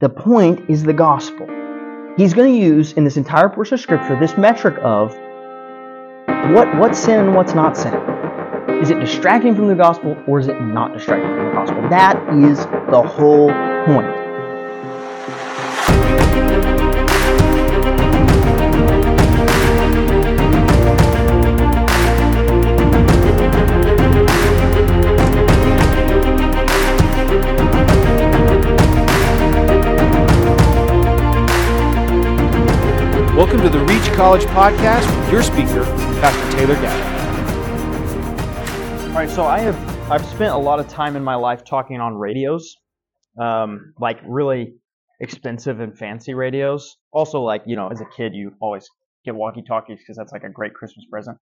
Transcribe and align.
The 0.00 0.08
point 0.08 0.70
is 0.70 0.84
the 0.84 0.92
gospel. 0.92 1.48
He's 2.16 2.32
going 2.32 2.52
to 2.52 2.56
use 2.56 2.92
in 2.92 3.02
this 3.02 3.16
entire 3.16 3.48
portion 3.48 3.74
of 3.74 3.80
Scripture 3.80 4.16
this 4.20 4.38
metric 4.38 4.76
of 4.80 5.10
what 6.54 6.72
what's 6.76 7.00
sin 7.00 7.18
and 7.18 7.34
what's 7.34 7.52
not 7.52 7.76
sin. 7.76 7.94
Is 8.80 8.90
it 8.90 9.00
distracting 9.00 9.56
from 9.56 9.66
the 9.66 9.74
gospel 9.74 10.16
or 10.28 10.38
is 10.38 10.46
it 10.46 10.60
not 10.60 10.92
distracting 10.92 11.28
from 11.30 11.46
the 11.46 11.52
gospel? 11.52 11.82
That 11.90 12.16
is 12.32 12.58
the 12.92 13.02
whole 13.02 13.50
point. 13.86 14.18
Welcome 33.48 33.72
to 33.72 33.78
the 33.78 33.84
Reach 33.86 34.04
College 34.14 34.42
Podcast 34.42 35.20
with 35.20 35.32
your 35.32 35.42
speaker, 35.42 35.82
Pastor 36.20 36.52
Taylor 36.54 36.74
Gabbert. 36.74 37.08
All 39.08 39.14
right, 39.14 39.30
so 39.30 39.46
I 39.46 39.60
have 39.60 40.10
I've 40.10 40.26
spent 40.26 40.52
a 40.52 40.58
lot 40.58 40.80
of 40.80 40.88
time 40.88 41.16
in 41.16 41.24
my 41.24 41.34
life 41.34 41.64
talking 41.64 41.98
on 41.98 42.14
radios, 42.14 42.76
um, 43.40 43.94
like 43.98 44.18
really 44.28 44.74
expensive 45.20 45.80
and 45.80 45.96
fancy 45.96 46.34
radios. 46.34 46.98
Also, 47.10 47.40
like 47.40 47.62
you 47.64 47.74
know, 47.74 47.88
as 47.88 48.02
a 48.02 48.06
kid, 48.14 48.34
you 48.34 48.52
always 48.60 48.86
get 49.24 49.34
walkie-talkies 49.34 49.98
because 49.98 50.18
that's 50.18 50.30
like 50.30 50.44
a 50.44 50.50
great 50.50 50.74
Christmas 50.74 51.06
present. 51.10 51.38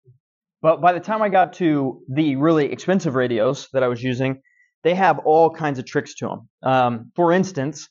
But 0.63 0.81
by 0.81 0.93
the 0.93 1.01
time 1.01 1.23
I 1.23 1.29
got 1.29 1.55
to 1.55 2.05
the 2.09 2.37
really 2.37 2.71
expensive 2.71 3.17
radios 3.17 3.67
that 3.73 3.83
I 3.83 3.89
was 3.89 4.01
using, 4.01 4.43
they 4.85 4.95
have 4.95 5.19
all 5.25 5.51
kinds 5.51 5.81
of 5.81 5.87
tricks 5.87 6.15
to 6.19 6.29
them. 6.29 6.49
Um, 6.63 7.11
for 7.17 7.33
instance, 7.33 7.89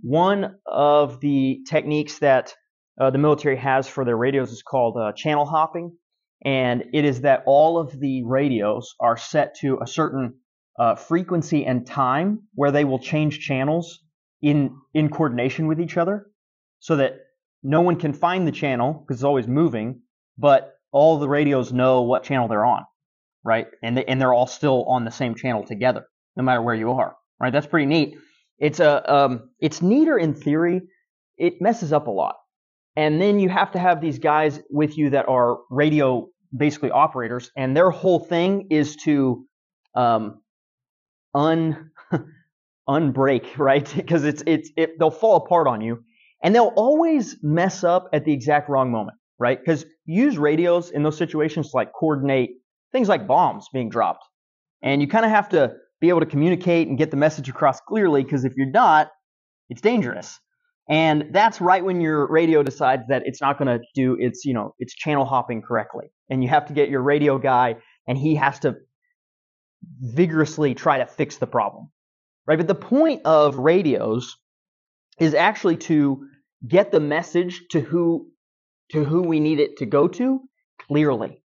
one 0.00 0.54
of 0.64 1.20
the 1.20 1.60
techniques 1.68 2.20
that 2.20 2.54
uh, 2.98 3.10
the 3.10 3.18
military 3.18 3.56
has 3.56 3.86
for 3.88 4.04
their 4.04 4.16
radios 4.16 4.52
is 4.52 4.62
called 4.62 4.96
uh, 4.96 5.12
channel 5.12 5.44
hopping, 5.46 5.96
and 6.44 6.84
it 6.92 7.04
is 7.04 7.22
that 7.22 7.42
all 7.46 7.78
of 7.78 7.98
the 7.98 8.22
radios 8.24 8.94
are 9.00 9.16
set 9.16 9.56
to 9.56 9.78
a 9.82 9.86
certain 9.86 10.34
uh, 10.78 10.94
frequency 10.94 11.66
and 11.66 11.86
time 11.86 12.40
where 12.54 12.70
they 12.70 12.84
will 12.84 12.98
change 12.98 13.40
channels 13.40 14.00
in 14.42 14.76
in 14.94 15.10
coordination 15.10 15.66
with 15.66 15.80
each 15.80 15.96
other, 15.96 16.26
so 16.78 16.96
that 16.96 17.16
no 17.62 17.82
one 17.82 17.96
can 17.96 18.12
find 18.12 18.46
the 18.46 18.52
channel 18.52 18.92
because 18.92 19.18
it's 19.18 19.24
always 19.24 19.46
moving, 19.46 20.00
but 20.38 20.72
all 20.92 21.18
the 21.18 21.28
radios 21.28 21.72
know 21.72 22.02
what 22.02 22.24
channel 22.24 22.48
they're 22.48 22.64
on, 22.64 22.84
right? 23.44 23.66
And 23.82 23.96
they, 23.96 24.04
and 24.06 24.20
they're 24.20 24.32
all 24.32 24.46
still 24.46 24.84
on 24.84 25.04
the 25.04 25.10
same 25.10 25.34
channel 25.34 25.64
together, 25.64 26.06
no 26.36 26.42
matter 26.42 26.62
where 26.62 26.74
you 26.74 26.92
are, 26.92 27.16
right? 27.38 27.52
That's 27.52 27.66
pretty 27.66 27.86
neat. 27.86 28.16
It's 28.58 28.80
a 28.80 29.14
um, 29.14 29.50
it's 29.60 29.82
neater 29.82 30.18
in 30.18 30.34
theory. 30.34 30.82
It 31.36 31.60
messes 31.60 31.92
up 31.92 32.06
a 32.06 32.10
lot 32.10 32.36
and 32.96 33.20
then 33.20 33.38
you 33.38 33.48
have 33.48 33.72
to 33.72 33.78
have 33.78 34.00
these 34.00 34.18
guys 34.18 34.60
with 34.70 34.98
you 34.98 35.10
that 35.10 35.28
are 35.28 35.58
radio 35.70 36.28
basically 36.56 36.90
operators, 36.90 37.50
and 37.56 37.76
their 37.76 37.90
whole 37.90 38.18
thing 38.18 38.66
is 38.70 38.96
to 38.96 39.46
um, 39.94 40.40
un 41.34 41.90
unbreak, 42.88 43.46
right? 43.58 43.92
Because 43.94 44.24
it's 44.24 44.42
it's 44.46 44.70
it, 44.76 44.98
they'll 44.98 45.10
fall 45.10 45.36
apart 45.36 45.66
on 45.66 45.80
you, 45.80 46.02
and 46.42 46.54
they'll 46.54 46.72
always 46.76 47.36
mess 47.42 47.84
up 47.84 48.08
at 48.12 48.24
the 48.24 48.32
exact 48.32 48.68
wrong 48.68 48.90
moment, 48.90 49.16
right? 49.38 49.58
Because 49.58 49.84
use 50.06 50.38
radios 50.38 50.90
in 50.90 51.02
those 51.02 51.16
situations 51.16 51.70
to 51.70 51.76
like 51.76 51.92
coordinate 51.92 52.50
things 52.92 53.08
like 53.08 53.26
bombs 53.26 53.68
being 53.72 53.88
dropped, 53.88 54.24
and 54.82 55.00
you 55.00 55.08
kind 55.08 55.24
of 55.24 55.30
have 55.30 55.48
to 55.50 55.74
be 56.00 56.08
able 56.08 56.20
to 56.20 56.26
communicate 56.26 56.88
and 56.88 56.98
get 56.98 57.10
the 57.10 57.16
message 57.16 57.48
across 57.48 57.80
clearly. 57.80 58.24
Because 58.24 58.44
if 58.44 58.54
you're 58.56 58.70
not, 58.70 59.10
it's 59.68 59.80
dangerous. 59.80 60.40
And 60.90 61.28
that's 61.30 61.60
right 61.60 61.84
when 61.84 62.00
your 62.00 62.26
radio 62.26 62.64
decides 62.64 63.04
that 63.08 63.22
it's 63.24 63.40
not 63.40 63.58
going 63.58 63.68
to 63.68 63.84
do 63.94 64.16
its, 64.18 64.44
you 64.44 64.52
know, 64.52 64.74
its 64.80 64.92
channel 64.92 65.24
hopping 65.24 65.62
correctly. 65.62 66.10
And 66.28 66.42
you 66.42 66.50
have 66.50 66.66
to 66.66 66.72
get 66.72 66.88
your 66.88 67.00
radio 67.00 67.38
guy 67.38 67.76
and 68.08 68.18
he 68.18 68.34
has 68.34 68.58
to 68.60 68.74
vigorously 70.00 70.74
try 70.74 70.98
to 70.98 71.06
fix 71.06 71.36
the 71.36 71.46
problem. 71.46 71.90
Right? 72.44 72.58
But 72.58 72.66
the 72.66 72.74
point 72.74 73.22
of 73.24 73.56
radios 73.58 74.36
is 75.20 75.32
actually 75.32 75.76
to 75.76 76.26
get 76.66 76.90
the 76.90 77.00
message 77.00 77.62
to 77.70 77.80
who 77.80 78.26
to 78.90 79.04
who 79.04 79.22
we 79.22 79.38
need 79.38 79.60
it 79.60 79.76
to 79.76 79.86
go 79.86 80.08
to 80.08 80.40
clearly. 80.88 81.40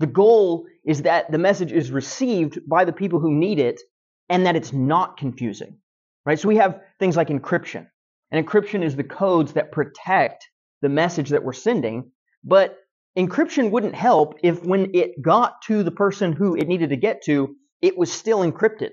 The 0.00 0.06
goal 0.06 0.66
is 0.84 1.02
that 1.02 1.32
the 1.32 1.38
message 1.38 1.72
is 1.72 1.90
received 1.90 2.58
by 2.68 2.84
the 2.84 2.92
people 2.92 3.20
who 3.20 3.32
need 3.34 3.58
it 3.58 3.80
and 4.28 4.44
that 4.44 4.56
it's 4.56 4.74
not 4.74 5.16
confusing. 5.16 5.78
Right? 6.26 6.38
So 6.38 6.48
we 6.48 6.56
have 6.56 6.80
things 6.98 7.16
like 7.16 7.28
encryption. 7.28 7.86
And 8.30 8.44
encryption 8.44 8.82
is 8.84 8.96
the 8.96 9.04
codes 9.04 9.54
that 9.54 9.72
protect 9.72 10.48
the 10.82 10.88
message 10.88 11.30
that 11.30 11.44
we're 11.44 11.52
sending. 11.52 12.10
But 12.44 12.76
encryption 13.18 13.70
wouldn't 13.70 13.94
help 13.94 14.38
if 14.42 14.64
when 14.64 14.94
it 14.94 15.20
got 15.20 15.62
to 15.62 15.82
the 15.82 15.90
person 15.90 16.32
who 16.32 16.56
it 16.56 16.68
needed 16.68 16.90
to 16.90 16.96
get 16.96 17.22
to, 17.24 17.56
it 17.82 17.98
was 17.98 18.12
still 18.12 18.40
encrypted. 18.40 18.90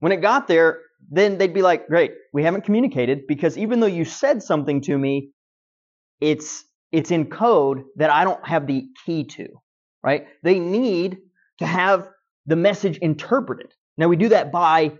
When 0.00 0.12
it 0.12 0.20
got 0.20 0.48
there, 0.48 0.80
then 1.10 1.38
they'd 1.38 1.54
be 1.54 1.62
like, 1.62 1.86
great, 1.86 2.12
we 2.32 2.42
haven't 2.42 2.64
communicated 2.64 3.26
because 3.26 3.58
even 3.58 3.80
though 3.80 3.86
you 3.86 4.04
said 4.04 4.42
something 4.42 4.80
to 4.82 4.96
me, 4.96 5.30
it's, 6.20 6.64
it's 6.92 7.10
in 7.10 7.26
code 7.26 7.84
that 7.96 8.10
I 8.10 8.24
don't 8.24 8.46
have 8.46 8.66
the 8.66 8.86
key 9.04 9.24
to, 9.24 9.48
right? 10.02 10.26
They 10.42 10.58
need 10.58 11.18
to 11.58 11.66
have 11.66 12.08
the 12.46 12.56
message 12.56 12.98
interpreted. 12.98 13.72
Now 13.96 14.08
we 14.08 14.16
do 14.16 14.30
that 14.30 14.50
by 14.50 14.92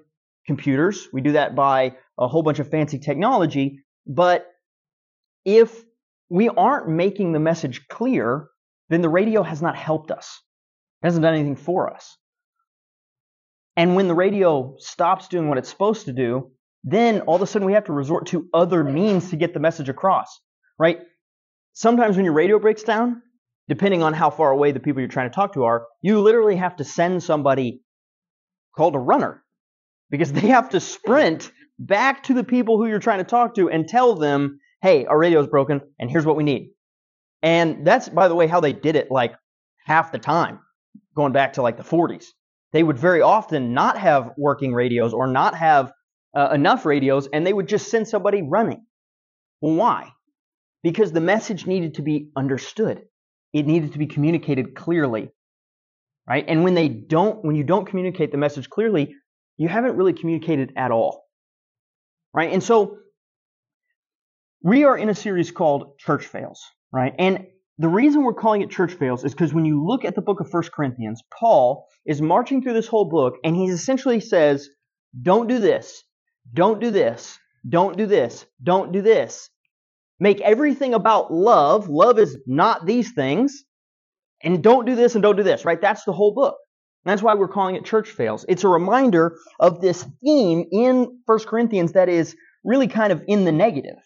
computers. 0.46 1.08
We 1.12 1.20
do 1.20 1.32
that 1.32 1.54
by 1.54 1.96
a 2.18 2.28
whole 2.28 2.42
bunch 2.42 2.58
of 2.58 2.70
fancy 2.70 2.98
technology. 2.98 3.80
But 4.06 4.46
if 5.44 5.84
we 6.28 6.48
aren't 6.48 6.88
making 6.88 7.32
the 7.32 7.40
message 7.40 7.86
clear, 7.88 8.48
then 8.88 9.02
the 9.02 9.08
radio 9.08 9.42
has 9.42 9.62
not 9.62 9.76
helped 9.76 10.10
us. 10.10 10.40
It 11.02 11.06
hasn't 11.06 11.22
done 11.22 11.34
anything 11.34 11.56
for 11.56 11.92
us. 11.92 12.16
And 13.76 13.96
when 13.96 14.08
the 14.08 14.14
radio 14.14 14.76
stops 14.78 15.28
doing 15.28 15.48
what 15.48 15.58
it's 15.58 15.68
supposed 15.68 16.06
to 16.06 16.12
do, 16.12 16.52
then 16.84 17.22
all 17.22 17.36
of 17.36 17.42
a 17.42 17.46
sudden 17.46 17.66
we 17.66 17.72
have 17.72 17.86
to 17.86 17.92
resort 17.92 18.26
to 18.26 18.48
other 18.54 18.84
means 18.84 19.30
to 19.30 19.36
get 19.36 19.54
the 19.54 19.60
message 19.60 19.88
across, 19.88 20.40
right? 20.78 20.98
Sometimes 21.72 22.16
when 22.16 22.24
your 22.24 22.34
radio 22.34 22.58
breaks 22.58 22.82
down, 22.82 23.22
depending 23.68 24.02
on 24.02 24.12
how 24.12 24.30
far 24.30 24.50
away 24.50 24.70
the 24.72 24.80
people 24.80 25.00
you're 25.00 25.08
trying 25.08 25.30
to 25.30 25.34
talk 25.34 25.54
to 25.54 25.64
are, 25.64 25.86
you 26.02 26.20
literally 26.20 26.56
have 26.56 26.76
to 26.76 26.84
send 26.84 27.22
somebody 27.22 27.82
called 28.76 28.94
a 28.94 28.98
runner 28.98 29.42
because 30.10 30.32
they 30.32 30.48
have 30.48 30.70
to 30.70 30.80
sprint 30.80 31.50
back 31.78 32.24
to 32.24 32.34
the 32.34 32.44
people 32.44 32.78
who 32.78 32.86
you're 32.86 32.98
trying 32.98 33.18
to 33.18 33.24
talk 33.24 33.54
to 33.54 33.68
and 33.70 33.88
tell 33.88 34.14
them, 34.14 34.60
hey, 34.82 35.06
our 35.06 35.18
radio's 35.18 35.46
broken 35.46 35.80
and 35.98 36.10
here's 36.10 36.26
what 36.26 36.36
we 36.36 36.44
need. 36.44 36.70
And 37.42 37.86
that's, 37.86 38.08
by 38.08 38.28
the 38.28 38.34
way, 38.34 38.46
how 38.46 38.60
they 38.60 38.72
did 38.72 38.96
it 38.96 39.10
like 39.10 39.34
half 39.84 40.12
the 40.12 40.18
time, 40.18 40.60
going 41.14 41.32
back 41.32 41.54
to 41.54 41.62
like 41.62 41.76
the 41.76 41.82
40s. 41.82 42.26
They 42.72 42.82
would 42.82 42.98
very 42.98 43.20
often 43.20 43.74
not 43.74 43.98
have 43.98 44.32
working 44.36 44.72
radios 44.72 45.12
or 45.12 45.26
not 45.26 45.54
have 45.56 45.92
uh, 46.34 46.50
enough 46.52 46.84
radios 46.84 47.28
and 47.32 47.46
they 47.46 47.52
would 47.52 47.68
just 47.68 47.88
send 47.90 48.08
somebody 48.08 48.42
running. 48.42 48.84
Well, 49.60 49.74
why? 49.74 50.12
Because 50.82 51.12
the 51.12 51.20
message 51.20 51.66
needed 51.66 51.94
to 51.94 52.02
be 52.02 52.30
understood. 52.36 53.02
It 53.52 53.66
needed 53.66 53.92
to 53.92 53.98
be 53.98 54.06
communicated 54.06 54.74
clearly. 54.74 55.30
Right? 56.26 56.44
And 56.48 56.64
when 56.64 56.74
they 56.74 56.88
don't, 56.88 57.44
when 57.44 57.54
you 57.54 57.64
don't 57.64 57.86
communicate 57.86 58.32
the 58.32 58.38
message 58.38 58.70
clearly, 58.70 59.14
you 59.56 59.68
haven't 59.68 59.96
really 59.96 60.14
communicated 60.14 60.72
at 60.76 60.90
all. 60.90 61.23
Right? 62.34 62.52
And 62.52 62.62
so 62.62 62.98
we 64.62 64.84
are 64.84 64.98
in 64.98 65.08
a 65.08 65.14
series 65.14 65.50
called 65.50 65.98
Church 65.98 66.26
Fails, 66.26 66.62
right? 66.92 67.14
And 67.18 67.46
the 67.78 67.88
reason 67.88 68.24
we're 68.24 68.34
calling 68.34 68.62
it 68.62 68.70
Church 68.70 68.94
Fails 68.94 69.24
is 69.24 69.32
because 69.32 69.54
when 69.54 69.64
you 69.64 69.84
look 69.84 70.04
at 70.04 70.14
the 70.14 70.22
book 70.22 70.40
of 70.40 70.50
First 70.50 70.72
Corinthians, 70.72 71.22
Paul 71.38 71.86
is 72.06 72.20
marching 72.20 72.62
through 72.62 72.72
this 72.74 72.88
whole 72.88 73.04
book 73.04 73.34
and 73.44 73.54
he 73.54 73.66
essentially 73.66 74.20
says, 74.20 74.68
don't 75.22 75.48
do 75.48 75.58
this, 75.58 76.02
don't 76.52 76.80
do 76.80 76.90
this, 76.90 77.38
don't 77.68 77.96
do 77.96 78.06
this, 78.06 78.46
don't 78.62 78.90
do 78.90 79.00
this. 79.00 79.48
Make 80.18 80.40
everything 80.40 80.94
about 80.94 81.32
love. 81.32 81.88
Love 81.88 82.18
is 82.18 82.36
not 82.46 82.86
these 82.86 83.12
things. 83.12 83.64
And 84.42 84.62
don't 84.62 84.86
do 84.86 84.94
this 84.94 85.14
and 85.14 85.22
don't 85.22 85.36
do 85.36 85.42
this, 85.42 85.64
right? 85.64 85.80
That's 85.80 86.04
the 86.04 86.12
whole 86.12 86.34
book. 86.34 86.56
That's 87.04 87.22
why 87.22 87.34
we're 87.34 87.48
calling 87.48 87.76
it 87.76 87.84
church 87.84 88.10
fails. 88.10 88.44
It's 88.48 88.64
a 88.64 88.68
reminder 88.68 89.36
of 89.60 89.80
this 89.80 90.06
theme 90.22 90.64
in 90.72 91.20
1 91.26 91.38
Corinthians 91.40 91.92
that 91.92 92.08
is 92.08 92.34
really 92.64 92.88
kind 92.88 93.12
of 93.12 93.22
in 93.28 93.44
the 93.44 93.52
negative. 93.52 93.96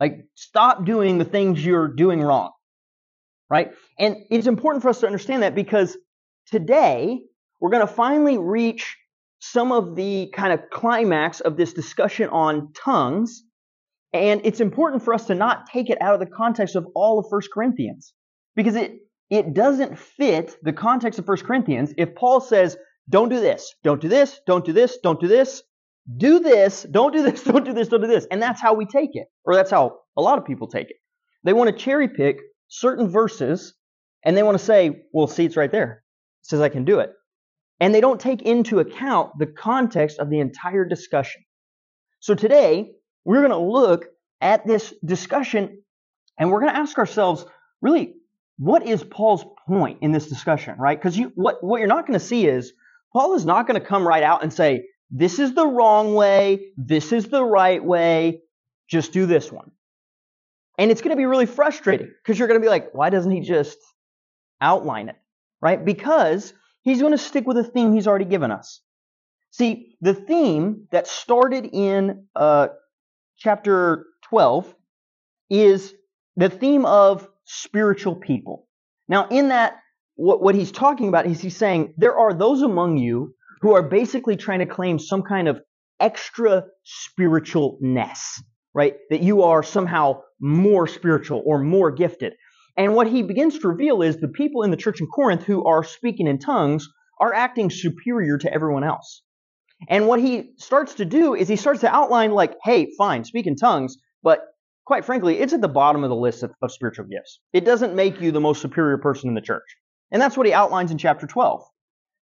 Like, 0.00 0.26
stop 0.34 0.84
doing 0.84 1.18
the 1.18 1.24
things 1.24 1.64
you're 1.64 1.88
doing 1.88 2.20
wrong. 2.20 2.52
Right? 3.50 3.70
And 3.98 4.16
it's 4.30 4.46
important 4.46 4.82
for 4.82 4.90
us 4.90 5.00
to 5.00 5.06
understand 5.06 5.42
that 5.42 5.54
because 5.54 5.96
today 6.46 7.20
we're 7.60 7.70
going 7.70 7.86
to 7.86 7.92
finally 7.92 8.38
reach 8.38 8.96
some 9.40 9.72
of 9.72 9.94
the 9.94 10.30
kind 10.34 10.52
of 10.52 10.68
climax 10.70 11.40
of 11.40 11.56
this 11.56 11.72
discussion 11.72 12.28
on 12.28 12.72
tongues. 12.72 13.42
And 14.12 14.40
it's 14.44 14.60
important 14.60 15.02
for 15.02 15.14
us 15.14 15.26
to 15.26 15.34
not 15.34 15.66
take 15.66 15.90
it 15.90 15.98
out 16.00 16.14
of 16.14 16.20
the 16.20 16.26
context 16.26 16.76
of 16.76 16.86
all 16.94 17.18
of 17.18 17.26
1 17.28 17.42
Corinthians 17.52 18.12
because 18.56 18.74
it 18.74 18.98
it 19.30 19.54
doesn't 19.54 19.98
fit 19.98 20.56
the 20.62 20.72
context 20.72 21.18
of 21.18 21.28
1 21.28 21.38
Corinthians 21.38 21.92
if 21.96 22.14
Paul 22.14 22.40
says, 22.40 22.76
don't 23.08 23.28
do 23.28 23.40
this, 23.40 23.74
don't 23.84 24.00
do 24.00 24.08
this, 24.08 24.40
don't 24.46 24.64
do 24.64 24.72
this, 24.72 24.98
don't 25.02 25.20
do 25.20 25.28
this, 25.28 25.62
do 26.16 26.40
this, 26.40 26.82
don't 26.82 27.12
do 27.12 27.22
this, 27.22 27.42
don't 27.44 27.64
do 27.64 27.72
this, 27.72 27.88
don't 27.88 28.00
do 28.00 28.06
this. 28.06 28.26
And 28.30 28.42
that's 28.42 28.60
how 28.60 28.74
we 28.74 28.86
take 28.86 29.10
it. 29.14 29.26
Or 29.44 29.54
that's 29.54 29.70
how 29.70 29.98
a 30.16 30.22
lot 30.22 30.38
of 30.38 30.44
people 30.44 30.68
take 30.68 30.90
it. 30.90 30.96
They 31.44 31.52
want 31.52 31.70
to 31.70 31.76
cherry 31.76 32.08
pick 32.08 32.38
certain 32.68 33.08
verses 33.08 33.74
and 34.24 34.36
they 34.36 34.42
want 34.42 34.58
to 34.58 34.64
say, 34.64 35.04
well, 35.12 35.26
see, 35.26 35.44
it's 35.44 35.56
right 35.56 35.70
there. 35.70 36.02
It 36.42 36.46
says 36.48 36.60
I 36.60 36.68
can 36.68 36.84
do 36.84 36.98
it. 37.00 37.12
And 37.80 37.94
they 37.94 38.00
don't 38.00 38.20
take 38.20 38.42
into 38.42 38.80
account 38.80 39.38
the 39.38 39.46
context 39.46 40.18
of 40.18 40.30
the 40.30 40.40
entire 40.40 40.84
discussion. 40.84 41.42
So 42.20 42.34
today, 42.34 42.90
we're 43.24 43.46
going 43.46 43.50
to 43.50 43.58
look 43.58 44.06
at 44.40 44.66
this 44.66 44.92
discussion 45.04 45.82
and 46.38 46.50
we're 46.50 46.60
going 46.60 46.72
to 46.72 46.78
ask 46.78 46.98
ourselves, 46.98 47.44
really, 47.80 48.14
what 48.58 48.86
is 48.86 49.04
Paul's 49.04 49.44
point 49.66 49.98
in 50.02 50.12
this 50.12 50.26
discussion, 50.26 50.76
right? 50.78 50.98
Because 50.98 51.16
you, 51.16 51.32
what, 51.34 51.62
what 51.62 51.78
you're 51.78 51.86
not 51.86 52.06
going 52.06 52.18
to 52.18 52.24
see 52.24 52.46
is 52.46 52.72
Paul 53.12 53.34
is 53.34 53.46
not 53.46 53.66
going 53.66 53.80
to 53.80 53.86
come 53.86 54.06
right 54.06 54.22
out 54.22 54.42
and 54.42 54.52
say, 54.52 54.86
this 55.10 55.38
is 55.38 55.54
the 55.54 55.66
wrong 55.66 56.14
way, 56.14 56.72
this 56.76 57.12
is 57.12 57.28
the 57.28 57.42
right 57.42 57.82
way, 57.82 58.40
just 58.88 59.12
do 59.12 59.26
this 59.26 59.50
one. 59.50 59.70
And 60.76 60.90
it's 60.90 61.00
going 61.00 61.10
to 61.10 61.16
be 61.16 61.26
really 61.26 61.46
frustrating 61.46 62.12
because 62.22 62.38
you're 62.38 62.48
going 62.48 62.60
to 62.60 62.64
be 62.64 62.68
like, 62.68 62.92
why 62.92 63.10
doesn't 63.10 63.30
he 63.30 63.40
just 63.40 63.78
outline 64.60 65.08
it, 65.08 65.16
right? 65.60 65.82
Because 65.82 66.52
he's 66.82 67.00
going 67.00 67.12
to 67.12 67.18
stick 67.18 67.46
with 67.46 67.56
a 67.58 67.64
theme 67.64 67.92
he's 67.92 68.06
already 68.06 68.24
given 68.24 68.50
us. 68.50 68.80
See, 69.50 69.96
the 70.00 70.14
theme 70.14 70.88
that 70.90 71.06
started 71.06 71.68
in 71.72 72.26
uh, 72.36 72.68
chapter 73.38 74.06
12 74.28 74.74
is 75.48 75.94
the 76.36 76.50
theme 76.50 76.84
of 76.84 77.26
spiritual 77.48 78.14
people. 78.14 78.66
Now, 79.08 79.26
in 79.28 79.48
that, 79.48 79.78
what, 80.16 80.42
what 80.42 80.54
he's 80.54 80.70
talking 80.70 81.08
about 81.08 81.26
is 81.26 81.40
he's 81.40 81.56
saying 81.56 81.94
there 81.96 82.16
are 82.16 82.34
those 82.34 82.62
among 82.62 82.98
you 82.98 83.34
who 83.62 83.74
are 83.74 83.82
basically 83.82 84.36
trying 84.36 84.58
to 84.60 84.66
claim 84.66 84.98
some 84.98 85.22
kind 85.22 85.48
of 85.48 85.60
extra 85.98 86.64
spiritualness, 86.86 88.40
right? 88.74 88.94
That 89.10 89.22
you 89.22 89.42
are 89.42 89.62
somehow 89.62 90.20
more 90.40 90.86
spiritual 90.86 91.42
or 91.44 91.58
more 91.58 91.90
gifted. 91.90 92.34
And 92.76 92.94
what 92.94 93.08
he 93.08 93.22
begins 93.22 93.58
to 93.58 93.68
reveal 93.68 94.02
is 94.02 94.18
the 94.18 94.28
people 94.28 94.62
in 94.62 94.70
the 94.70 94.76
church 94.76 95.00
in 95.00 95.06
Corinth 95.06 95.42
who 95.42 95.64
are 95.64 95.82
speaking 95.82 96.28
in 96.28 96.38
tongues 96.38 96.86
are 97.18 97.34
acting 97.34 97.70
superior 97.70 98.38
to 98.38 98.52
everyone 98.52 98.84
else. 98.84 99.22
And 99.88 100.06
what 100.06 100.20
he 100.20 100.52
starts 100.58 100.94
to 100.94 101.04
do 101.04 101.34
is 101.34 101.48
he 101.48 101.56
starts 101.56 101.80
to 101.80 101.92
outline, 101.92 102.32
like, 102.32 102.56
hey, 102.62 102.88
fine, 102.98 103.24
speak 103.24 103.46
in 103.46 103.56
tongues, 103.56 103.96
but 104.22 104.40
quite 104.88 105.04
frankly, 105.04 105.38
it's 105.38 105.52
at 105.52 105.60
the 105.60 105.68
bottom 105.68 106.02
of 106.02 106.08
the 106.08 106.16
list 106.16 106.42
of, 106.42 106.50
of 106.62 106.72
spiritual 106.72 107.04
gifts. 107.04 107.40
It 107.52 107.66
doesn't 107.66 107.94
make 107.94 108.22
you 108.22 108.32
the 108.32 108.40
most 108.40 108.62
superior 108.62 108.96
person 108.96 109.28
in 109.28 109.34
the 109.34 109.42
church. 109.42 109.76
And 110.10 110.20
that's 110.20 110.34
what 110.34 110.46
he 110.46 110.54
outlines 110.54 110.90
in 110.90 110.96
chapter 110.96 111.26
12. 111.26 111.62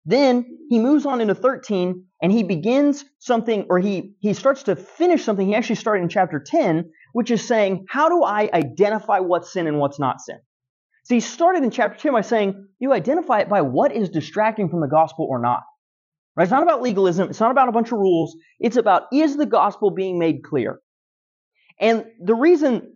Then 0.07 0.47
he 0.71 0.79
moves 0.79 1.05
on 1.05 1.21
into 1.21 1.35
13 1.35 2.07
and 2.23 2.33
he 2.33 2.43
begins 2.43 3.05
something, 3.19 3.67
or 3.69 3.81
he, 3.81 4.15
he 4.21 4.33
starts 4.33 4.63
to 4.63 4.77
finish 4.77 5.23
something 5.23 5.47
he 5.47 5.55
actually 5.55 5.77
started 5.77 6.05
in 6.05 6.09
chapter 6.09 6.43
10, 6.43 6.91
which 7.13 7.31
is 7.31 7.47
saying, 7.47 7.85
how 7.91 8.09
do 8.09 8.25
I 8.25 8.49
identify 8.55 9.19
what's 9.19 9.53
sin 9.53 9.67
and 9.67 9.79
what's 9.79 10.01
not 10.01 10.23
sin? 10.23 10.39
So 11.05 11.15
he 11.15 11.21
started 11.21 11.65
in 11.65 11.71
chapter 11.71 11.99
2 11.99 12.13
by 12.13 12.23
saying, 12.23 12.67
you 12.79 12.95
identify 12.95 13.41
it 13.41 13.51
by 13.51 13.61
what 13.61 13.95
is 13.95 14.09
distracting 14.09 14.71
from 14.71 14.81
the 14.81 14.89
gospel 14.89 15.27
or 15.29 15.39
not. 15.39 15.65
Right? 16.35 16.45
It's 16.45 16.51
not 16.51 16.63
about 16.63 16.81
legalism. 16.81 17.29
It's 17.29 17.41
not 17.41 17.51
about 17.51 17.69
a 17.69 17.73
bunch 17.73 17.93
of 17.93 17.99
rules. 17.99 18.35
It's 18.59 18.79
about 18.79 19.03
is 19.13 19.37
the 19.37 19.45
gospel 19.45 19.91
being 19.91 20.19
made 20.19 20.43
clear? 20.43 20.81
And 21.81 22.07
the 22.21 22.35
reason 22.35 22.93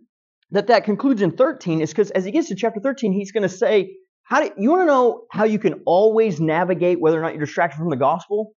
that 0.51 0.67
that 0.67 0.83
concludes 0.83 1.21
in 1.21 1.31
13 1.31 1.81
is 1.81 1.89
because 1.91 2.11
as 2.11 2.25
he 2.25 2.31
gets 2.31 2.47
to 2.49 2.55
chapter 2.55 2.79
13, 2.79 3.13
he's 3.13 3.31
going 3.31 3.43
to 3.43 3.49
say, 3.49 3.95
how 4.23 4.41
do, 4.41 4.51
you 4.57 4.69
want 4.69 4.81
to 4.83 4.85
know 4.85 5.23
how 5.31 5.43
you 5.43 5.59
can 5.59 5.81
always 5.85 6.39
navigate 6.39 6.99
whether 6.99 7.19
or 7.19 7.21
not 7.21 7.33
you're 7.33 7.45
distracted 7.45 7.77
from 7.77 7.89
the 7.89 7.95
gospel? 7.95 8.53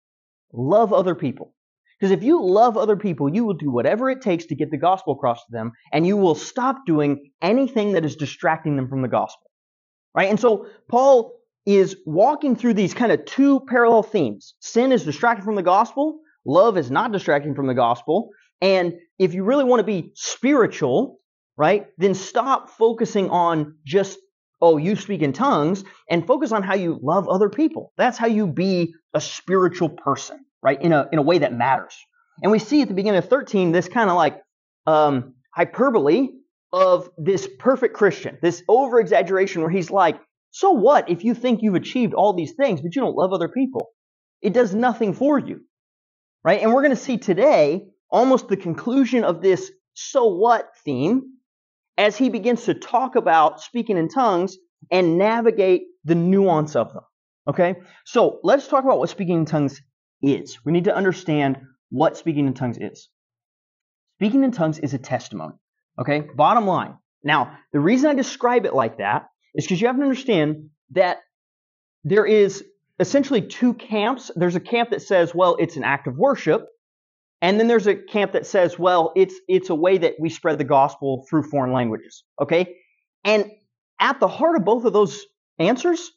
Love 0.52 0.92
other 0.92 1.14
people. 1.14 1.54
Because 1.98 2.12
if 2.12 2.22
you 2.22 2.42
love 2.42 2.76
other 2.76 2.96
people, 2.96 3.32
you 3.32 3.44
will 3.44 3.54
do 3.54 3.70
whatever 3.70 4.08
it 4.10 4.22
takes 4.22 4.46
to 4.46 4.54
get 4.54 4.70
the 4.70 4.78
gospel 4.78 5.12
across 5.12 5.44
to 5.44 5.52
them, 5.52 5.72
and 5.92 6.06
you 6.06 6.16
will 6.16 6.34
stop 6.34 6.86
doing 6.86 7.30
anything 7.42 7.92
that 7.92 8.04
is 8.04 8.16
distracting 8.16 8.76
them 8.76 8.88
from 8.88 9.02
the 9.02 9.08
gospel. 9.08 9.50
Right? 10.14 10.30
And 10.30 10.40
so 10.40 10.66
Paul 10.88 11.32
is 11.66 11.96
walking 12.06 12.56
through 12.56 12.74
these 12.74 12.94
kind 12.94 13.12
of 13.12 13.24
two 13.26 13.60
parallel 13.68 14.02
themes. 14.02 14.54
Sin 14.60 14.92
is 14.92 15.04
distracting 15.04 15.44
from 15.44 15.56
the 15.56 15.62
gospel. 15.62 16.20
Love 16.46 16.78
is 16.78 16.90
not 16.90 17.12
distracting 17.12 17.54
from 17.54 17.66
the 17.66 17.74
gospel. 17.74 18.30
And 18.60 18.94
if 19.18 19.34
you 19.34 19.44
really 19.44 19.64
want 19.64 19.80
to 19.80 19.84
be 19.84 20.12
spiritual, 20.14 21.20
right, 21.56 21.86
then 21.98 22.14
stop 22.14 22.70
focusing 22.70 23.30
on 23.30 23.76
just, 23.84 24.18
oh, 24.60 24.76
you 24.76 24.96
speak 24.96 25.22
in 25.22 25.32
tongues 25.32 25.84
and 26.08 26.26
focus 26.26 26.52
on 26.52 26.62
how 26.62 26.74
you 26.74 26.98
love 27.02 27.28
other 27.28 27.48
people. 27.48 27.92
That's 27.96 28.18
how 28.18 28.26
you 28.26 28.46
be 28.46 28.94
a 29.14 29.20
spiritual 29.20 29.90
person, 29.90 30.44
right, 30.62 30.80
in 30.80 30.92
a, 30.92 31.08
in 31.12 31.18
a 31.18 31.22
way 31.22 31.38
that 31.38 31.52
matters. 31.52 31.94
And 32.42 32.52
we 32.52 32.58
see 32.58 32.82
at 32.82 32.88
the 32.88 32.94
beginning 32.94 33.18
of 33.18 33.28
13 33.28 33.72
this 33.72 33.88
kind 33.88 34.10
of 34.10 34.16
like 34.16 34.40
um, 34.86 35.34
hyperbole 35.54 36.28
of 36.72 37.10
this 37.18 37.48
perfect 37.58 37.94
Christian, 37.94 38.38
this 38.42 38.62
over 38.68 39.00
exaggeration 39.00 39.62
where 39.62 39.70
he's 39.70 39.90
like, 39.90 40.20
so 40.50 40.70
what 40.70 41.08
if 41.08 41.24
you 41.24 41.34
think 41.34 41.62
you've 41.62 41.74
achieved 41.74 42.14
all 42.14 42.32
these 42.32 42.52
things, 42.52 42.80
but 42.80 42.94
you 42.94 43.02
don't 43.02 43.16
love 43.16 43.32
other 43.32 43.48
people? 43.48 43.88
It 44.42 44.52
does 44.52 44.74
nothing 44.74 45.12
for 45.12 45.38
you. 45.38 45.60
Right? 46.42 46.62
And 46.62 46.72
we're 46.72 46.82
going 46.82 46.96
to 46.96 47.02
see 47.02 47.18
today 47.18 47.86
almost 48.10 48.48
the 48.48 48.56
conclusion 48.56 49.24
of 49.24 49.40
this 49.40 49.70
so 49.94 50.26
what 50.26 50.70
theme 50.84 51.22
as 51.98 52.16
he 52.16 52.30
begins 52.30 52.64
to 52.64 52.74
talk 52.74 53.16
about 53.16 53.60
speaking 53.60 53.96
in 53.96 54.08
tongues 54.08 54.56
and 54.90 55.18
navigate 55.18 55.82
the 56.04 56.14
nuance 56.14 56.74
of 56.76 56.92
them. 56.92 57.02
Okay? 57.48 57.74
So 58.04 58.40
let's 58.42 58.68
talk 58.68 58.84
about 58.84 58.98
what 58.98 59.10
speaking 59.10 59.40
in 59.40 59.44
tongues 59.44 59.80
is. 60.22 60.58
We 60.64 60.72
need 60.72 60.84
to 60.84 60.94
understand 60.94 61.58
what 61.90 62.16
speaking 62.16 62.46
in 62.46 62.54
tongues 62.54 62.78
is. 62.78 63.08
Speaking 64.18 64.44
in 64.44 64.52
tongues 64.52 64.78
is 64.78 64.94
a 64.94 64.98
testimony. 64.98 65.54
Okay? 65.98 66.20
Bottom 66.34 66.66
line. 66.66 66.94
Now, 67.22 67.58
the 67.72 67.80
reason 67.80 68.10
I 68.10 68.14
describe 68.14 68.64
it 68.64 68.74
like 68.74 68.98
that 68.98 69.26
is 69.54 69.64
because 69.64 69.80
you 69.80 69.86
have 69.88 69.96
to 69.96 70.02
understand 70.02 70.70
that 70.92 71.18
there 72.04 72.24
is 72.24 72.64
essentially 72.98 73.42
two 73.42 73.74
camps. 73.74 74.30
There's 74.34 74.56
a 74.56 74.60
camp 74.60 74.90
that 74.90 75.02
says, 75.02 75.34
well, 75.34 75.56
it's 75.58 75.76
an 75.76 75.84
act 75.84 76.06
of 76.06 76.16
worship. 76.16 76.66
And 77.42 77.58
then 77.58 77.68
there's 77.68 77.86
a 77.86 77.94
camp 77.94 78.32
that 78.32 78.46
says, 78.46 78.78
well, 78.78 79.12
it's, 79.16 79.34
it's 79.48 79.70
a 79.70 79.74
way 79.74 79.98
that 79.98 80.14
we 80.20 80.28
spread 80.28 80.58
the 80.58 80.64
gospel 80.64 81.26
through 81.28 81.44
foreign 81.44 81.72
languages. 81.72 82.24
Okay? 82.40 82.76
And 83.24 83.50
at 83.98 84.20
the 84.20 84.28
heart 84.28 84.56
of 84.56 84.64
both 84.64 84.84
of 84.84 84.92
those 84.92 85.24
answers, 85.58 86.10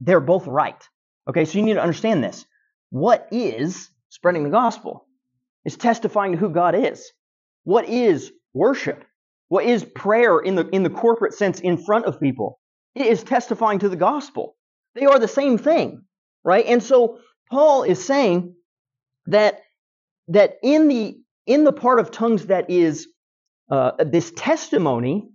they're 0.00 0.20
both 0.20 0.46
right. 0.46 0.82
Okay? 1.28 1.44
So 1.44 1.58
you 1.58 1.64
need 1.64 1.74
to 1.74 1.82
understand 1.82 2.24
this. 2.24 2.44
What 2.90 3.28
is 3.30 3.88
spreading 4.10 4.42
the 4.44 4.50
gospel? 4.50 5.06
It's 5.64 5.76
testifying 5.76 6.32
to 6.32 6.38
who 6.38 6.50
God 6.50 6.74
is. 6.74 7.10
What 7.62 7.88
is 7.88 8.32
worship? 8.52 9.04
What 9.48 9.64
is 9.64 9.84
prayer 9.84 10.38
in 10.38 10.56
the, 10.56 10.68
in 10.68 10.82
the 10.82 10.90
corporate 10.90 11.34
sense 11.34 11.60
in 11.60 11.76
front 11.76 12.06
of 12.06 12.20
people? 12.20 12.58
It 12.94 13.06
is 13.06 13.22
testifying 13.22 13.78
to 13.80 13.88
the 13.88 13.96
gospel. 13.96 14.56
They 14.94 15.06
are 15.06 15.18
the 15.18 15.28
same 15.28 15.58
thing, 15.58 16.02
right? 16.44 16.66
And 16.66 16.82
so 16.82 17.18
Paul 17.50 17.82
is 17.82 18.04
saying 18.04 18.54
that 19.26 19.60
that 20.28 20.56
in 20.62 20.88
the 20.88 21.16
in 21.46 21.64
the 21.64 21.72
part 21.72 22.00
of 22.00 22.10
tongues 22.10 22.46
that 22.46 22.70
is 22.70 23.06
uh, 23.70 23.92
this 24.04 24.32
testimony, 24.36 25.28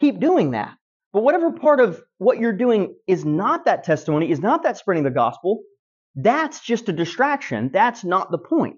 keep 0.00 0.20
doing 0.20 0.52
that. 0.52 0.74
But 1.12 1.22
whatever 1.22 1.52
part 1.52 1.80
of 1.80 2.02
what 2.18 2.38
you're 2.38 2.56
doing 2.56 2.94
is 3.06 3.24
not 3.24 3.66
that 3.66 3.84
testimony, 3.84 4.30
is 4.30 4.40
not 4.40 4.62
that 4.64 4.78
spreading 4.78 5.04
the 5.04 5.10
gospel, 5.10 5.60
that's 6.16 6.60
just 6.60 6.88
a 6.88 6.92
distraction. 6.92 7.70
That's 7.72 8.04
not 8.04 8.30
the 8.30 8.38
point, 8.38 8.76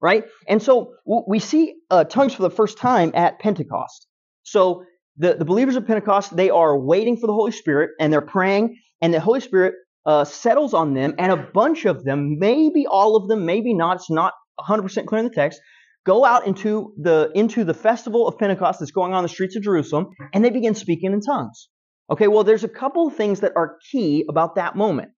right? 0.00 0.24
And 0.48 0.62
so 0.62 0.94
we 1.06 1.38
see 1.38 1.74
uh, 1.90 2.04
tongues 2.04 2.34
for 2.34 2.42
the 2.42 2.50
first 2.50 2.78
time 2.78 3.12
at 3.14 3.38
Pentecost. 3.38 4.06
So 4.42 4.84
the, 5.16 5.34
the 5.34 5.44
believers 5.44 5.76
of 5.76 5.86
Pentecost, 5.86 6.36
they 6.36 6.50
are 6.50 6.78
waiting 6.78 7.16
for 7.16 7.26
the 7.26 7.32
Holy 7.32 7.52
Spirit 7.52 7.90
and 8.00 8.12
they're 8.12 8.20
praying, 8.20 8.76
and 9.00 9.14
the 9.14 9.20
Holy 9.20 9.40
Spirit 9.40 9.74
uh, 10.04 10.24
settles 10.24 10.74
on 10.74 10.94
them, 10.94 11.14
and 11.18 11.30
a 11.30 11.36
bunch 11.36 11.84
of 11.84 12.04
them, 12.04 12.38
maybe 12.38 12.86
all 12.86 13.16
of 13.16 13.28
them, 13.28 13.46
maybe 13.46 13.72
not, 13.72 13.96
it's 13.96 14.10
not 14.10 14.32
100% 14.60 15.06
clear 15.06 15.18
in 15.18 15.24
the 15.24 15.34
text, 15.34 15.60
go 16.04 16.24
out 16.24 16.46
into 16.46 16.92
the 17.00 17.30
into 17.34 17.64
the 17.64 17.74
festival 17.74 18.26
of 18.26 18.38
Pentecost 18.38 18.80
that's 18.80 18.90
going 18.90 19.12
on 19.12 19.20
in 19.20 19.24
the 19.24 19.28
streets 19.28 19.56
of 19.56 19.62
Jerusalem, 19.62 20.10
and 20.32 20.44
they 20.44 20.50
begin 20.50 20.74
speaking 20.74 21.12
in 21.12 21.20
tongues. 21.20 21.68
Okay, 22.10 22.28
well, 22.28 22.44
there's 22.44 22.64
a 22.64 22.68
couple 22.68 23.06
of 23.06 23.16
things 23.16 23.40
that 23.40 23.52
are 23.56 23.78
key 23.90 24.24
about 24.28 24.56
that 24.56 24.76
moment. 24.76 25.12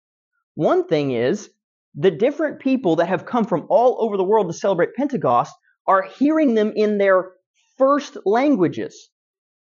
One 0.56 0.86
thing 0.88 1.12
is 1.12 1.50
the 1.96 2.12
different 2.12 2.60
people 2.60 2.98
that 2.98 3.08
have 3.08 3.26
come 3.26 3.46
from 3.46 3.66
all 3.70 3.98
over 4.00 4.18
the 4.18 4.24
world 4.24 4.48
to 4.48 4.54
celebrate 4.54 4.96
Pentecost 4.96 5.54
are 5.88 6.04
hearing 6.04 6.54
them 6.54 6.74
in 6.76 6.98
their 6.98 7.32
first 7.78 8.18
languages 8.26 9.10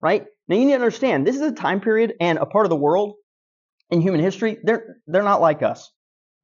right? 0.01 0.25
Now 0.47 0.55
you 0.55 0.65
need 0.65 0.71
to 0.71 0.75
understand 0.75 1.25
this 1.25 1.35
is 1.35 1.41
a 1.41 1.51
time 1.51 1.81
period 1.81 2.13
and 2.19 2.37
a 2.37 2.45
part 2.45 2.65
of 2.65 2.69
the 2.69 2.75
world 2.75 3.15
in 3.89 4.01
human 4.01 4.21
history. 4.21 4.57
They're 4.63 4.97
they're 5.07 5.23
not 5.23 5.41
like 5.41 5.61
us. 5.63 5.91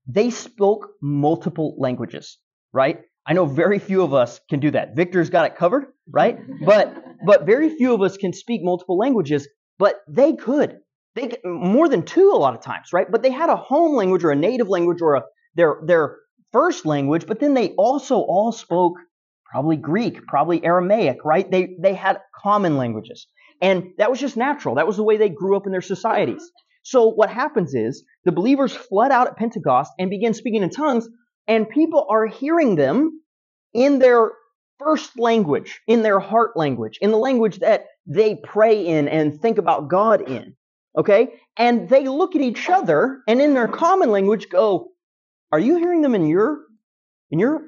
They 0.08 0.29
spoke 0.29 0.89
multiple 1.01 1.75
languages, 1.79 2.38
right? 2.72 3.01
I 3.25 3.34
know 3.34 3.46
very 3.46 3.79
few 3.79 4.03
of 4.03 4.13
us 4.13 4.39
can 4.50 4.60
do 4.60 4.72
that. 4.72 4.96
Victor's 4.96 5.29
got 5.29 5.46
it 5.46 5.55
covered, 5.55 5.86
right? 6.12 6.39
but 6.65 6.96
but 7.25 7.46
very 7.46 7.70
few 7.70 7.94
of 7.94 8.01
us 8.01 8.17
can 8.17 8.34
speak 8.34 8.62
multiple 8.63 8.98
languages, 8.98 9.48
but 9.79 9.96
they 10.08 10.34
could. 10.34 10.77
They 11.15 11.32
more 11.44 11.89
than 11.89 12.03
two 12.03 12.32
a 12.34 12.38
lot 12.38 12.55
of 12.55 12.62
times, 12.62 12.94
right? 12.94 13.10
But 13.10 13.24
they 13.24 13.32
had 13.32 13.50
a 13.50 13.55
home 13.55 13.96
language 13.96 14.24
or 14.24 14.32
a 14.32 14.36
native 14.36 14.67
language 14.70 15.01
or 15.01 15.15
a 15.15 15.24
their 15.55 15.77
their 15.86 16.17
first 16.51 16.86
language, 16.86 17.25
but 17.25 17.39
then 17.39 17.53
they 17.53 17.70
also 17.72 18.17
all 18.17 18.51
spoke 18.51 18.96
probably 19.55 19.77
Greek, 19.77 20.25
probably 20.27 20.63
Aramaic, 20.65 21.17
right? 21.24 21.50
They, 21.50 21.77
they 21.79 21.94
had 21.94 22.20
common 22.44 22.77
languages. 22.77 23.27
And 23.62 23.91
that 23.98 24.10
was 24.10 24.20
just 24.20 24.36
natural. 24.36 24.75
That 24.75 24.88
was 24.88 24.98
the 24.98 25.03
way 25.03 25.17
they 25.17 25.29
grew 25.29 25.55
up 25.55 25.65
in 25.65 25.72
their 25.72 25.82
societies. 25.82 26.44
So 26.84 27.10
what 27.10 27.29
happens 27.29 27.74
is 27.74 28.03
the 28.25 28.32
believers 28.34 28.75
flood 28.75 29.12
out 29.12 29.27
at 29.27 29.38
Pentecost 29.38 29.91
and 29.98 30.10
begin 30.10 30.34
speaking 30.34 30.62
in 30.62 30.70
tongues, 30.70 31.08
and 31.48 31.70
people 31.70 32.06
are 32.10 32.25
hearing 32.25 32.75
them 32.75 33.22
in 33.74 34.00
their 34.00 34.32
first 34.80 35.18
language, 35.18 35.82
in 35.88 36.02
their 36.02 36.20
heart 36.20 36.58
language, 36.58 36.98
in 37.02 37.12
the 37.12 37.18
language 37.18 37.60
that 37.60 37.88
they 38.06 38.36
pray 38.36 38.86
in 38.86 39.08
and 39.08 39.40
think 39.42 39.58
about 39.58 39.88
God 39.88 40.30
in. 40.30 40.56
Okay? 40.98 41.34
And 41.58 41.90
they 41.90 42.08
look 42.08 42.36
at 42.36 42.42
each 42.42 42.70
other 42.70 43.22
and 43.28 43.42
in 43.42 43.54
their 43.54 43.68
common 43.68 44.12
language 44.12 44.50
go, 44.50 44.92
Are 45.52 45.60
you 45.60 45.78
hearing 45.78 46.02
them 46.02 46.16
in 46.16 46.28
your 46.28 46.62
in 47.32 47.40
your 47.40 47.62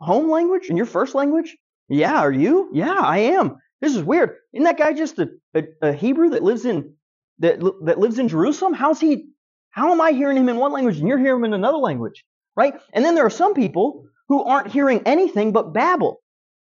home 0.00 0.30
language? 0.30 0.68
In 0.68 0.76
your 0.76 0.86
first 0.86 1.14
language? 1.14 1.56
Yeah, 1.88 2.20
are 2.20 2.32
you? 2.32 2.70
Yeah, 2.72 2.98
I 2.98 3.18
am. 3.18 3.58
This 3.80 3.94
is 3.96 4.02
weird. 4.02 4.36
Isn't 4.54 4.64
that 4.64 4.78
guy 4.78 4.92
just 4.92 5.18
a, 5.18 5.28
a, 5.54 5.64
a 5.82 5.92
Hebrew 5.92 6.30
that 6.30 6.42
lives 6.42 6.64
in 6.64 6.94
that, 7.40 7.60
that 7.84 7.98
lives 7.98 8.18
in 8.18 8.28
Jerusalem? 8.28 8.72
How's 8.72 9.00
he 9.00 9.26
how 9.70 9.90
am 9.90 10.00
I 10.00 10.12
hearing 10.12 10.36
him 10.36 10.48
in 10.48 10.56
one 10.56 10.72
language 10.72 10.98
and 10.98 11.08
you're 11.08 11.18
hearing 11.18 11.40
him 11.40 11.46
in 11.46 11.54
another 11.54 11.78
language? 11.78 12.24
Right? 12.56 12.74
And 12.92 13.04
then 13.04 13.14
there 13.14 13.26
are 13.26 13.30
some 13.30 13.54
people 13.54 14.06
who 14.28 14.42
aren't 14.44 14.72
hearing 14.72 15.02
anything 15.06 15.52
but 15.52 15.72
babble. 15.72 16.20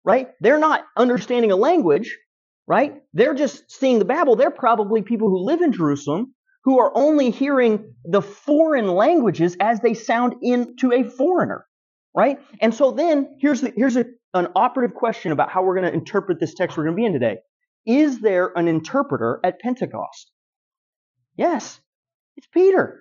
Right? 0.04 0.28
They're 0.40 0.58
not 0.58 0.84
understanding 0.96 1.50
a 1.50 1.56
language, 1.56 2.16
right? 2.66 3.02
They're 3.12 3.34
just 3.34 3.70
seeing 3.70 3.98
the 3.98 4.04
babble. 4.04 4.36
They're 4.36 4.50
probably 4.50 5.02
people 5.02 5.28
who 5.28 5.44
live 5.44 5.60
in 5.62 5.72
Jerusalem 5.72 6.34
who 6.66 6.80
are 6.80 6.90
only 6.96 7.30
hearing 7.30 7.94
the 8.04 8.20
foreign 8.20 8.88
languages 8.88 9.56
as 9.60 9.80
they 9.80 9.94
sound 9.94 10.34
into 10.42 10.92
a 10.92 11.04
foreigner, 11.04 11.64
right? 12.12 12.40
And 12.60 12.74
so 12.74 12.90
then 12.90 13.36
here's 13.40 13.60
the, 13.60 13.72
here's 13.76 13.96
a, 13.96 14.06
an 14.34 14.48
operative 14.56 14.96
question 14.96 15.30
about 15.30 15.48
how 15.48 15.62
we're 15.62 15.76
going 15.76 15.86
to 15.86 15.94
interpret 15.94 16.40
this 16.40 16.54
text 16.54 16.76
we're 16.76 16.82
going 16.82 16.96
to 16.96 17.00
be 17.00 17.06
in 17.06 17.12
today. 17.12 17.36
Is 17.86 18.20
there 18.20 18.50
an 18.56 18.66
interpreter 18.66 19.38
at 19.44 19.60
Pentecost? 19.60 20.32
Yes, 21.36 21.80
it's 22.36 22.48
Peter. 22.48 23.00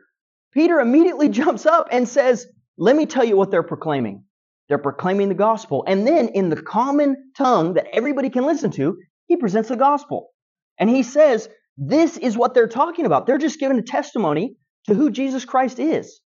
Peter 0.53 0.79
immediately 0.79 1.29
jumps 1.41 1.65
up 1.65 1.87
and 1.91 2.07
says, 2.07 2.45
Let 2.77 2.95
me 2.95 3.05
tell 3.05 3.23
you 3.23 3.37
what 3.37 3.51
they're 3.51 3.63
proclaiming. 3.63 4.25
They're 4.67 4.77
proclaiming 4.77 5.29
the 5.29 5.35
gospel. 5.35 5.83
And 5.87 6.07
then, 6.07 6.29
in 6.29 6.49
the 6.49 6.61
common 6.61 7.31
tongue 7.37 7.75
that 7.75 7.87
everybody 7.93 8.29
can 8.29 8.45
listen 8.45 8.71
to, 8.71 8.97
he 9.27 9.37
presents 9.37 9.69
the 9.69 9.75
gospel. 9.75 10.31
And 10.79 10.89
he 10.89 11.03
says, 11.03 11.47
This 11.77 12.17
is 12.17 12.37
what 12.37 12.53
they're 12.53 12.67
talking 12.67 13.05
about. 13.05 13.27
They're 13.27 13.37
just 13.37 13.59
giving 13.59 13.79
a 13.79 13.83
testimony 13.83 14.57
to 14.87 14.93
who 14.93 15.11
Jesus 15.11 15.45
Christ 15.45 15.79
is. 15.79 16.19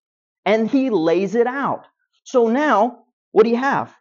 And 0.44 0.68
he 0.68 0.90
lays 0.90 1.34
it 1.34 1.46
out. 1.46 1.86
So 2.24 2.48
now, 2.48 3.04
what 3.32 3.44
do 3.44 3.50
you 3.50 3.56
have? 3.56 3.94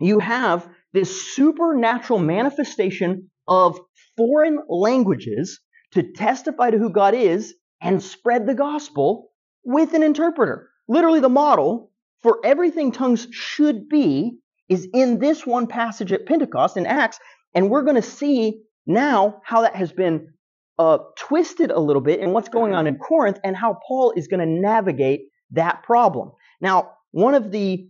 You 0.00 0.18
have 0.18 0.68
this 0.92 1.34
supernatural 1.34 2.18
manifestation 2.18 3.30
of 3.46 3.78
foreign 4.16 4.58
languages 4.68 5.60
to 5.92 6.12
testify 6.12 6.70
to 6.70 6.78
who 6.78 6.90
God 6.90 7.14
is 7.14 7.54
and 7.80 8.02
spread 8.02 8.46
the 8.46 8.54
gospel 8.54 9.30
with 9.64 9.94
an 9.94 10.02
interpreter. 10.02 10.68
Literally, 10.88 11.20
the 11.20 11.28
model 11.28 11.90
for 12.22 12.40
everything 12.44 12.92
tongues 12.92 13.26
should 13.30 13.88
be 13.88 14.38
is 14.68 14.88
in 14.92 15.18
this 15.18 15.46
one 15.46 15.66
passage 15.66 16.12
at 16.12 16.26
Pentecost 16.26 16.76
in 16.76 16.86
Acts 16.86 17.18
and 17.54 17.70
we're 17.70 17.82
going 17.82 17.96
to 17.96 18.02
see 18.02 18.62
now 18.86 19.40
how 19.42 19.62
that 19.62 19.74
has 19.74 19.90
been 19.90 20.34
uh, 20.78 20.98
twisted 21.16 21.70
a 21.70 21.80
little 21.80 22.02
bit 22.02 22.20
and 22.20 22.32
what's 22.32 22.50
going 22.50 22.74
on 22.74 22.86
in 22.86 22.98
Corinth 22.98 23.38
and 23.42 23.56
how 23.56 23.78
Paul 23.88 24.12
is 24.14 24.28
going 24.28 24.40
to 24.40 24.46
navigate 24.46 25.22
that 25.52 25.82
problem. 25.82 26.32
Now, 26.60 26.92
one 27.12 27.34
of 27.34 27.50
the 27.50 27.88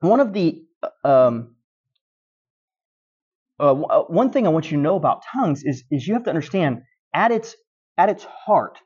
one 0.00 0.20
of 0.20 0.32
the 0.32 0.62
uh, 0.82 1.08
um, 1.26 1.56
uh, 3.58 3.72
uh, 3.72 4.02
one 4.04 4.30
thing 4.30 4.46
I 4.46 4.50
want 4.50 4.70
you 4.70 4.76
to 4.76 4.82
know 4.82 4.96
about 4.96 5.24
tongues 5.34 5.64
is 5.64 5.82
is 5.90 6.06
you 6.06 6.14
have 6.14 6.24
to 6.24 6.30
understand 6.30 6.82
at 7.12 7.32
its 7.32 7.56
at 7.98 8.08
its 8.08 8.24
heart, 8.24 8.78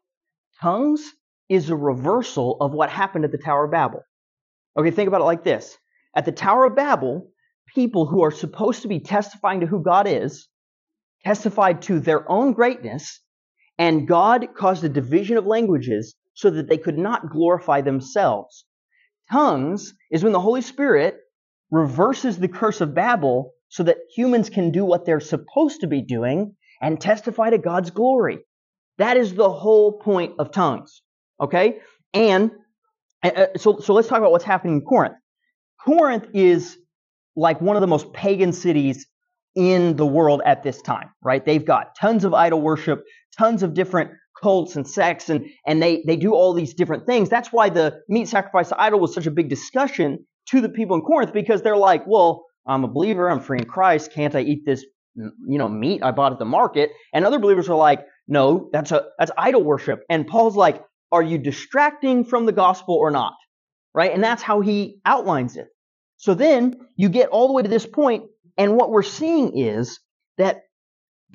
tongues 0.60 1.02
is 1.48 1.70
a 1.70 1.76
reversal 1.76 2.56
of 2.60 2.72
what 2.72 2.90
happened 2.90 3.24
at 3.24 3.32
the 3.32 3.38
Tower 3.38 3.64
of 3.64 3.70
Babel. 3.70 4.02
Okay, 4.76 4.90
think 4.90 5.08
about 5.08 5.20
it 5.20 5.24
like 5.24 5.44
this: 5.44 5.76
at 6.14 6.24
the 6.24 6.32
Tower 6.32 6.66
of 6.66 6.76
Babel, 6.76 7.30
people 7.74 8.06
who 8.06 8.22
are 8.22 8.30
supposed 8.30 8.82
to 8.82 8.88
be 8.88 9.00
testifying 9.00 9.60
to 9.60 9.66
who 9.66 9.82
God 9.82 10.06
is 10.06 10.48
testified 11.24 11.82
to 11.82 11.98
their 11.98 12.30
own 12.30 12.52
greatness, 12.52 13.20
and 13.76 14.06
God 14.06 14.48
caused 14.56 14.84
a 14.84 14.88
division 14.88 15.36
of 15.36 15.46
languages 15.46 16.14
so 16.34 16.50
that 16.50 16.68
they 16.68 16.78
could 16.78 16.96
not 16.96 17.30
glorify 17.30 17.80
themselves. 17.80 18.64
Tongues 19.30 19.94
is 20.10 20.22
when 20.22 20.32
the 20.32 20.40
Holy 20.40 20.62
Spirit 20.62 21.16
reverses 21.70 22.38
the 22.38 22.48
curse 22.48 22.80
of 22.80 22.94
Babel 22.94 23.52
so 23.68 23.82
that 23.82 23.98
humans 24.14 24.48
can 24.48 24.70
do 24.70 24.84
what 24.84 25.04
they're 25.04 25.20
supposed 25.20 25.80
to 25.80 25.86
be 25.86 26.00
doing 26.00 26.56
and 26.80 27.00
testify 27.00 27.50
to 27.50 27.58
God's 27.58 27.90
glory. 27.90 28.38
That 28.98 29.16
is 29.16 29.34
the 29.34 29.50
whole 29.50 29.98
point 29.98 30.34
of 30.38 30.50
tongues. 30.50 31.02
Okay? 31.40 31.78
And 32.14 32.50
uh, 33.22 33.46
so, 33.56 33.78
so 33.78 33.94
let's 33.94 34.08
talk 34.08 34.18
about 34.18 34.30
what's 34.30 34.44
happening 34.44 34.74
in 34.74 34.80
Corinth. 34.82 35.16
Corinth 35.84 36.26
is 36.34 36.76
like 37.36 37.60
one 37.60 37.76
of 37.76 37.80
the 37.80 37.86
most 37.86 38.12
pagan 38.12 38.52
cities 38.52 39.06
in 39.54 39.96
the 39.96 40.06
world 40.06 40.42
at 40.44 40.62
this 40.62 40.80
time, 40.82 41.10
right? 41.22 41.44
They've 41.44 41.64
got 41.64 41.96
tons 41.96 42.24
of 42.24 42.34
idol 42.34 42.60
worship, 42.60 43.04
tons 43.36 43.62
of 43.62 43.74
different 43.74 44.10
cults 44.40 44.76
and 44.76 44.86
sects, 44.86 45.28
and, 45.30 45.46
and 45.66 45.82
they, 45.82 46.02
they 46.06 46.16
do 46.16 46.32
all 46.32 46.52
these 46.52 46.74
different 46.74 47.06
things. 47.06 47.28
That's 47.28 47.52
why 47.52 47.70
the 47.70 48.00
meat 48.08 48.28
sacrifice 48.28 48.68
to 48.68 48.80
idol 48.80 49.00
was 49.00 49.14
such 49.14 49.26
a 49.26 49.30
big 49.30 49.48
discussion 49.48 50.24
to 50.50 50.60
the 50.60 50.68
people 50.68 50.96
in 50.96 51.02
Corinth 51.02 51.32
because 51.32 51.62
they're 51.62 51.76
like, 51.76 52.06
well, 52.06 52.44
I'm 52.66 52.84
a 52.84 52.88
believer, 52.88 53.28
I'm 53.30 53.40
free 53.40 53.58
in 53.58 53.64
Christ, 53.64 54.12
can't 54.12 54.34
I 54.34 54.40
eat 54.40 54.64
this 54.64 54.84
you 55.16 55.58
know 55.58 55.68
meat 55.68 56.02
I 56.02 56.12
bought 56.12 56.32
at 56.32 56.38
the 56.38 56.44
market? 56.44 56.90
And 57.12 57.24
other 57.24 57.38
believers 57.38 57.68
are 57.68 57.76
like, 57.76 58.06
no, 58.28 58.68
that's 58.72 58.92
a 58.92 59.06
that's 59.18 59.32
idol 59.36 59.64
worship. 59.64 60.00
And 60.08 60.26
Paul's 60.26 60.56
like, 60.56 60.82
are 61.10 61.22
you 61.22 61.38
distracting 61.38 62.24
from 62.24 62.46
the 62.46 62.52
gospel 62.52 62.94
or 62.94 63.10
not? 63.10 63.34
Right? 63.94 64.12
And 64.12 64.22
that's 64.22 64.42
how 64.42 64.60
he 64.60 65.00
outlines 65.04 65.56
it. 65.56 65.68
So 66.16 66.34
then 66.34 66.76
you 66.96 67.08
get 67.08 67.30
all 67.30 67.46
the 67.46 67.54
way 67.54 67.62
to 67.62 67.68
this 67.68 67.86
point, 67.86 68.24
and 68.56 68.76
what 68.76 68.90
we're 68.90 69.02
seeing 69.02 69.56
is 69.58 70.00
that 70.36 70.62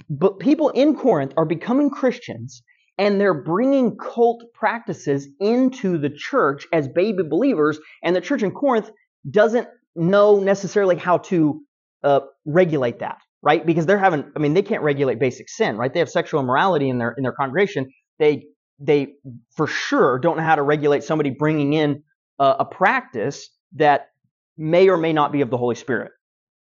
but 0.10 0.40
people 0.40 0.70
in 0.70 0.96
Corinth 0.96 1.34
are 1.38 1.46
becoming 1.46 1.90
Christians 1.90 2.64
and 2.98 3.20
they're 3.20 3.44
bringing 3.44 3.98
cult 3.98 4.44
practices 4.54 5.28
into 5.40 5.98
the 5.98 6.10
church 6.10 6.68
as 6.72 6.88
baby 6.88 7.24
believers, 7.24 7.80
and 8.04 8.16
the 8.16 8.22
church 8.22 8.44
in 8.44 8.52
Corinth 8.52 8.92
doesn't 9.30 9.68
know 9.96 10.40
necessarily 10.40 10.96
how 10.96 11.18
to 11.18 11.62
uh, 12.04 12.20
regulate 12.46 13.00
that, 13.00 13.18
right? 13.42 13.66
Because 13.66 13.86
they're 13.86 13.98
having, 13.98 14.26
I 14.36 14.40
mean, 14.40 14.54
they 14.54 14.62
can't 14.62 14.84
regulate 14.84 15.20
basic 15.20 15.50
sin, 15.50 15.78
right? 15.78 15.92
They 15.92 16.00
have 16.00 16.10
sexual 16.10 16.42
immorality 16.42 16.90
in 16.90 16.98
their 17.00 17.14
in 17.18 17.24
their 17.24 17.34
congregation. 17.34 17.92
They 18.20 18.44
they 18.84 19.14
for 19.56 19.68
sure 19.68 20.20
don't 20.20 20.38
know 20.38 20.44
how 20.44 20.56
to 20.56 20.62
regulate 20.62 21.04
somebody 21.04 21.30
bringing 21.30 21.74
in 21.74 22.04
a, 22.40 22.66
practice 22.66 23.50
that 23.76 24.10
may 24.58 24.90
or 24.90 24.98
may 24.98 25.14
not 25.14 25.32
be 25.32 25.42
of 25.42 25.50
the 25.50 25.58
Holy 25.58 25.76
Spirit. 25.76 26.12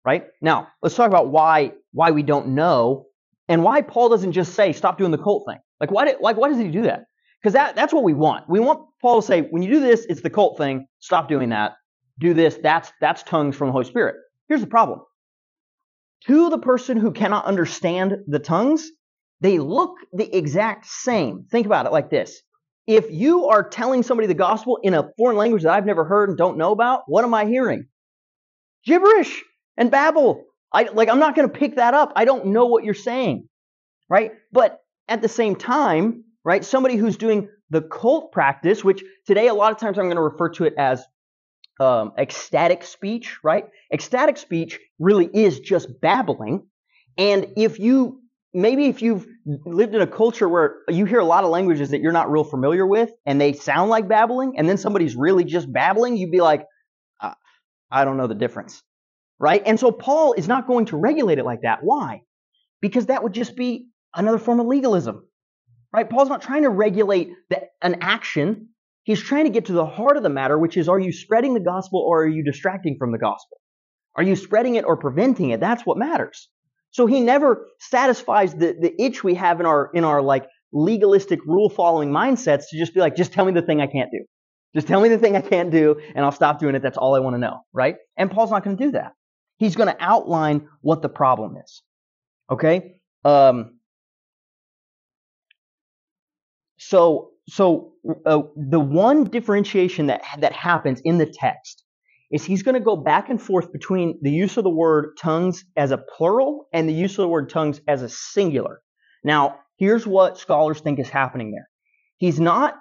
Right? 0.06 0.28
Now, 0.42 0.70
let's 0.82 0.96
talk 0.96 1.08
about 1.08 1.30
why 1.30 1.74
why 1.92 2.12
we 2.12 2.24
don't 2.24 2.50
know 2.50 3.08
and 3.48 3.64
why 3.64 3.82
Paul 3.82 4.10
doesn't 4.10 4.34
just 4.34 4.54
say 4.54 4.72
stop 4.72 4.98
doing 4.98 5.12
the 5.12 5.18
cult 5.18 5.46
thing. 5.48 5.58
Like 5.80 5.92
why 5.92 6.06
did, 6.06 6.18
like 6.22 6.38
why 6.38 6.50
does 6.50 6.58
he 6.58 6.70
do 6.70 6.84
that? 6.84 7.06
Because 7.42 7.54
that, 7.54 7.76
that's 7.76 7.94
what 7.94 8.04
we 8.04 8.14
want. 8.14 8.50
We 8.50 8.60
want 8.60 8.88
Paul 9.02 9.22
to 9.22 9.28
say, 9.28 9.42
when 9.42 9.62
you 9.62 9.70
do 9.70 9.80
this, 9.80 10.06
it's 10.10 10.22
the 10.22 10.30
cult 10.30 10.58
thing. 10.58 10.88
Stop 11.00 11.30
doing 11.30 11.50
that. 11.50 11.74
Do 12.18 12.34
this. 12.34 12.58
That's 12.62 12.92
that's 13.02 13.24
tongues 13.24 13.56
from 13.56 13.68
the 13.68 13.72
Holy 13.74 13.86
Spirit. 13.86 14.16
Here's 14.48 14.62
the 14.62 14.68
problem. 14.68 15.02
To 16.28 16.50
the 16.50 16.58
person 16.58 16.98
who 16.98 17.12
cannot 17.12 17.46
understand 17.46 18.18
the 18.28 18.40
tongues, 18.40 18.90
they 19.46 19.60
look 19.60 19.98
the 20.12 20.36
exact 20.36 20.88
same. 20.88 21.46
Think 21.52 21.68
about 21.68 21.86
it 21.86 21.92
like 21.92 22.10
this. 22.10 22.42
If 22.88 23.12
you 23.12 23.46
are 23.46 23.68
telling 23.68 24.02
somebody 24.02 24.28
the 24.28 24.34
gospel 24.34 24.80
in 24.82 24.96
a 24.96 25.12
foreign 25.18 25.38
language 25.38 25.62
that 25.64 25.74
I've 25.74 25.86
never 25.86 26.04
heard 26.04 26.30
and 26.30 26.38
don't 26.38 26.58
know 26.58 26.72
about, 26.72 27.04
what 27.06 27.24
am 27.24 27.34
I 27.36 27.46
hearing? 27.46 27.86
Gibberish 28.86 29.44
and 29.78 29.92
babble. 29.92 30.46
I, 30.74 30.84
like, 30.84 31.10
I'm 31.10 31.20
not 31.20 31.36
going 31.36 31.48
to 31.48 31.54
pick 31.54 31.76
that 31.76 31.94
up. 31.94 32.14
I 32.16 32.26
don't 32.26 32.48
know 32.48 32.66
what 32.66 32.84
you're 32.84 32.96
saying. 32.96 33.48
Right? 34.10 34.32
But 34.52 34.80
at 35.08 35.22
the 35.22 35.30
same 35.30 35.56
time, 35.56 36.24
right, 36.44 36.66
somebody 36.66 36.96
who's 36.96 37.18
doing 37.18 37.48
the 37.70 37.84
cult 37.84 38.32
practice, 38.32 38.84
which 38.84 39.04
today 39.28 39.48
a 39.48 39.54
lot 39.54 39.72
of 39.72 39.78
times 39.78 40.00
I'm 40.00 40.06
going 40.06 40.16
to 40.16 40.24
refer 40.24 40.50
to 40.50 40.66
it 40.66 40.74
as 40.78 41.04
um, 41.80 42.14
ecstatic 42.18 42.84
speech, 42.84 43.38
right? 43.44 43.66
Ecstatic 43.94 44.38
speech 44.38 44.80
really 44.98 45.30
is 45.32 45.60
just 45.60 46.02
babbling. 46.02 46.66
And 47.16 47.48
if 47.58 47.80
you 47.80 48.22
maybe 48.56 48.86
if 48.86 49.02
you've 49.02 49.28
lived 49.46 49.94
in 49.94 50.02
a 50.02 50.08
culture 50.08 50.48
where 50.48 50.78
you 50.88 51.04
hear 51.04 51.20
a 51.20 51.26
lot 51.26 51.44
of 51.44 51.50
languages 51.50 51.90
that 51.90 52.00
you're 52.00 52.14
not 52.14 52.32
real 52.32 52.46
familiar 52.46 52.88
with 52.88 53.12
and 53.26 53.40
they 53.40 53.52
sound 53.52 53.90
like 53.90 54.08
babbling 54.08 54.54
and 54.58 54.68
then 54.68 54.78
somebody's 54.78 55.16
really 55.16 55.44
just 55.44 55.72
babbling 55.72 56.16
you'd 56.16 56.32
be 56.32 56.40
like 56.40 56.66
uh, 57.20 57.34
i 57.92 58.06
don't 58.06 58.18
know 58.18 58.28
the 58.28 58.36
difference. 58.36 58.82
Right? 59.38 59.62
And 59.66 59.78
so 59.78 59.92
paul 59.92 60.34
is 60.34 60.48
not 60.48 60.66
going 60.66 60.86
to 60.88 60.98
regulate 60.98 61.38
it 61.38 61.44
like 61.44 61.62
that. 61.64 61.80
Why? 61.82 62.22
Because 62.82 63.08
that 63.08 63.22
would 63.22 63.34
just 63.34 63.58
be 63.58 63.90
another 64.16 64.38
form 64.40 64.62
of 64.62 64.68
legalism. 64.68 65.28
Right? 65.94 66.10
Paul's 66.10 66.30
not 66.30 66.42
trying 66.42 66.64
to 66.64 66.70
regulate 66.70 67.32
the, 67.50 67.64
an 67.82 67.98
action. 68.02 68.70
He's 69.04 69.22
trying 69.22 69.44
to 69.46 69.52
get 69.52 69.66
to 69.66 69.74
the 69.74 69.86
heart 69.86 70.16
of 70.16 70.24
the 70.24 70.30
matter, 70.30 70.58
which 70.58 70.78
is 70.78 70.88
are 70.88 71.00
you 71.00 71.12
spreading 71.12 71.54
the 71.54 71.60
gospel 71.60 72.00
or 72.00 72.24
are 72.24 72.28
you 72.28 72.44
distracting 72.44 72.96
from 72.98 73.12
the 73.12 73.18
gospel? 73.18 73.58
Are 74.16 74.24
you 74.24 74.38
spreading 74.38 74.76
it 74.76 74.86
or 74.86 74.96
preventing 74.96 75.50
it? 75.50 75.60
That's 75.60 75.86
what 75.86 75.98
matters. 75.98 76.48
So 76.96 77.08
he 77.08 77.20
never 77.20 77.68
satisfies 77.78 78.54
the, 78.54 78.74
the 78.80 78.96
itch 78.98 79.22
we 79.22 79.34
have 79.34 79.60
in 79.60 79.66
our 79.66 79.92
in 79.94 80.06
our 80.06 80.22
like 80.22 80.46
legalistic 80.72 81.46
rule 81.46 81.70
following 81.70 82.10
mindsets 82.10 82.70
to 82.70 82.78
just 82.78 82.94
be 82.94 83.02
like, 83.02 83.18
just 83.18 83.34
tell 83.34 83.44
me 83.44 83.52
the 83.52 83.62
thing 83.62 83.82
I 83.82 83.88
can't 83.88 84.10
do. 84.12 84.24
Just 84.74 84.88
tell 84.88 85.02
me 85.02 85.10
the 85.10 85.18
thing 85.18 85.36
I 85.36 85.42
can't 85.42 85.72
do 85.72 86.00
and 86.16 86.24
I'll 86.24 86.32
stop 86.32 86.58
doing 86.58 86.74
it. 86.74 86.82
That's 86.82 86.96
all 86.98 87.14
I 87.14 87.20
want 87.20 87.34
to 87.34 87.38
know, 87.38 87.60
right? 87.74 87.98
And 88.16 88.32
Paul's 88.32 88.50
not 88.50 88.64
going 88.64 88.78
to 88.78 88.86
do 88.86 88.92
that. 88.92 89.12
He's 89.58 89.76
going 89.76 89.90
to 89.94 89.98
outline 90.00 90.70
what 90.80 91.02
the 91.02 91.10
problem 91.10 91.58
is. 91.62 91.84
Okay? 92.50 92.96
Um, 93.26 93.80
so 96.78 97.32
so 97.50 97.92
uh, 98.26 98.44
the 98.56 98.80
one 98.80 99.26
differentiation 99.26 100.08
that 100.08 100.22
that 100.40 100.54
happens 100.54 101.02
in 101.04 101.18
the 101.18 101.26
text 101.26 101.84
is 102.32 102.44
he's 102.44 102.64
going 102.64 102.74
to 102.74 102.82
go 102.82 102.96
back 102.96 103.30
and 103.30 103.42
forth 103.42 103.72
between 103.72 104.18
the 104.22 104.32
use 104.32 104.58
of 104.58 104.64
the 104.64 104.70
word 104.70 105.18
tongues 105.20 105.64
as 105.76 105.92
a 105.92 105.98
plural 105.98 106.68
and 106.74 106.90
the 106.90 106.94
use 106.94 107.14
of 107.14 107.24
the 107.24 107.28
word 107.28 107.50
tongues 107.50 107.82
as 107.88 108.02
a 108.02 108.10
singular. 108.10 108.82
Now, 109.24 109.60
here's 109.78 110.08
what 110.08 110.38
scholars 110.38 110.82
think 110.82 111.00
is 111.00 111.10
happening 111.10 111.52
there. 111.52 111.70
He's 112.18 112.40
not 112.40 112.76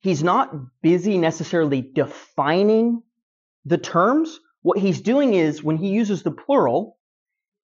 he's 0.00 0.22
not 0.22 0.52
busy 0.82 1.18
necessarily 1.18 1.82
defining 1.82 3.02
the 3.64 3.78
terms. 3.78 4.38
What 4.62 4.78
he's 4.78 5.00
doing 5.00 5.34
is 5.34 5.62
when 5.62 5.76
he 5.76 5.88
uses 5.88 6.22
the 6.22 6.30
plural, 6.30 6.96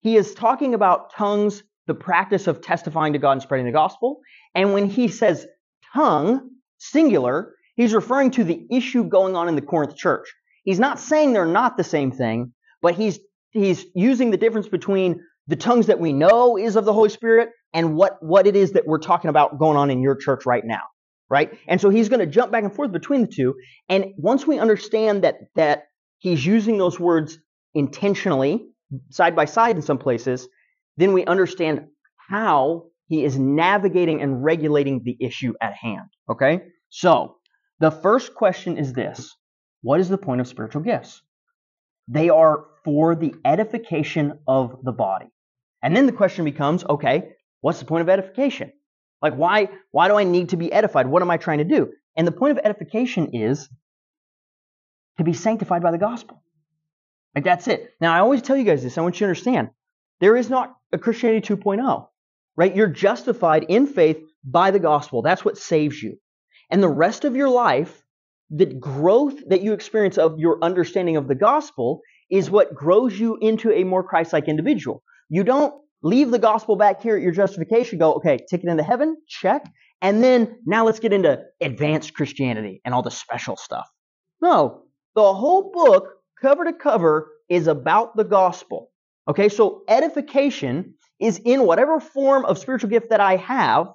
he 0.01 0.17
is 0.17 0.35
talking 0.35 0.75
about 0.75 1.13
tongues, 1.15 1.63
the 1.87 1.95
practice 1.95 2.47
of 2.47 2.61
testifying 2.61 3.13
to 3.13 3.19
God 3.19 3.33
and 3.33 3.43
spreading 3.43 3.67
the 3.67 3.73
gospel. 3.73 4.21
And 4.55 4.73
when 4.73 4.87
he 4.87 5.09
says 5.09 5.47
tongue, 5.95 6.51
singular, 6.79 7.55
he's 7.77 7.95
referring 7.95 8.33
to 8.33 8.45
the 8.45 8.67
issue 8.71 9.05
going 9.05 9.37
on 9.37 9.49
in 9.49 9.55
the 9.55 9.63
Corinth 9.63 9.97
church. 9.97 10.29
He's 10.65 10.81
not 10.81 11.01
saying 11.01 11.33
they're 11.33 11.47
not 11.47 11.77
the 11.77 11.85
same 11.85 12.13
thing, 12.13 12.53
but 12.81 12.95
he's 12.95 13.19
he's 13.51 13.85
using 13.95 14.31
the 14.31 14.37
difference 14.37 14.69
between 14.69 15.21
the 15.49 15.57
tongues 15.57 15.87
that 15.87 15.99
we 15.99 16.13
know 16.13 16.57
is 16.57 16.77
of 16.77 16.85
the 16.85 16.93
Holy 16.93 17.09
Spirit 17.09 17.51
and 17.73 17.97
what 17.97 18.23
what 18.23 18.47
it 18.47 18.57
is 18.57 18.73
that 18.73 18.87
we're 18.87 18.99
talking 18.99 19.29
about 19.29 19.59
going 19.59 19.77
on 19.77 19.91
in 19.91 20.03
your 20.03 20.15
church 20.15 20.47
right 20.47 20.65
now, 20.65 20.83
right? 21.29 21.53
And 21.67 21.81
so 21.81 21.91
he's 21.91 22.09
going 22.09 22.21
to 22.21 22.27
jump 22.27 22.53
back 22.53 22.65
and 22.65 22.75
forth 22.75 22.93
between 22.93 23.23
the 23.23 23.27
two. 23.27 23.55
And 23.89 24.13
once 24.17 24.47
we 24.47 24.59
understand 24.59 25.25
that 25.25 25.37
that 25.57 25.85
he's 26.19 26.45
using 26.45 26.79
those 26.79 26.99
words 26.99 27.39
intentionally 27.75 28.67
side 29.11 29.35
by 29.35 29.47
side 29.47 29.77
in 29.77 29.83
some 29.83 29.99
places, 29.99 30.49
then 30.97 31.13
we 31.13 31.25
understand 31.25 31.87
how 32.29 32.85
he 33.07 33.25
is 33.25 33.39
navigating 33.39 34.23
and 34.23 34.43
regulating 34.43 35.03
the 35.05 35.17
issue 35.21 35.55
at 35.61 35.75
hand. 35.75 36.09
Okay? 36.31 36.63
So, 36.89 37.37
the 37.81 37.91
first 37.91 38.35
question 38.35 38.79
is 38.79 38.93
this 38.93 39.35
What 39.83 40.01
is 40.01 40.09
the 40.09 40.19
point 40.19 40.41
of 40.41 40.49
spiritual 40.49 40.83
gifts? 40.83 41.23
They 42.09 42.31
are 42.31 42.65
for 42.85 43.15
the 43.15 43.35
edification 43.45 44.39
of 44.47 44.79
the 44.83 44.93
body. 44.93 45.27
And 45.83 45.97
then 45.97 46.07
the 46.07 46.13
question 46.13 46.45
becomes 46.45 46.85
okay, 46.85 47.33
what's 47.61 47.79
the 47.79 47.85
point 47.85 48.03
of 48.03 48.09
edification? 48.09 48.73
Like, 49.21 49.35
why, 49.35 49.69
why 49.93 50.09
do 50.09 50.17
I 50.17 50.25
need 50.25 50.49
to 50.51 50.57
be 50.57 50.73
edified? 50.73 51.07
What 51.07 51.23
am 51.23 51.31
I 51.31 51.37
trying 51.37 51.59
to 51.59 51.65
do? 51.65 51.93
And 52.17 52.27
the 52.27 52.33
point 52.33 52.59
of 52.59 52.65
edification 52.65 53.35
is 53.35 53.69
to 55.19 55.25
be 55.25 55.33
sanctified 55.33 55.83
by 55.83 55.93
the 55.93 55.99
gospel. 55.99 56.43
Like, 57.35 57.45
that's 57.45 57.69
it. 57.69 57.95
Now, 58.01 58.13
I 58.13 58.19
always 58.19 58.43
tell 58.43 58.57
you 58.57 58.65
guys 58.65 58.83
this. 58.83 58.99
I 58.99 59.03
want 59.03 59.17
you 59.17 59.21
to 59.21 59.25
understand 59.27 59.71
there 60.21 60.37
is 60.37 60.51
not 60.51 60.75
a 60.93 60.99
Christianity 60.99 61.55
2.0 61.55 62.09
right? 62.57 62.75
You're 62.75 62.89
justified 62.89 63.65
in 63.69 63.87
faith 63.87 64.19
by 64.45 64.71
the 64.71 64.79
gospel. 64.79 65.23
That's 65.23 65.45
what 65.45 65.59
saves 65.59 66.03
you. 66.03 66.19
And 66.71 66.83
the 66.83 66.89
rest 66.89 67.25
of 67.25 67.37
your 67.37 67.49
life, 67.49 68.03
the 68.55 68.67
growth 68.67 69.35
that 69.49 69.63
you 69.63 69.73
experience 69.73 70.19
of 70.19 70.39
your 70.39 70.59
understanding 70.63 71.17
of 71.17 71.27
the 71.27 71.35
gospel 71.35 72.03
is 72.31 72.51
what 72.51 72.75
grows 72.75 73.19
you 73.19 73.39
into 73.41 73.73
a 73.73 73.83
more 73.83 74.03
Christ 74.03 74.33
like 74.33 74.47
individual. 74.47 75.03
You 75.31 75.43
don't 75.43 75.75
leave 76.03 76.31
the 76.31 76.39
gospel 76.39 76.77
back 76.77 77.03
here 77.03 77.17
at 77.17 77.23
your 77.23 77.33
justification, 77.33 77.99
go, 77.99 78.15
okay, 78.15 78.39
ticket 78.51 78.69
into 78.69 78.83
heaven, 78.83 79.17
check. 79.27 79.65
And 80.03 80.23
then 80.23 80.59
now 80.67 80.85
let's 80.85 80.99
get 80.99 81.13
into 81.13 81.41
advanced 81.61 82.13
Christianity 82.13 82.83
and 82.85 82.95
all 82.95 83.03
the 83.03 83.11
special 83.11 83.57
stuff. 83.57 83.89
No, 84.43 84.83
the 85.15 85.33
whole 85.33 85.71
book, 85.73 86.09
cover 86.41 86.65
to 86.65 86.73
cover, 86.73 87.31
is 87.49 87.69
about 87.69 88.17
the 88.17 88.25
gospel. 88.25 88.91
Okay, 89.29 89.49
so 89.49 89.83
edification 89.89 90.95
is 91.21 91.41
in 91.43 91.65
whatever 91.65 92.01
form 92.01 92.45
of 92.45 92.59
spiritual 92.59 92.91
gift 92.91 93.11
that 93.11 93.21
I 93.21 93.37
have, 93.37 93.87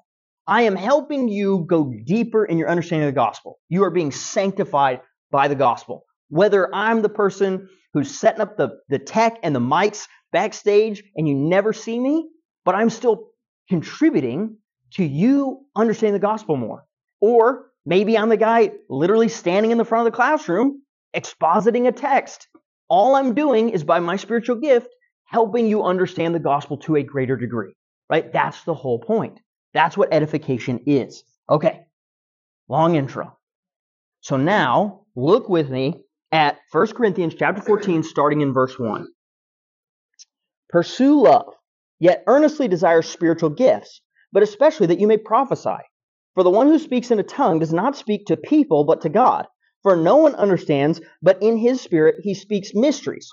I 0.48 0.62
am 0.62 0.78
helping 0.78 1.28
you 1.28 1.66
go 1.68 1.94
deeper 2.06 2.46
in 2.46 2.58
your 2.58 2.70
understanding 2.70 3.08
of 3.08 3.14
the 3.14 3.20
gospel. 3.20 3.60
You 3.68 3.84
are 3.84 3.92
being 3.92 4.12
sanctified 4.12 5.02
by 5.30 5.50
the 5.50 5.56
gospel. 5.56 6.06
Whether 6.30 6.74
I'm 6.74 7.02
the 7.02 7.10
person 7.10 7.68
who's 7.94 8.18
setting 8.18 8.42
up 8.42 8.56
the, 8.56 8.78
the 8.88 9.00
tech 9.00 9.40
and 9.44 9.54
the 9.54 9.60
mics 9.60 10.08
backstage 10.32 11.04
and 11.16 11.28
you 11.28 11.36
never 11.36 11.74
see 11.74 12.00
me, 12.00 12.30
but 12.64 12.76
I'm 12.76 12.90
still 12.90 13.30
contributing 13.70 14.58
to 14.94 15.04
you 15.04 15.66
understanding 15.76 16.14
the 16.14 16.26
gospel 16.26 16.56
more. 16.56 16.86
Or 17.20 17.72
maybe 17.86 18.18
I'm 18.18 18.30
the 18.30 18.38
guy 18.38 18.72
literally 18.90 19.28
standing 19.30 19.72
in 19.72 19.78
the 19.78 19.86
front 19.86 20.08
of 20.08 20.14
the 20.14 20.16
classroom 20.16 20.82
expositing 21.14 21.88
a 21.88 21.92
text. 21.92 22.48
All 22.90 23.16
I'm 23.16 23.34
doing 23.34 23.70
is 23.70 23.84
by 23.84 24.00
my 24.00 24.16
spiritual 24.16 24.58
gift 24.58 24.88
helping 25.26 25.68
you 25.68 25.84
understand 25.84 26.34
the 26.34 26.40
gospel 26.40 26.78
to 26.78 26.96
a 26.96 27.04
greater 27.04 27.36
degree, 27.36 27.74
right? 28.10 28.32
That's 28.32 28.64
the 28.64 28.74
whole 28.74 29.00
point. 29.00 29.40
That's 29.74 29.98
what 29.98 30.14
edification 30.14 30.82
is. 30.86 31.24
Okay, 31.50 31.82
long 32.68 32.96
intro. 32.96 33.38
So 34.22 34.38
now 34.38 35.02
look 35.16 35.50
with 35.50 35.70
me 35.70 36.04
at 36.32 36.58
1 36.72 36.88
Corinthians 36.94 37.36
chapter 37.38 37.62
14, 37.62 38.04
starting 38.04 38.42
in 38.42 38.54
verse 38.54 38.78
1. 38.78 39.08
Pursue 40.70 41.24
love, 41.24 41.54
yet 42.00 42.24
earnestly 42.28 42.68
desire 42.68 43.02
spiritual 43.02 43.50
gifts, 43.50 44.02
but 44.34 44.44
especially 44.44 44.88
that 44.88 45.00
you 45.00 45.08
may 45.08 45.18
prophesy. 45.18 45.78
For 46.34 46.44
the 46.44 46.50
one 46.50 46.68
who 46.68 46.78
speaks 46.78 47.10
in 47.10 47.20
a 47.20 47.24
tongue 47.24 47.60
does 47.60 47.74
not 47.74 47.96
speak 47.96 48.26
to 48.26 48.38
people, 48.38 48.84
but 48.84 49.02
to 49.02 49.10
God. 49.10 49.48
For 49.84 49.96
no 49.96 50.18
one 50.18 50.36
understands, 50.36 51.00
but 51.22 51.42
in 51.42 51.58
his 51.58 51.80
spirit 51.80 52.16
he 52.22 52.34
speaks 52.34 52.76
mysteries. 52.76 53.32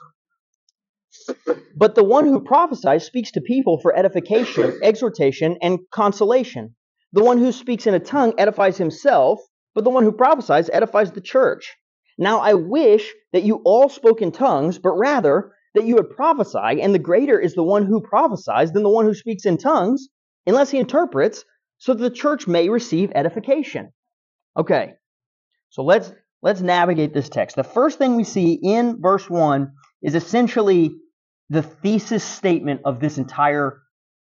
But 1.77 1.95
the 1.95 2.05
one 2.05 2.27
who 2.27 2.41
prophesies 2.41 3.05
speaks 3.05 3.33
to 3.33 3.41
people 3.41 3.79
for 3.81 3.97
edification, 3.97 4.79
exhortation, 4.83 5.57
and 5.61 5.81
consolation. 5.91 6.75
The 7.13 7.25
one 7.25 7.39
who 7.39 7.53
speaks 7.53 7.87
in 7.87 7.95
a 7.95 8.01
tongue 8.01 8.35
edifies 8.39 8.77
himself, 8.77 9.41
but 9.75 9.85
the 9.85 9.91
one 9.91 10.05
who 10.05 10.13
prophesies 10.13 10.71
edifies 10.71 11.13
the 11.13 11.21
church. 11.21 11.75
Now 12.19 12.41
I 12.41 12.55
wish 12.55 13.13
that 13.33 13.43
you 13.43 13.61
all 13.65 13.89
spoke 13.89 14.23
in 14.23 14.33
tongues, 14.33 14.79
but 14.79 14.95
rather 14.97 15.53
that 15.75 15.85
you 15.85 15.97
would 15.97 16.11
prophesy, 16.11 16.81
and 16.81 16.95
the 16.95 17.01
greater 17.01 17.39
is 17.39 17.55
the 17.55 17.65
one 17.65 17.85
who 17.87 18.01
prophesies 18.01 18.73
than 18.73 18.85
the 18.85 18.91
one 18.91 19.05
who 19.05 19.15
speaks 19.15 19.45
in 19.45 19.59
tongues, 19.59 20.09
unless 20.47 20.71
he 20.71 20.79
interprets, 20.79 21.45
so 21.79 21.95
that 21.95 22.03
the 22.03 22.11
church 22.11 22.47
may 22.47 22.69
receive 22.69 23.11
edification. 23.15 23.93
Okay, 24.57 24.95
so 25.71 25.83
let's 25.83 26.13
let's 26.43 26.61
navigate 26.61 27.13
this 27.13 27.29
text. 27.29 27.57
The 27.57 27.65
first 27.65 27.99
thing 27.99 28.15
we 28.15 28.25
see 28.25 28.53
in 28.63 29.01
verse 29.01 29.29
1 29.29 29.73
is 30.03 30.15
essentially 30.15 30.95
the 31.51 31.63
thesis 31.63 32.25
statement 32.25 32.81
of 32.85 33.01
this 33.01 33.19
entire 33.19 33.83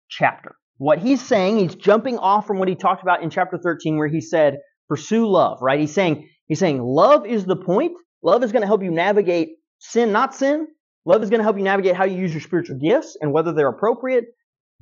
chapter. 0.10 0.56
What 0.78 1.00
he's 1.00 1.22
saying, 1.22 1.58
he's 1.60 1.76
jumping 1.76 2.18
off 2.18 2.46
from 2.46 2.60
what 2.60 2.68
he 2.68 2.76
talked 2.76 3.02
about 3.02 3.24
in 3.24 3.30
chapter 3.30 3.58
13 3.58 3.98
where 3.98 4.08
he 4.08 4.22
said, 4.22 4.58
pursue 4.90 5.28
love, 5.28 5.60
right? 5.62 5.80
He's 5.80 5.94
saying, 5.94 6.30
he's 6.48 6.60
saying 6.60 6.82
love 6.82 7.26
is 7.26 7.46
the 7.46 7.56
point. 7.56 7.94
Love 8.22 8.44
is 8.44 8.52
going 8.52 8.62
to 8.62 8.68
help 8.68 8.84
you 8.84 8.92
navigate 8.92 9.56
sin, 9.80 10.12
not 10.12 10.36
sin. 10.36 10.68
Love 11.06 11.24
is 11.24 11.30
going 11.30 11.40
to 11.40 11.44
help 11.44 11.58
you 11.58 11.64
navigate 11.64 11.96
how 11.96 12.06
you 12.06 12.18
use 12.18 12.34
your 12.34 12.42
spiritual 12.42 12.78
gifts 12.78 13.16
and 13.22 13.32
whether 13.32 13.54
they're 13.54 13.70
appropriate. 13.70 14.26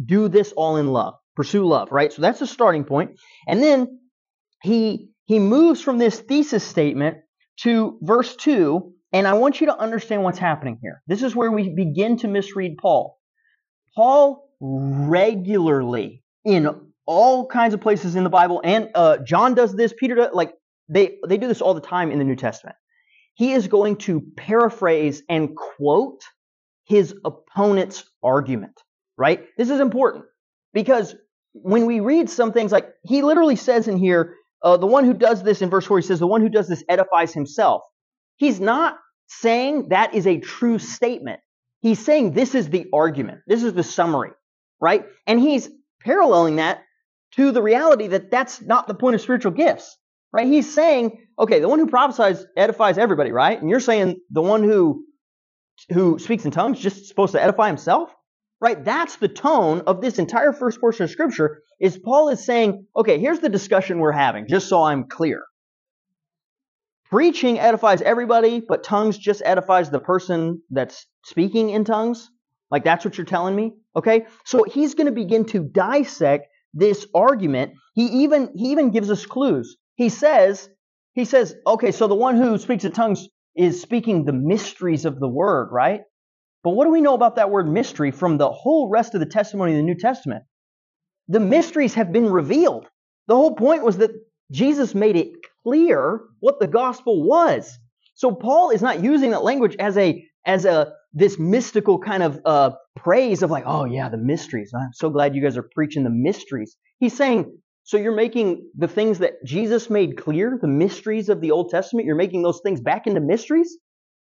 Do 0.03 0.29
this 0.29 0.51
all 0.53 0.77
in 0.77 0.87
love. 0.87 1.15
Pursue 1.35 1.65
love, 1.65 1.91
right? 1.91 2.11
So 2.11 2.21
that's 2.21 2.39
the 2.39 2.47
starting 2.47 2.85
point. 2.85 3.19
And 3.47 3.61
then 3.61 3.99
he, 4.61 5.09
he 5.25 5.39
moves 5.39 5.81
from 5.81 5.97
this 5.97 6.19
thesis 6.19 6.63
statement 6.63 7.17
to 7.61 7.99
verse 8.01 8.35
2 8.37 8.93
and 9.13 9.28
I 9.28 9.34
want 9.34 9.62
you 9.62 9.67
to 9.67 9.78
understand 9.78 10.23
what's 10.23 10.39
happening 10.39 10.80
here. 10.82 11.02
This 11.08 11.23
is 11.23 11.36
where 11.36 11.52
we 11.52 11.69
begin 11.69 12.17
to 12.17 12.28
misread 12.28 12.78
Paul. 12.78 13.19
Paul 13.95 14.49
regularly, 14.60 16.23
in 16.43 16.67
all 17.06 17.45
kinds 17.45 17.73
of 17.73 17.82
places 17.82 18.15
in 18.15 18.23
the 18.23 18.30
Bible, 18.30 18.62
and 18.63 18.89
uh, 18.95 19.17
John 19.19 19.54
does 19.54 19.73
this, 19.73 19.93
Peter 19.97 20.15
does, 20.15 20.30
like 20.34 20.54
they 20.89 21.17
they 21.28 21.38
do 21.38 21.47
this 21.47 21.62
all 21.62 21.73
the 21.73 21.82
time 21.82 22.12
in 22.12 22.17
the 22.17 22.26
New 22.26 22.36
Testament. 22.36 22.76
He 23.36 23.54
is 23.54 23.67
going 23.67 23.97
to 23.97 24.21
paraphrase 24.36 25.23
and 25.30 25.56
quote 25.56 26.21
his 26.86 27.15
opponent's 27.23 28.04
argument. 28.21 28.82
Right? 29.15 29.45
This 29.58 29.69
is 29.69 29.80
important 29.80 30.26
because 30.73 31.15
when 31.54 31.86
we 31.86 31.99
read 31.99 32.32
some 32.32 32.52
things 32.52 32.71
like 32.71 32.89
he 33.04 33.21
literally 33.21 33.56
says 33.56 33.88
in 33.88 33.97
here, 33.97 34.36
uh, 34.63 34.78
the 34.78 34.88
one 34.88 35.06
who 35.06 35.13
does 35.13 35.43
this 35.43 35.62
in 35.62 35.69
verse 35.69 35.86
four, 35.86 35.99
he 35.99 36.06
says, 36.06 36.17
the 36.19 36.26
one 36.26 36.41
who 36.41 36.49
does 36.49 36.67
this 36.67 36.84
edifies 36.89 37.32
himself. 37.32 37.84
He's 38.38 38.60
not 38.60 38.97
saying 39.27 39.89
that 39.89 40.13
is 40.13 40.27
a 40.27 40.39
true 40.39 40.79
statement. 40.79 41.39
He's 41.81 41.99
saying 41.99 42.33
this 42.33 42.55
is 42.55 42.69
the 42.69 42.88
argument. 42.93 43.41
This 43.47 43.63
is 43.63 43.73
the 43.73 43.83
summary, 43.83 44.31
right? 44.79 45.05
And 45.27 45.39
he's 45.39 45.69
paralleling 46.01 46.57
that 46.57 46.81
to 47.33 47.51
the 47.51 47.62
reality 47.62 48.07
that 48.07 48.31
that's 48.31 48.62
not 48.62 48.88
the 48.88 48.93
point 48.93 49.15
of 49.15 49.21
spiritual 49.21 49.51
gifts, 49.51 49.97
Right? 50.33 50.47
He's 50.47 50.73
saying, 50.73 51.19
okay, 51.38 51.59
the 51.59 51.69
one 51.69 51.77
who 51.77 51.86
prophesies 51.86 52.43
edifies 52.57 52.97
everybody, 52.97 53.31
right? 53.31 53.62
And 53.62 53.69
you're 53.69 53.79
saying 53.79 54.19
the 54.31 54.41
one 54.41 54.63
who 54.63 55.05
who 55.91 56.17
speaks 56.17 56.43
in 56.43 56.51
tongues 56.51 56.79
just 56.79 57.05
supposed 57.05 57.33
to 57.33 57.41
edify 57.41 57.67
himself? 57.67 58.09
Right? 58.59 58.83
That's 58.83 59.17
the 59.17 59.27
tone 59.27 59.81
of 59.86 60.01
this 60.01 60.17
entire 60.17 60.53
first 60.53 60.79
portion 60.79 61.03
of 61.03 61.12
scripture 61.12 61.62
is 61.79 61.97
Paul 61.97 62.29
is 62.29 62.43
saying, 62.43 62.86
okay, 62.95 63.19
here's 63.19 63.39
the 63.39 63.49
discussion 63.49 63.99
we're 63.99 64.12
having, 64.12 64.47
just 64.47 64.69
so 64.69 64.83
I'm 64.83 65.03
clear. 65.07 65.43
Preaching 67.09 67.59
edifies 67.59 68.01
everybody, 68.01 68.59
but 68.59 68.83
tongues 68.83 69.17
just 69.17 69.41
edifies 69.45 69.89
the 69.89 69.99
person 69.99 70.61
that's 70.69 71.05
speaking 71.25 71.69
in 71.69 71.85
tongues. 71.85 72.29
Like 72.71 72.83
that's 72.83 73.05
what 73.05 73.17
you're 73.17 73.25
telling 73.25 73.55
me? 73.55 73.73
Okay? 73.95 74.25
So 74.45 74.63
he's 74.63 74.95
going 74.95 75.05
to 75.05 75.11
begin 75.11 75.45
to 75.45 75.63
dissect 75.63 76.47
this 76.73 77.05
argument. 77.13 77.73
He 77.93 78.23
even 78.23 78.51
he 78.55 78.71
even 78.71 78.89
gives 78.89 79.11
us 79.11 79.25
clues. 79.25 79.77
He 79.95 80.09
says 80.09 80.69
he 81.13 81.25
says, 81.25 81.55
okay, 81.67 81.91
so 81.91 82.07
the 82.07 82.15
one 82.15 82.35
who 82.35 82.57
speaks 82.57 82.83
in 82.83 82.91
tongues 82.91 83.27
is 83.55 83.81
speaking 83.81 84.25
the 84.25 84.33
mysteries 84.33 85.05
of 85.05 85.19
the 85.19 85.27
word, 85.27 85.69
right? 85.71 86.01
But 86.63 86.71
what 86.71 86.85
do 86.85 86.91
we 86.91 87.01
know 87.01 87.13
about 87.13 87.35
that 87.35 87.51
word 87.51 87.69
mystery 87.69 88.09
from 88.09 88.37
the 88.37 88.49
whole 88.49 88.89
rest 88.89 89.13
of 89.13 89.19
the 89.19 89.27
testimony 89.27 89.73
of 89.73 89.77
the 89.77 89.83
New 89.83 89.97
Testament? 89.97 90.43
The 91.27 91.39
mysteries 91.39 91.93
have 91.93 92.11
been 92.11 92.31
revealed. 92.31 92.87
The 93.27 93.35
whole 93.35 93.55
point 93.55 93.83
was 93.83 93.97
that 93.97 94.11
Jesus 94.51 94.95
made 94.95 95.15
it 95.15 95.29
clear 95.63 96.21
what 96.39 96.60
the 96.60 96.67
gospel 96.67 97.23
was. 97.23 97.78
So 98.15 98.32
Paul 98.32 98.69
is 98.69 98.82
not 98.82 99.04
using 99.04 99.32
that 99.32 99.43
language 99.43 99.76
as 99.80 99.97
a 99.97 100.26
as 100.45 100.65
a 100.65 100.93
this 101.13 101.38
mystical 101.39 101.99
kind 101.99 102.23
of 102.23 102.39
uh, 102.45 102.71
praise 102.95 103.43
of 103.43 103.52
like, 103.52 103.63
oh 103.67 103.86
yeah, 103.86 104.10
the 104.10 104.17
mysteries. 104.17 104.71
I'm 104.76 104.93
so 104.93 105.10
glad 105.10 105.36
you 105.36 105.41
guys 105.41 105.58
are 105.58 105.69
preaching 105.73 106.04
the 106.04 106.10
mysteries. 106.10 106.76
He's 106.99 107.15
saying, 107.15 107.58
so 107.84 107.97
you're 107.97 108.15
making 108.15 108.69
the 108.78 108.88
things 108.88 109.19
that 109.19 109.34
Jesus 109.45 109.89
made 109.89 110.17
clear, 110.17 110.58
the 110.60 110.67
mysteries 110.67 111.30
of 111.30 111.41
the 111.41 111.52
Old 111.52 111.69
Testament, 111.69 112.06
you're 112.08 112.15
making 112.15 112.41
those 112.41 112.62
things 112.63 112.82
back 112.82 113.08
into 113.08 113.19
mysteries? 113.19 113.78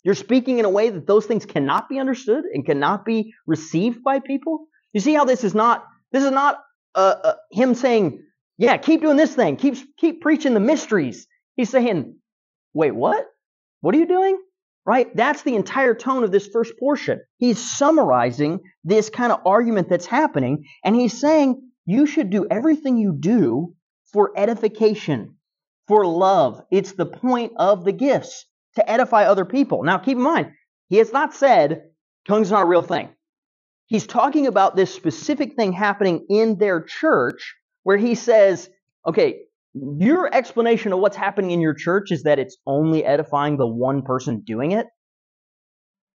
You're 0.04 0.14
speaking 0.14 0.58
in 0.58 0.64
a 0.64 0.70
way 0.70 0.90
that 0.90 1.06
those 1.06 1.26
things 1.26 1.44
cannot 1.44 1.88
be 1.88 1.98
understood 1.98 2.44
and 2.54 2.64
cannot 2.64 3.04
be 3.04 3.34
received 3.46 4.02
by 4.02 4.20
people? 4.20 4.66
You 4.92 5.00
see 5.00 5.12
how 5.12 5.24
this 5.24 5.44
is 5.44 5.54
not 5.54 5.84
this 6.12 6.24
is 6.24 6.30
not 6.30 6.60
uh, 6.94 7.14
uh, 7.22 7.34
him 7.50 7.74
saying, 7.74 8.22
"Yeah, 8.56 8.76
keep 8.78 9.02
doing 9.02 9.16
this 9.16 9.34
thing. 9.34 9.56
Keep 9.56 9.76
keep 9.98 10.22
preaching 10.22 10.54
the 10.54 10.60
mysteries." 10.60 11.26
He's 11.58 11.68
saying, 11.68 12.16
"Wait, 12.72 12.94
what? 12.94 13.26
What 13.82 13.94
are 13.94 13.98
you 13.98 14.06
doing?" 14.06 14.40
Right? 14.86 15.14
That's 15.14 15.42
the 15.42 15.56
entire 15.56 15.94
tone 15.94 16.24
of 16.24 16.32
this 16.32 16.46
first 16.46 16.72
portion. 16.80 17.20
He's 17.36 17.58
summarizing 17.58 18.60
this 18.84 19.10
kind 19.10 19.30
of 19.30 19.40
argument 19.44 19.90
that's 19.90 20.06
happening, 20.06 20.64
and 20.82 20.96
he's 20.96 21.20
saying, 21.20 21.60
you 21.88 22.04
should 22.04 22.28
do 22.28 22.46
everything 22.50 22.98
you 22.98 23.16
do 23.18 23.74
for 24.12 24.30
edification, 24.36 25.36
for 25.86 26.04
love. 26.04 26.60
It's 26.70 26.92
the 26.92 27.06
point 27.06 27.52
of 27.56 27.82
the 27.82 27.92
gifts 27.92 28.44
to 28.76 28.90
edify 28.90 29.24
other 29.24 29.46
people. 29.46 29.82
Now, 29.82 29.96
keep 29.96 30.18
in 30.18 30.22
mind, 30.22 30.52
he 30.90 30.98
has 30.98 31.14
not 31.14 31.32
said 31.32 31.84
tongues 32.26 32.52
are 32.52 32.56
not 32.56 32.66
a 32.66 32.68
real 32.68 32.82
thing. 32.82 33.08
He's 33.86 34.06
talking 34.06 34.46
about 34.46 34.76
this 34.76 34.94
specific 34.94 35.54
thing 35.56 35.72
happening 35.72 36.26
in 36.28 36.58
their 36.58 36.82
church 36.82 37.54
where 37.84 37.96
he 37.96 38.14
says, 38.14 38.68
okay, 39.06 39.44
your 39.98 40.32
explanation 40.32 40.92
of 40.92 40.98
what's 41.00 41.16
happening 41.16 41.50
in 41.50 41.60
your 41.60 41.74
church 41.74 42.10
is 42.10 42.24
that 42.24 42.38
it's 42.38 42.56
only 42.66 43.04
edifying 43.04 43.56
the 43.56 43.66
one 43.66 44.02
person 44.02 44.40
doing 44.40 44.72
it. 44.72 44.86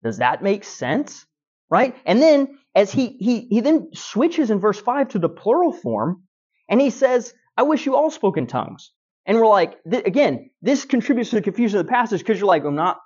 Does 0.04 0.17
that 0.17 0.43
make 0.43 0.63
sense? 0.63 1.26
Right? 1.69 1.95
And 2.06 2.21
then 2.21 2.58
as 2.76 2.91
he 2.91 3.17
he 3.19 3.47
he 3.50 3.62
then 3.62 3.89
switches 3.93 4.52
in 4.52 4.60
verse 4.60 4.80
5 4.80 5.10
to 5.10 5.19
the 5.19 5.30
plural 5.30 5.71
form 5.71 6.24
and 6.69 6.82
he 6.82 6.89
says, 6.89 7.34
I 7.58 7.63
wish 7.63 7.86
you 7.86 7.95
all 7.95 8.12
spoke 8.12 8.38
in 8.38 8.47
tongues. 8.47 8.91
And 9.26 9.38
we're 9.38 9.47
like, 9.47 9.78
th- 9.89 10.06
again, 10.06 10.50
this 10.62 10.86
contributes 10.86 11.30
to 11.30 11.36
the 11.38 11.41
confusion 11.41 11.80
of 11.80 11.86
the 11.86 11.91
passage 11.91 12.19
because 12.21 12.39
you're 12.39 12.47
like, 12.47 12.63
I'm 12.65 12.76
not, 12.76 12.97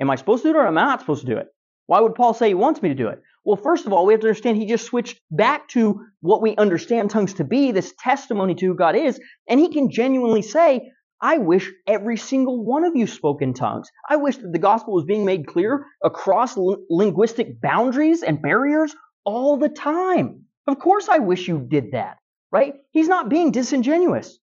am 0.00 0.10
I 0.10 0.16
supposed 0.16 0.42
to 0.44 0.52
do 0.52 0.58
it 0.58 0.62
or 0.62 0.66
am 0.66 0.78
I 0.78 0.82
not 0.82 1.00
supposed 1.00 1.26
to 1.26 1.32
do 1.32 1.36
it? 1.36 1.48
Why 1.86 2.00
would 2.00 2.14
Paul 2.14 2.34
say 2.34 2.48
he 2.48 2.54
wants 2.54 2.82
me 2.82 2.88
to 2.88 2.94
do 2.94 3.08
it? 3.08 3.20
Well, 3.48 3.56
first 3.56 3.86
of 3.86 3.94
all, 3.94 4.04
we 4.04 4.12
have 4.12 4.20
to 4.20 4.26
understand 4.26 4.58
he 4.58 4.66
just 4.66 4.84
switched 4.84 5.22
back 5.30 5.68
to 5.68 6.04
what 6.20 6.42
we 6.42 6.54
understand 6.56 7.08
tongues 7.08 7.32
to 7.34 7.44
be, 7.44 7.72
this 7.72 7.94
testimony 7.98 8.54
to 8.54 8.66
who 8.66 8.74
God 8.74 8.94
is, 8.94 9.18
and 9.48 9.58
he 9.58 9.72
can 9.72 9.90
genuinely 9.90 10.42
say, 10.42 10.92
I 11.18 11.38
wish 11.38 11.72
every 11.86 12.18
single 12.18 12.62
one 12.62 12.84
of 12.84 12.94
you 12.94 13.06
spoke 13.06 13.40
in 13.40 13.54
tongues. 13.54 13.88
I 14.06 14.16
wish 14.16 14.36
that 14.36 14.52
the 14.52 14.58
gospel 14.58 14.92
was 14.92 15.06
being 15.06 15.24
made 15.24 15.46
clear 15.46 15.86
across 16.04 16.58
linguistic 16.58 17.58
boundaries 17.58 18.22
and 18.22 18.42
barriers 18.42 18.94
all 19.24 19.56
the 19.56 19.70
time. 19.70 20.44
Of 20.66 20.78
course, 20.78 21.08
I 21.08 21.20
wish 21.20 21.48
you 21.48 21.58
did 21.58 21.92
that, 21.92 22.18
right? 22.52 22.74
He's 22.90 23.08
not 23.08 23.30
being 23.30 23.50
disingenuous. 23.50 24.38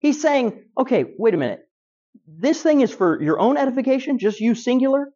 He's 0.00 0.20
saying, 0.20 0.64
okay, 0.76 1.04
wait 1.16 1.34
a 1.34 1.36
minute. 1.36 1.60
This 2.26 2.60
thing 2.60 2.80
is 2.80 2.92
for 2.92 3.22
your 3.22 3.38
own 3.38 3.56
edification, 3.56 4.18
just 4.18 4.40
you 4.40 4.56
singular? 4.56 5.10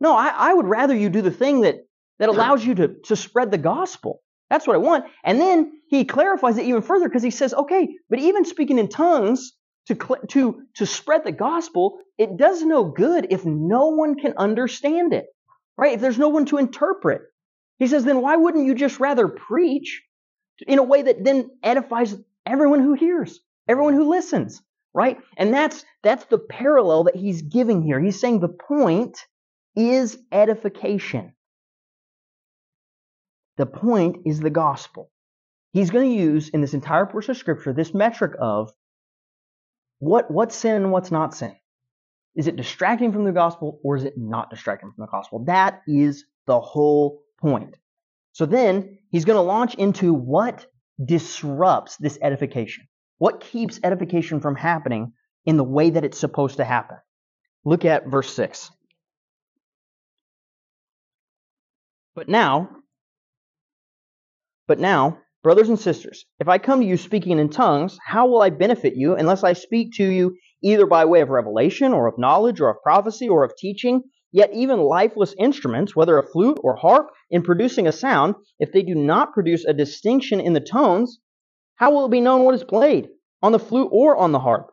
No, 0.00 0.14
I, 0.14 0.28
I 0.28 0.52
would 0.52 0.66
rather 0.66 0.94
you 0.94 1.08
do 1.08 1.22
the 1.22 1.30
thing 1.30 1.62
that 1.62 1.76
that 2.18 2.28
allows 2.28 2.64
you 2.64 2.74
to, 2.76 2.88
to 3.04 3.16
spread 3.16 3.50
the 3.50 3.58
gospel. 3.58 4.22
That's 4.50 4.66
what 4.66 4.76
I 4.76 4.78
want. 4.78 5.06
And 5.24 5.40
then 5.40 5.72
he 5.88 6.04
clarifies 6.04 6.58
it 6.58 6.66
even 6.66 6.82
further 6.82 7.08
because 7.08 7.22
he 7.22 7.30
says, 7.30 7.54
okay, 7.54 7.88
but 8.08 8.18
even 8.18 8.44
speaking 8.44 8.78
in 8.78 8.88
tongues 8.88 9.52
to, 9.86 9.96
to, 10.28 10.62
to 10.74 10.86
spread 10.86 11.24
the 11.24 11.32
gospel, 11.32 11.98
it 12.18 12.36
does 12.36 12.62
no 12.62 12.84
good 12.84 13.26
if 13.30 13.44
no 13.44 13.88
one 13.88 14.14
can 14.14 14.34
understand 14.36 15.12
it, 15.12 15.26
right? 15.76 15.94
If 15.94 16.00
there's 16.00 16.18
no 16.18 16.28
one 16.28 16.46
to 16.46 16.58
interpret. 16.58 17.22
He 17.78 17.88
says, 17.88 18.04
then 18.04 18.22
why 18.22 18.36
wouldn't 18.36 18.66
you 18.66 18.74
just 18.74 19.00
rather 19.00 19.28
preach 19.28 20.02
in 20.66 20.78
a 20.78 20.84
way 20.84 21.02
that 21.02 21.24
then 21.24 21.50
edifies 21.62 22.14
everyone 22.46 22.80
who 22.80 22.94
hears, 22.94 23.40
everyone 23.66 23.94
who 23.94 24.08
listens, 24.08 24.62
right? 24.94 25.18
And 25.36 25.52
that's, 25.52 25.84
that's 26.02 26.24
the 26.26 26.38
parallel 26.38 27.04
that 27.04 27.16
he's 27.16 27.42
giving 27.42 27.82
here. 27.82 28.00
He's 28.00 28.20
saying 28.20 28.40
the 28.40 28.48
point 28.48 29.18
is 29.74 30.16
edification. 30.30 31.33
The 33.56 33.66
point 33.66 34.22
is 34.26 34.40
the 34.40 34.50
gospel. 34.50 35.10
He's 35.72 35.90
going 35.90 36.08
to 36.08 36.16
use 36.16 36.48
in 36.48 36.60
this 36.60 36.74
entire 36.74 37.06
portion 37.06 37.32
of 37.32 37.36
scripture 37.36 37.72
this 37.72 37.94
metric 37.94 38.32
of 38.40 38.72
what 39.98 40.30
what's 40.30 40.54
sin 40.54 40.76
and 40.76 40.92
what's 40.92 41.10
not 41.10 41.34
sin. 41.34 41.54
Is 42.34 42.46
it 42.46 42.56
distracting 42.56 43.12
from 43.12 43.24
the 43.24 43.32
gospel 43.32 43.80
or 43.84 43.96
is 43.96 44.04
it 44.04 44.14
not 44.16 44.50
distracting 44.50 44.90
from 44.92 45.02
the 45.02 45.10
gospel? 45.10 45.44
That 45.44 45.82
is 45.86 46.24
the 46.46 46.60
whole 46.60 47.22
point. 47.40 47.76
So 48.32 48.46
then 48.46 48.98
he's 49.10 49.24
going 49.24 49.36
to 49.36 49.42
launch 49.42 49.74
into 49.74 50.12
what 50.12 50.66
disrupts 51.02 51.96
this 51.96 52.18
edification. 52.20 52.88
What 53.18 53.40
keeps 53.40 53.78
edification 53.82 54.40
from 54.40 54.56
happening 54.56 55.12
in 55.46 55.56
the 55.56 55.64
way 55.64 55.90
that 55.90 56.04
it's 56.04 56.18
supposed 56.18 56.56
to 56.56 56.64
happen? 56.64 56.98
Look 57.64 57.84
at 57.84 58.06
verse 58.06 58.34
6. 58.34 58.70
But 62.16 62.28
now, 62.28 62.70
but 64.66 64.78
now, 64.78 65.18
brothers 65.42 65.68
and 65.68 65.78
sisters, 65.78 66.24
if 66.40 66.48
I 66.48 66.58
come 66.58 66.80
to 66.80 66.86
you 66.86 66.96
speaking 66.96 67.38
in 67.38 67.50
tongues, 67.50 67.98
how 68.06 68.26
will 68.26 68.40
I 68.40 68.50
benefit 68.50 68.94
you 68.96 69.14
unless 69.14 69.44
I 69.44 69.52
speak 69.52 69.92
to 69.96 70.04
you 70.04 70.36
either 70.62 70.86
by 70.86 71.04
way 71.04 71.20
of 71.20 71.28
revelation 71.28 71.92
or 71.92 72.06
of 72.06 72.18
knowledge 72.18 72.60
or 72.60 72.70
of 72.70 72.82
prophecy 72.82 73.28
or 73.28 73.44
of 73.44 73.54
teaching? 73.56 74.02
Yet 74.32 74.52
even 74.52 74.80
lifeless 74.80 75.34
instruments, 75.38 75.94
whether 75.94 76.18
a 76.18 76.26
flute 76.26 76.58
or 76.62 76.76
harp, 76.76 77.10
in 77.30 77.42
producing 77.42 77.86
a 77.86 77.92
sound, 77.92 78.34
if 78.58 78.72
they 78.72 78.82
do 78.82 78.94
not 78.94 79.32
produce 79.32 79.64
a 79.64 79.72
distinction 79.72 80.40
in 80.40 80.54
the 80.54 80.60
tones, 80.60 81.20
how 81.76 81.92
will 81.92 82.06
it 82.06 82.10
be 82.10 82.20
known 82.20 82.42
what 82.44 82.54
is 82.54 82.64
played, 82.64 83.10
on 83.42 83.52
the 83.52 83.58
flute 83.58 83.90
or 83.92 84.16
on 84.16 84.32
the 84.32 84.40
harp? 84.40 84.72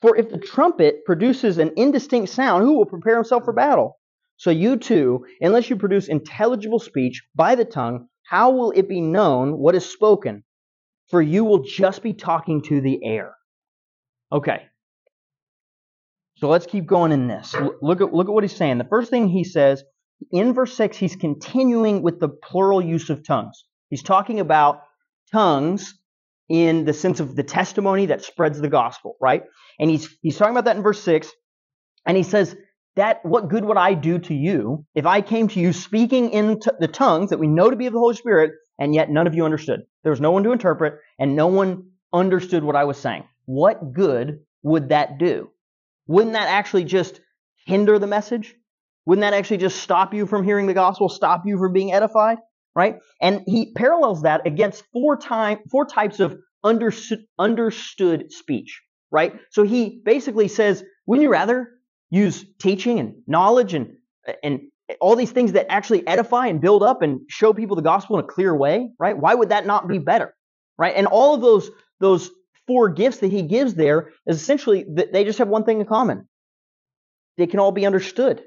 For 0.00 0.16
if 0.16 0.30
the 0.30 0.38
trumpet 0.38 1.04
produces 1.04 1.58
an 1.58 1.72
indistinct 1.76 2.30
sound, 2.30 2.64
who 2.64 2.74
will 2.74 2.86
prepare 2.86 3.16
himself 3.16 3.44
for 3.44 3.52
battle? 3.52 3.98
So 4.36 4.50
you 4.50 4.76
too, 4.76 5.26
unless 5.40 5.68
you 5.68 5.76
produce 5.76 6.08
intelligible 6.08 6.78
speech 6.78 7.22
by 7.34 7.54
the 7.54 7.64
tongue, 7.64 8.08
how 8.32 8.50
will 8.50 8.70
it 8.70 8.88
be 8.88 9.02
known 9.02 9.58
what 9.58 9.74
is 9.74 9.84
spoken? 9.84 10.42
For 11.10 11.20
you 11.20 11.44
will 11.44 11.64
just 11.64 12.02
be 12.02 12.14
talking 12.14 12.62
to 12.62 12.80
the 12.80 13.04
air. 13.04 13.34
Okay. 14.32 14.62
So 16.36 16.48
let's 16.48 16.64
keep 16.64 16.86
going 16.86 17.12
in 17.12 17.28
this. 17.28 17.54
Look 17.82 18.00
at, 18.00 18.14
look 18.14 18.28
at 18.28 18.32
what 18.32 18.42
he's 18.42 18.56
saying. 18.56 18.78
The 18.78 18.84
first 18.84 19.10
thing 19.10 19.28
he 19.28 19.44
says, 19.44 19.84
in 20.30 20.54
verse 20.54 20.74
6, 20.74 20.96
he's 20.96 21.14
continuing 21.14 22.00
with 22.00 22.20
the 22.20 22.30
plural 22.30 22.80
use 22.80 23.10
of 23.10 23.22
tongues. 23.22 23.64
He's 23.90 24.02
talking 24.02 24.40
about 24.40 24.80
tongues 25.30 25.94
in 26.48 26.86
the 26.86 26.94
sense 26.94 27.20
of 27.20 27.36
the 27.36 27.42
testimony 27.42 28.06
that 28.06 28.24
spreads 28.24 28.58
the 28.58 28.70
gospel, 28.70 29.18
right? 29.20 29.42
And 29.78 29.90
he's, 29.90 30.08
he's 30.22 30.38
talking 30.38 30.54
about 30.54 30.64
that 30.64 30.76
in 30.76 30.82
verse 30.82 31.02
6. 31.02 31.30
And 32.06 32.16
he 32.16 32.22
says, 32.22 32.56
that 32.96 33.24
what 33.24 33.48
good 33.48 33.64
would 33.64 33.76
I 33.76 33.94
do 33.94 34.18
to 34.18 34.34
you 34.34 34.84
if 34.94 35.06
I 35.06 35.20
came 35.20 35.48
to 35.48 35.60
you 35.60 35.72
speaking 35.72 36.30
in 36.30 36.60
t- 36.60 36.70
the 36.78 36.88
tongues 36.88 37.30
that 37.30 37.38
we 37.38 37.46
know 37.46 37.70
to 37.70 37.76
be 37.76 37.86
of 37.86 37.92
the 37.92 37.98
Holy 37.98 38.14
Spirit, 38.16 38.52
and 38.78 38.94
yet 38.94 39.10
none 39.10 39.26
of 39.26 39.34
you 39.34 39.44
understood? 39.44 39.82
There 40.02 40.10
was 40.10 40.20
no 40.20 40.30
one 40.32 40.42
to 40.44 40.52
interpret, 40.52 40.94
and 41.18 41.36
no 41.36 41.46
one 41.46 41.90
understood 42.12 42.64
what 42.64 42.76
I 42.76 42.84
was 42.84 42.98
saying. 42.98 43.24
What 43.46 43.92
good 43.92 44.40
would 44.62 44.90
that 44.90 45.18
do? 45.18 45.50
Wouldn't 46.06 46.34
that 46.34 46.48
actually 46.48 46.84
just 46.84 47.20
hinder 47.66 47.98
the 47.98 48.06
message? 48.06 48.54
Wouldn't 49.06 49.22
that 49.22 49.34
actually 49.34 49.58
just 49.58 49.82
stop 49.82 50.12
you 50.14 50.26
from 50.26 50.44
hearing 50.44 50.66
the 50.66 50.74
gospel, 50.74 51.08
stop 51.08 51.42
you 51.46 51.58
from 51.58 51.72
being 51.72 51.92
edified? 51.92 52.38
Right? 52.74 52.96
And 53.20 53.42
he 53.46 53.72
parallels 53.72 54.22
that 54.22 54.46
against 54.46 54.84
four 54.92 55.16
time 55.16 55.58
four 55.70 55.84
types 55.86 56.20
of 56.20 56.38
understood, 56.64 57.20
understood 57.38 58.32
speech. 58.32 58.80
right? 59.12 59.34
So 59.50 59.62
he 59.62 60.00
basically 60.04 60.48
says, 60.48 60.82
wouldn't 61.06 61.22
you 61.22 61.30
rather 61.30 61.68
use 62.12 62.44
teaching 62.60 63.00
and 63.00 63.14
knowledge 63.26 63.74
and 63.74 63.96
and 64.44 64.60
all 65.00 65.16
these 65.16 65.32
things 65.32 65.52
that 65.52 65.72
actually 65.72 66.06
edify 66.06 66.46
and 66.46 66.60
build 66.60 66.82
up 66.82 67.00
and 67.00 67.20
show 67.28 67.52
people 67.54 67.74
the 67.74 67.82
gospel 67.82 68.18
in 68.18 68.24
a 68.24 68.28
clear 68.28 68.54
way, 68.54 68.90
right? 68.98 69.16
Why 69.16 69.34
would 69.34 69.48
that 69.48 69.66
not 69.66 69.88
be 69.88 69.98
better, 69.98 70.34
right? 70.78 70.94
And 70.94 71.06
all 71.06 71.34
of 71.34 71.40
those 71.40 71.70
those 71.98 72.30
four 72.66 72.90
gifts 72.90 73.18
that 73.18 73.32
he 73.32 73.42
gives 73.42 73.74
there 73.74 74.10
is 74.26 74.40
essentially 74.40 74.84
that 74.94 75.12
they 75.12 75.24
just 75.24 75.38
have 75.38 75.48
one 75.48 75.64
thing 75.64 75.80
in 75.80 75.86
common. 75.86 76.28
They 77.38 77.46
can 77.46 77.58
all 77.58 77.72
be 77.72 77.86
understood, 77.86 78.42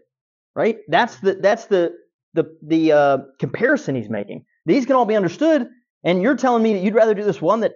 right? 0.56 0.78
That's 0.88 1.18
the 1.18 1.34
that's 1.34 1.66
the 1.66 1.96
the 2.36 2.56
the 2.62 2.92
uh, 2.92 3.18
comparison 3.40 3.96
he's 3.96 4.10
making. 4.10 4.46
These 4.68 4.86
can 4.86 4.96
all 4.96 5.06
be 5.06 5.16
understood, 5.16 5.68
and 6.04 6.22
you're 6.22 6.38
telling 6.38 6.62
me 6.62 6.74
that 6.74 6.84
you'd 6.84 6.94
rather 6.94 7.16
do 7.16 7.24
this 7.24 7.42
one 7.42 7.62
that 7.62 7.74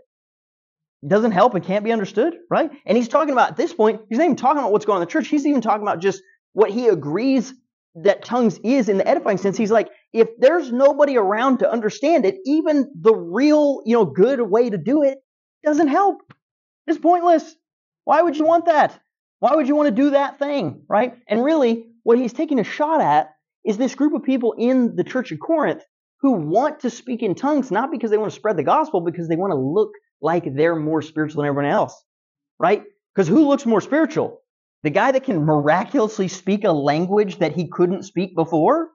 doesn't 1.07 1.31
help 1.31 1.55
and 1.55 1.63
can't 1.63 1.83
be 1.83 1.91
understood, 1.91 2.35
right? 2.49 2.69
And 2.85 2.97
he's 2.97 3.07
talking 3.07 3.31
about 3.31 3.51
at 3.51 3.57
this 3.57 3.73
point, 3.73 4.01
he's 4.09 4.17
not 4.17 4.25
even 4.25 4.35
talking 4.35 4.59
about 4.59 4.71
what's 4.71 4.85
going 4.85 4.97
on 4.97 5.01
in 5.01 5.07
the 5.07 5.11
church. 5.11 5.27
He's 5.27 5.45
even 5.45 5.61
talking 5.61 5.81
about 5.81 6.01
just 6.01 6.21
what 6.53 6.71
he 6.71 6.87
agrees 6.87 7.53
that 7.95 8.23
tongues 8.23 8.59
is 8.63 8.89
in 8.89 8.97
the 8.97 9.07
edifying 9.07 9.37
sense. 9.37 9.57
He's 9.57 9.71
like, 9.71 9.89
if 10.13 10.27
there's 10.39 10.71
nobody 10.71 11.17
around 11.17 11.59
to 11.59 11.71
understand 11.71 12.25
it, 12.25 12.37
even 12.45 12.91
the 12.99 13.13
real, 13.13 13.81
you 13.85 13.95
know, 13.95 14.05
good 14.05 14.41
way 14.41 14.69
to 14.69 14.77
do 14.77 15.03
it 15.03 15.19
doesn't 15.63 15.87
help. 15.87 16.21
It's 16.87 16.99
pointless. 16.99 17.55
Why 18.03 18.21
would 18.21 18.37
you 18.37 18.45
want 18.45 18.65
that? 18.65 18.99
Why 19.39 19.55
would 19.55 19.67
you 19.67 19.75
want 19.75 19.87
to 19.87 20.03
do 20.03 20.11
that 20.11 20.39
thing, 20.39 20.83
right? 20.89 21.15
And 21.27 21.43
really, 21.43 21.85
what 22.03 22.17
he's 22.17 22.33
taking 22.33 22.59
a 22.59 22.63
shot 22.63 23.01
at 23.01 23.29
is 23.65 23.77
this 23.77 23.95
group 23.95 24.13
of 24.13 24.23
people 24.23 24.53
in 24.57 24.95
the 24.95 25.03
church 25.03 25.31
of 25.31 25.39
Corinth 25.39 25.83
who 26.21 26.33
want 26.33 26.81
to 26.81 26.89
speak 26.89 27.23
in 27.23 27.35
tongues, 27.35 27.71
not 27.71 27.91
because 27.91 28.11
they 28.11 28.17
want 28.17 28.31
to 28.31 28.35
spread 28.35 28.57
the 28.57 28.63
gospel, 28.63 29.01
because 29.01 29.29
they 29.29 29.35
want 29.37 29.51
to 29.51 29.57
look 29.57 29.91
like 30.21 30.53
they're 30.55 30.75
more 30.75 31.01
spiritual 31.01 31.41
than 31.41 31.49
everyone 31.49 31.71
else, 31.71 32.03
right? 32.59 32.83
Because 33.13 33.27
who 33.27 33.47
looks 33.47 33.65
more 33.65 33.81
spiritual? 33.81 34.41
The 34.83 34.89
guy 34.89 35.11
that 35.11 35.23
can 35.23 35.45
miraculously 35.45 36.27
speak 36.27 36.63
a 36.63 36.71
language 36.71 37.39
that 37.39 37.53
he 37.53 37.67
couldn't 37.67 38.03
speak 38.03 38.35
before? 38.35 38.89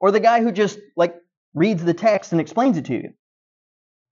Or 0.00 0.10
the 0.10 0.20
guy 0.20 0.42
who 0.42 0.52
just, 0.52 0.78
like, 0.96 1.14
reads 1.54 1.84
the 1.84 1.94
text 1.94 2.32
and 2.32 2.40
explains 2.40 2.76
it 2.76 2.86
to 2.86 2.94
you? 2.94 3.10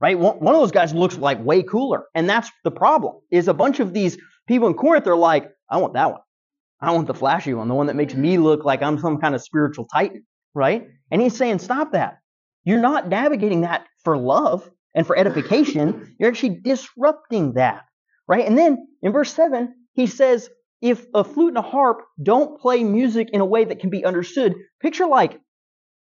Right? 0.00 0.18
One, 0.18 0.36
of 0.36 0.60
those 0.60 0.72
guys 0.72 0.92
looks 0.92 1.16
like 1.16 1.42
way 1.42 1.62
cooler. 1.62 2.04
And 2.14 2.28
that's 2.28 2.50
the 2.62 2.70
problem, 2.70 3.16
is 3.30 3.48
a 3.48 3.54
bunch 3.54 3.80
of 3.80 3.92
these 3.92 4.18
people 4.46 4.68
in 4.68 4.74
Corinth 4.74 5.06
are 5.06 5.16
like, 5.16 5.50
I 5.70 5.78
want 5.78 5.94
that 5.94 6.10
one. 6.10 6.20
I 6.80 6.90
want 6.90 7.06
the 7.06 7.14
flashy 7.14 7.54
one, 7.54 7.68
the 7.68 7.74
one 7.74 7.86
that 7.86 7.96
makes 7.96 8.14
me 8.14 8.36
look 8.36 8.64
like 8.64 8.82
I'm 8.82 8.98
some 8.98 9.18
kind 9.18 9.34
of 9.34 9.42
spiritual 9.42 9.86
titan, 9.86 10.26
right? 10.54 10.88
And 11.10 11.22
he's 11.22 11.36
saying, 11.36 11.60
stop 11.60 11.92
that. 11.92 12.18
You're 12.64 12.80
not 12.80 13.08
navigating 13.08 13.62
that 13.62 13.86
for 14.02 14.18
love 14.18 14.70
and 14.94 15.06
for 15.06 15.16
edification. 15.16 16.14
You're 16.18 16.30
actually 16.30 16.60
disrupting 16.62 17.54
that, 17.54 17.84
right? 18.28 18.46
And 18.46 18.56
then 18.56 18.86
in 19.02 19.12
verse 19.12 19.32
7, 19.32 19.74
he 19.92 20.06
says, 20.06 20.48
if 20.80 21.06
a 21.14 21.24
flute 21.24 21.48
and 21.48 21.58
a 21.58 21.62
harp 21.62 22.02
don't 22.22 22.60
play 22.60 22.84
music 22.84 23.30
in 23.32 23.40
a 23.40 23.46
way 23.46 23.64
that 23.64 23.80
can 23.80 23.90
be 23.90 24.04
understood, 24.04 24.54
picture 24.80 25.06
like 25.06 25.40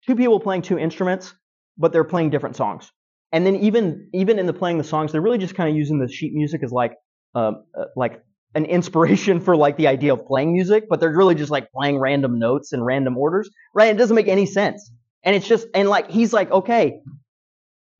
two 0.05 0.15
people 0.15 0.39
playing 0.39 0.63
two 0.63 0.77
instruments, 0.77 1.33
but 1.77 1.91
they're 1.93 2.03
playing 2.03 2.29
different 2.29 2.55
songs. 2.55 2.91
And 3.31 3.45
then 3.45 3.55
even 3.57 4.09
even 4.13 4.39
in 4.39 4.45
the 4.45 4.53
playing 4.53 4.77
the 4.77 4.83
songs, 4.83 5.11
they're 5.11 5.21
really 5.21 5.37
just 5.37 5.55
kind 5.55 5.69
of 5.69 5.75
using 5.75 5.99
the 5.99 6.07
sheet 6.07 6.33
music 6.33 6.61
as 6.63 6.71
like 6.71 6.93
uh, 7.33 7.53
uh, 7.77 7.85
like 7.95 8.21
an 8.53 8.65
inspiration 8.65 9.39
for 9.45 9.55
like 9.55 9.77
the 9.77 9.87
idea 9.87 10.13
of 10.13 10.25
playing 10.25 10.53
music, 10.53 10.85
but 10.89 10.99
they're 10.99 11.15
really 11.15 11.35
just 11.35 11.51
like 11.51 11.71
playing 11.71 11.97
random 11.97 12.39
notes 12.39 12.73
in 12.73 12.83
random 12.83 13.17
orders, 13.17 13.49
right? 13.73 13.93
It 13.93 13.97
doesn't 13.97 14.15
make 14.15 14.27
any 14.27 14.45
sense. 14.45 14.91
And 15.23 15.35
it's 15.35 15.47
just 15.47 15.67
and 15.73 15.89
like 15.89 16.09
he's 16.09 16.33
like, 16.33 16.51
okay, 16.51 16.99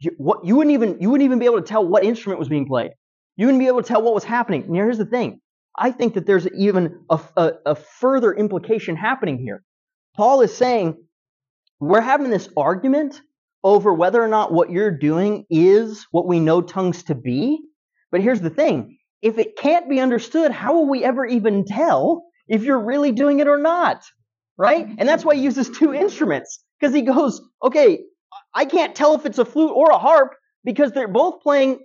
you, 0.06 0.12
what 0.18 0.46
you 0.46 0.56
wouldn't 0.56 0.74
even 0.74 0.98
you 1.00 1.10
wouldn't 1.10 1.26
even 1.26 1.40
be 1.40 1.46
able 1.46 1.62
to 1.62 1.68
tell 1.68 1.86
what 1.86 2.04
instrument 2.04 2.40
was 2.40 2.50
being 2.50 2.68
played. 2.68 2.92
You 3.38 3.48
wouldn't 3.48 3.62
be 3.62 3.68
able 3.68 3.82
to 3.82 3.88
tell 3.88 4.02
what 4.02 4.14
was 4.14 4.24
happening. 4.24 4.64
And 4.64 4.76
here's 4.76 4.98
the 4.98 5.06
thing: 5.06 5.42
I 5.78 5.92
think 5.92 6.14
that 6.14 6.26
there's 6.26 6.48
even 6.54 7.02
a, 7.10 7.20
a, 7.36 7.52
a 7.66 7.76
further 7.76 8.34
implication 8.34 8.96
happening 8.96 9.38
here. 9.38 9.64
Paul 10.16 10.42
is 10.42 10.56
saying 10.56 10.96
we're 11.80 12.02
having 12.02 12.30
this 12.30 12.48
argument 12.56 13.20
over 13.64 13.94
whether 13.94 14.24
or 14.24 14.28
not 14.28 14.54
what 14.54 14.70
you're 14.70 14.98
doing 14.98 15.46
is 15.50 16.06
what 16.12 16.28
we 16.28 16.40
know 16.40 16.62
tongues 16.62 17.04
to 17.04 17.16
be. 17.16 17.60
But 18.12 18.22
here's 18.22 18.42
the 18.42 18.50
thing 18.50 18.98
if 19.22 19.38
it 19.38 19.58
can't 19.58 19.90
be 19.90 20.00
understood, 20.00 20.52
how 20.52 20.74
will 20.74 20.88
we 20.88 21.04
ever 21.04 21.26
even 21.26 21.66
tell 21.66 22.24
if 22.48 22.64
you're 22.64 22.80
really 22.80 23.12
doing 23.12 23.40
it 23.40 23.48
or 23.48 23.58
not? 23.58 24.04
Right? 24.58 24.88
And 24.98 25.10
that's 25.10 25.26
why 25.26 25.36
he 25.36 25.42
uses 25.42 25.70
two 25.70 25.94
instruments. 25.94 26.64
Because 26.80 26.94
he 26.94 27.02
goes, 27.02 27.42
okay, 27.64 28.00
I 28.56 28.66
can't 28.66 28.96
tell 28.96 29.16
if 29.16 29.26
it's 29.26 29.38
a 29.38 29.46
flute 29.46 29.74
or 29.76 29.92
a 29.92 30.00
harp 30.00 30.34
because 30.64 30.94
they're 30.94 31.10
both 31.10 31.42
playing 31.42 31.80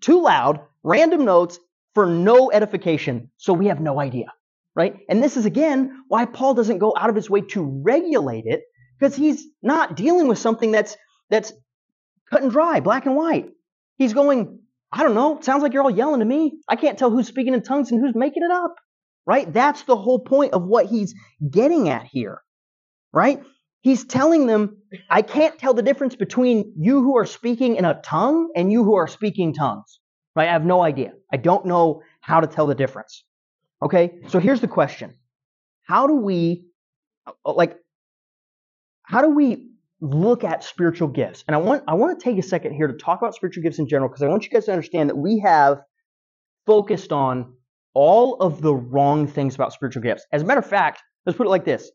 too 0.00 0.22
loud, 0.22 0.60
random 0.82 1.24
notes 1.24 1.58
for 1.94 2.06
no 2.06 2.50
edification. 2.50 3.30
So 3.36 3.52
we 3.52 3.66
have 3.66 3.80
no 3.80 4.00
idea. 4.00 4.32
Right? 4.74 4.96
And 5.08 5.22
this 5.22 5.36
is 5.36 5.46
again 5.46 6.04
why 6.06 6.26
Paul 6.26 6.54
doesn't 6.54 6.78
go 6.78 6.94
out 6.96 7.08
of 7.08 7.16
his 7.16 7.30
way 7.30 7.40
to 7.40 7.62
regulate 7.62 8.44
it 8.46 8.62
because 8.98 9.16
he's 9.16 9.44
not 9.62 9.96
dealing 9.96 10.28
with 10.28 10.38
something 10.38 10.70
that's 10.70 10.96
that's 11.30 11.52
cut 12.30 12.42
and 12.42 12.50
dry, 12.50 12.80
black 12.80 13.06
and 13.06 13.16
white. 13.16 13.50
He's 13.96 14.12
going, 14.12 14.60
I 14.92 15.02
don't 15.02 15.14
know. 15.14 15.40
Sounds 15.40 15.62
like 15.62 15.72
you're 15.72 15.82
all 15.82 15.90
yelling 15.90 16.20
to 16.20 16.26
me. 16.26 16.58
I 16.68 16.76
can't 16.76 16.98
tell 16.98 17.10
who's 17.10 17.26
speaking 17.26 17.54
in 17.54 17.62
tongues 17.62 17.90
and 17.90 18.00
who's 18.00 18.14
making 18.14 18.42
it 18.44 18.50
up. 18.50 18.74
Right? 19.26 19.50
That's 19.50 19.82
the 19.84 19.96
whole 19.96 20.20
point 20.20 20.52
of 20.52 20.62
what 20.62 20.86
he's 20.86 21.14
getting 21.50 21.88
at 21.88 22.04
here. 22.04 22.42
Right? 23.12 23.42
He's 23.80 24.04
telling 24.04 24.46
them, 24.46 24.78
I 25.08 25.22
can't 25.22 25.58
tell 25.58 25.74
the 25.74 25.82
difference 25.82 26.16
between 26.16 26.72
you 26.76 27.02
who 27.02 27.16
are 27.16 27.26
speaking 27.26 27.76
in 27.76 27.84
a 27.84 28.00
tongue 28.02 28.50
and 28.56 28.72
you 28.72 28.82
who 28.84 28.96
are 28.96 29.06
speaking 29.06 29.54
tongues. 29.54 30.00
Right? 30.34 30.48
I 30.48 30.52
have 30.52 30.64
no 30.64 30.82
idea. 30.82 31.12
I 31.32 31.36
don't 31.36 31.66
know 31.66 32.02
how 32.20 32.40
to 32.40 32.46
tell 32.46 32.66
the 32.66 32.74
difference. 32.74 33.24
Okay? 33.82 34.18
So 34.28 34.38
here's 34.38 34.60
the 34.60 34.68
question. 34.68 35.14
How 35.82 36.06
do 36.06 36.14
we 36.14 36.66
uh, 37.26 37.52
like 37.54 37.76
how 39.02 39.22
do 39.22 39.30
we 39.30 39.68
look 40.00 40.44
at 40.44 40.62
spiritual 40.62 41.08
gifts. 41.08 41.44
And 41.46 41.54
I 41.54 41.58
want 41.58 41.84
I 41.88 41.94
want 41.94 42.18
to 42.18 42.24
take 42.24 42.38
a 42.38 42.42
second 42.42 42.74
here 42.74 42.86
to 42.86 42.94
talk 42.94 43.20
about 43.20 43.34
spiritual 43.34 43.62
gifts 43.62 43.78
in 43.78 43.88
general 43.88 44.08
because 44.08 44.22
I 44.22 44.28
want 44.28 44.44
you 44.44 44.50
guys 44.50 44.66
to 44.66 44.72
understand 44.72 45.10
that 45.10 45.16
we 45.16 45.38
have 45.38 45.80
focused 46.66 47.12
on 47.12 47.54
all 47.94 48.36
of 48.36 48.60
the 48.60 48.74
wrong 48.74 49.26
things 49.26 49.54
about 49.54 49.72
spiritual 49.72 50.02
gifts. 50.02 50.26
As 50.32 50.42
a 50.42 50.44
matter 50.44 50.60
of 50.60 50.66
fact, 50.66 51.02
let's 51.24 51.36
put 51.36 51.46
it 51.46 51.50
like 51.50 51.64
this. 51.64 51.90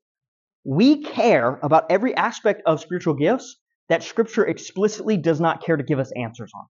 We 0.63 1.03
care 1.03 1.59
about 1.63 1.85
every 1.89 2.15
aspect 2.15 2.61
of 2.65 2.79
spiritual 2.79 3.15
gifts 3.15 3.57
that 3.89 4.03
scripture 4.03 4.45
explicitly 4.45 5.17
does 5.17 5.39
not 5.39 5.63
care 5.63 5.75
to 5.75 5.83
give 5.83 5.99
us 5.99 6.11
answers 6.15 6.51
on. 6.55 6.65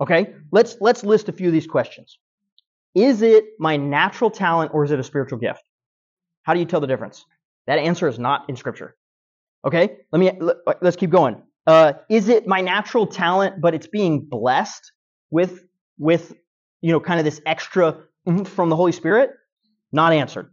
Okay? 0.00 0.34
Let's 0.50 0.76
let's 0.80 1.04
list 1.04 1.28
a 1.28 1.32
few 1.32 1.48
of 1.48 1.52
these 1.52 1.66
questions. 1.66 2.18
Is 2.94 3.22
it 3.22 3.44
my 3.58 3.76
natural 3.76 4.30
talent 4.30 4.72
or 4.74 4.84
is 4.84 4.90
it 4.90 4.98
a 4.98 5.04
spiritual 5.04 5.38
gift? 5.38 5.62
How 6.42 6.54
do 6.54 6.60
you 6.60 6.66
tell 6.66 6.80
the 6.80 6.86
difference? 6.86 7.24
That 7.66 7.78
answer 7.78 8.08
is 8.08 8.18
not 8.18 8.48
in 8.48 8.56
scripture. 8.56 8.96
Okay, 9.64 9.98
let 10.10 10.18
me 10.18 10.32
let, 10.40 10.82
us 10.82 10.96
keep 10.96 11.10
going. 11.10 11.40
Uh, 11.66 11.92
is 12.10 12.28
it 12.28 12.46
my 12.46 12.60
natural 12.60 13.06
talent, 13.06 13.60
but 13.60 13.74
it's 13.74 13.86
being 13.86 14.26
blessed 14.28 14.92
with 15.30 15.64
with 15.98 16.34
you 16.80 16.92
know 16.92 17.00
kind 17.00 17.20
of 17.20 17.24
this 17.24 17.40
extra 17.46 17.98
from 18.44 18.68
the 18.68 18.76
Holy 18.76 18.92
Spirit? 18.92 19.30
Not 19.92 20.12
answered, 20.12 20.50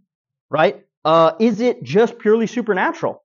right? 0.49 0.85
Uh, 1.05 1.33
is 1.39 1.61
it 1.61 1.83
just 1.83 2.19
purely 2.19 2.47
supernatural? 2.47 3.23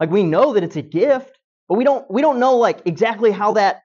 Like 0.00 0.10
we 0.10 0.22
know 0.22 0.54
that 0.54 0.62
it's 0.62 0.76
a 0.76 0.82
gift, 0.82 1.38
but 1.68 1.76
we 1.76 1.84
don't 1.84 2.08
we 2.10 2.22
don't 2.22 2.38
know 2.38 2.56
like 2.56 2.82
exactly 2.84 3.30
how 3.30 3.52
that 3.52 3.82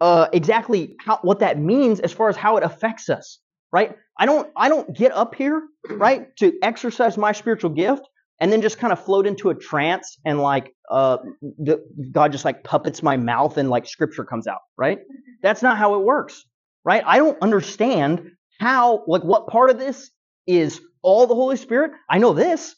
uh, 0.00 0.28
exactly 0.32 0.96
how 0.98 1.18
what 1.22 1.40
that 1.40 1.58
means 1.58 2.00
as 2.00 2.12
far 2.12 2.28
as 2.28 2.36
how 2.36 2.56
it 2.56 2.64
affects 2.64 3.08
us, 3.08 3.40
right? 3.72 3.96
I 4.18 4.26
don't 4.26 4.50
I 4.56 4.68
don't 4.68 4.94
get 4.96 5.12
up 5.12 5.34
here, 5.34 5.62
right, 5.90 6.34
to 6.36 6.52
exercise 6.62 7.16
my 7.16 7.32
spiritual 7.32 7.70
gift 7.70 8.06
and 8.40 8.52
then 8.52 8.62
just 8.62 8.78
kind 8.78 8.92
of 8.92 9.02
float 9.04 9.26
into 9.26 9.50
a 9.50 9.54
trance 9.54 10.18
and 10.24 10.40
like 10.40 10.74
uh, 10.90 11.18
the, 11.40 11.84
God 12.12 12.32
just 12.32 12.44
like 12.44 12.64
puppets 12.64 13.02
my 13.02 13.16
mouth 13.16 13.56
and 13.56 13.70
like 13.70 13.86
scripture 13.86 14.24
comes 14.24 14.46
out, 14.46 14.60
right? 14.76 14.98
That's 15.42 15.62
not 15.62 15.78
how 15.78 15.94
it 15.94 16.04
works, 16.04 16.44
right? 16.84 17.02
I 17.06 17.18
don't 17.18 17.40
understand 17.42 18.32
how, 18.60 19.04
like, 19.06 19.22
what 19.22 19.46
part 19.48 19.70
of 19.70 19.78
this 19.78 20.10
is 20.46 20.80
all 21.02 21.26
the 21.26 21.34
Holy 21.34 21.56
Spirit. 21.56 21.92
I 22.08 22.18
know 22.18 22.32
this. 22.32 22.74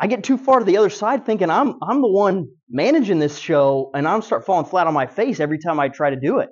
I 0.00 0.06
get 0.06 0.22
too 0.22 0.38
far 0.38 0.60
to 0.60 0.64
the 0.64 0.76
other 0.76 0.90
side 0.90 1.26
thinking 1.26 1.50
I'm 1.50 1.74
I'm 1.82 2.00
the 2.00 2.08
one 2.08 2.48
managing 2.68 3.18
this 3.18 3.38
show 3.38 3.90
and 3.94 4.06
I'm 4.06 4.22
start 4.22 4.46
falling 4.46 4.66
flat 4.66 4.86
on 4.86 4.94
my 4.94 5.06
face 5.06 5.40
every 5.40 5.58
time 5.58 5.80
I 5.80 5.88
try 5.88 6.10
to 6.10 6.16
do 6.16 6.38
it. 6.38 6.50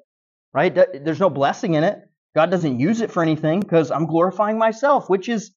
Right? 0.53 0.75
There's 0.75 1.21
no 1.21 1.31
blessing 1.31 1.75
in 1.75 1.85
it. 1.85 1.99
God 2.35 2.51
doesn't 2.51 2.81
use 2.81 3.01
it 3.01 3.11
for 3.11 3.23
anything 3.23 3.61
because 3.61 3.91
I'm 3.91 4.07
glorifying 4.07 4.59
myself, 4.59 5.09
which 5.09 5.29
is 5.29 5.55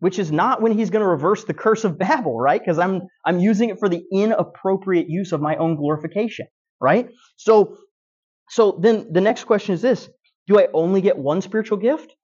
which 0.00 0.18
is 0.18 0.32
not 0.32 0.60
when 0.60 0.72
he's 0.76 0.90
going 0.90 1.02
to 1.02 1.08
reverse 1.08 1.44
the 1.44 1.54
curse 1.54 1.84
of 1.84 1.96
Babel, 1.96 2.38
right? 2.38 2.60
Because 2.60 2.78
I'm 2.78 3.02
I'm 3.24 3.38
using 3.38 3.70
it 3.70 3.78
for 3.78 3.88
the 3.88 4.02
inappropriate 4.12 5.08
use 5.08 5.32
of 5.32 5.40
my 5.40 5.56
own 5.56 5.76
glorification, 5.76 6.46
right? 6.80 7.08
So 7.36 7.76
so 8.50 8.78
then 8.82 9.12
the 9.12 9.20
next 9.20 9.44
question 9.44 9.74
is 9.74 9.80
this: 9.80 10.08
Do 10.48 10.58
I 10.58 10.68
only 10.74 11.02
get 11.02 11.16
one 11.16 11.40
spiritual 11.40 11.78
gift? 11.78 12.14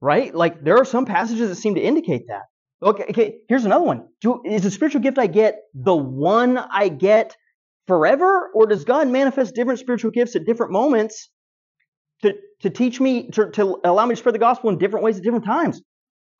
Right? 0.00 0.34
Like 0.34 0.64
there 0.64 0.78
are 0.78 0.84
some 0.84 1.06
passages 1.06 1.48
that 1.48 1.54
seem 1.54 1.76
to 1.76 1.80
indicate 1.80 2.22
that. 2.28 2.42
Okay, 2.82 3.04
okay. 3.10 3.38
Here's 3.48 3.64
another 3.64 3.84
one. 3.84 4.08
Do, 4.20 4.42
is 4.44 4.62
the 4.62 4.70
spiritual 4.70 5.00
gift 5.00 5.18
I 5.18 5.26
get 5.26 5.60
the 5.74 5.94
one 5.94 6.58
I 6.58 6.88
get 6.88 7.36
forever, 7.86 8.50
or 8.54 8.66
does 8.66 8.84
God 8.84 9.08
manifest 9.08 9.54
different 9.54 9.80
spiritual 9.80 10.10
gifts 10.10 10.36
at 10.36 10.44
different 10.44 10.72
moments 10.72 11.30
to, 12.22 12.34
to 12.60 12.70
teach 12.70 13.00
me, 13.00 13.30
to, 13.30 13.50
to 13.52 13.80
allow 13.84 14.04
me 14.04 14.14
to 14.14 14.18
spread 14.18 14.34
the 14.34 14.40
gospel 14.40 14.70
in 14.70 14.78
different 14.78 15.04
ways 15.04 15.16
at 15.16 15.22
different 15.22 15.44
times? 15.44 15.80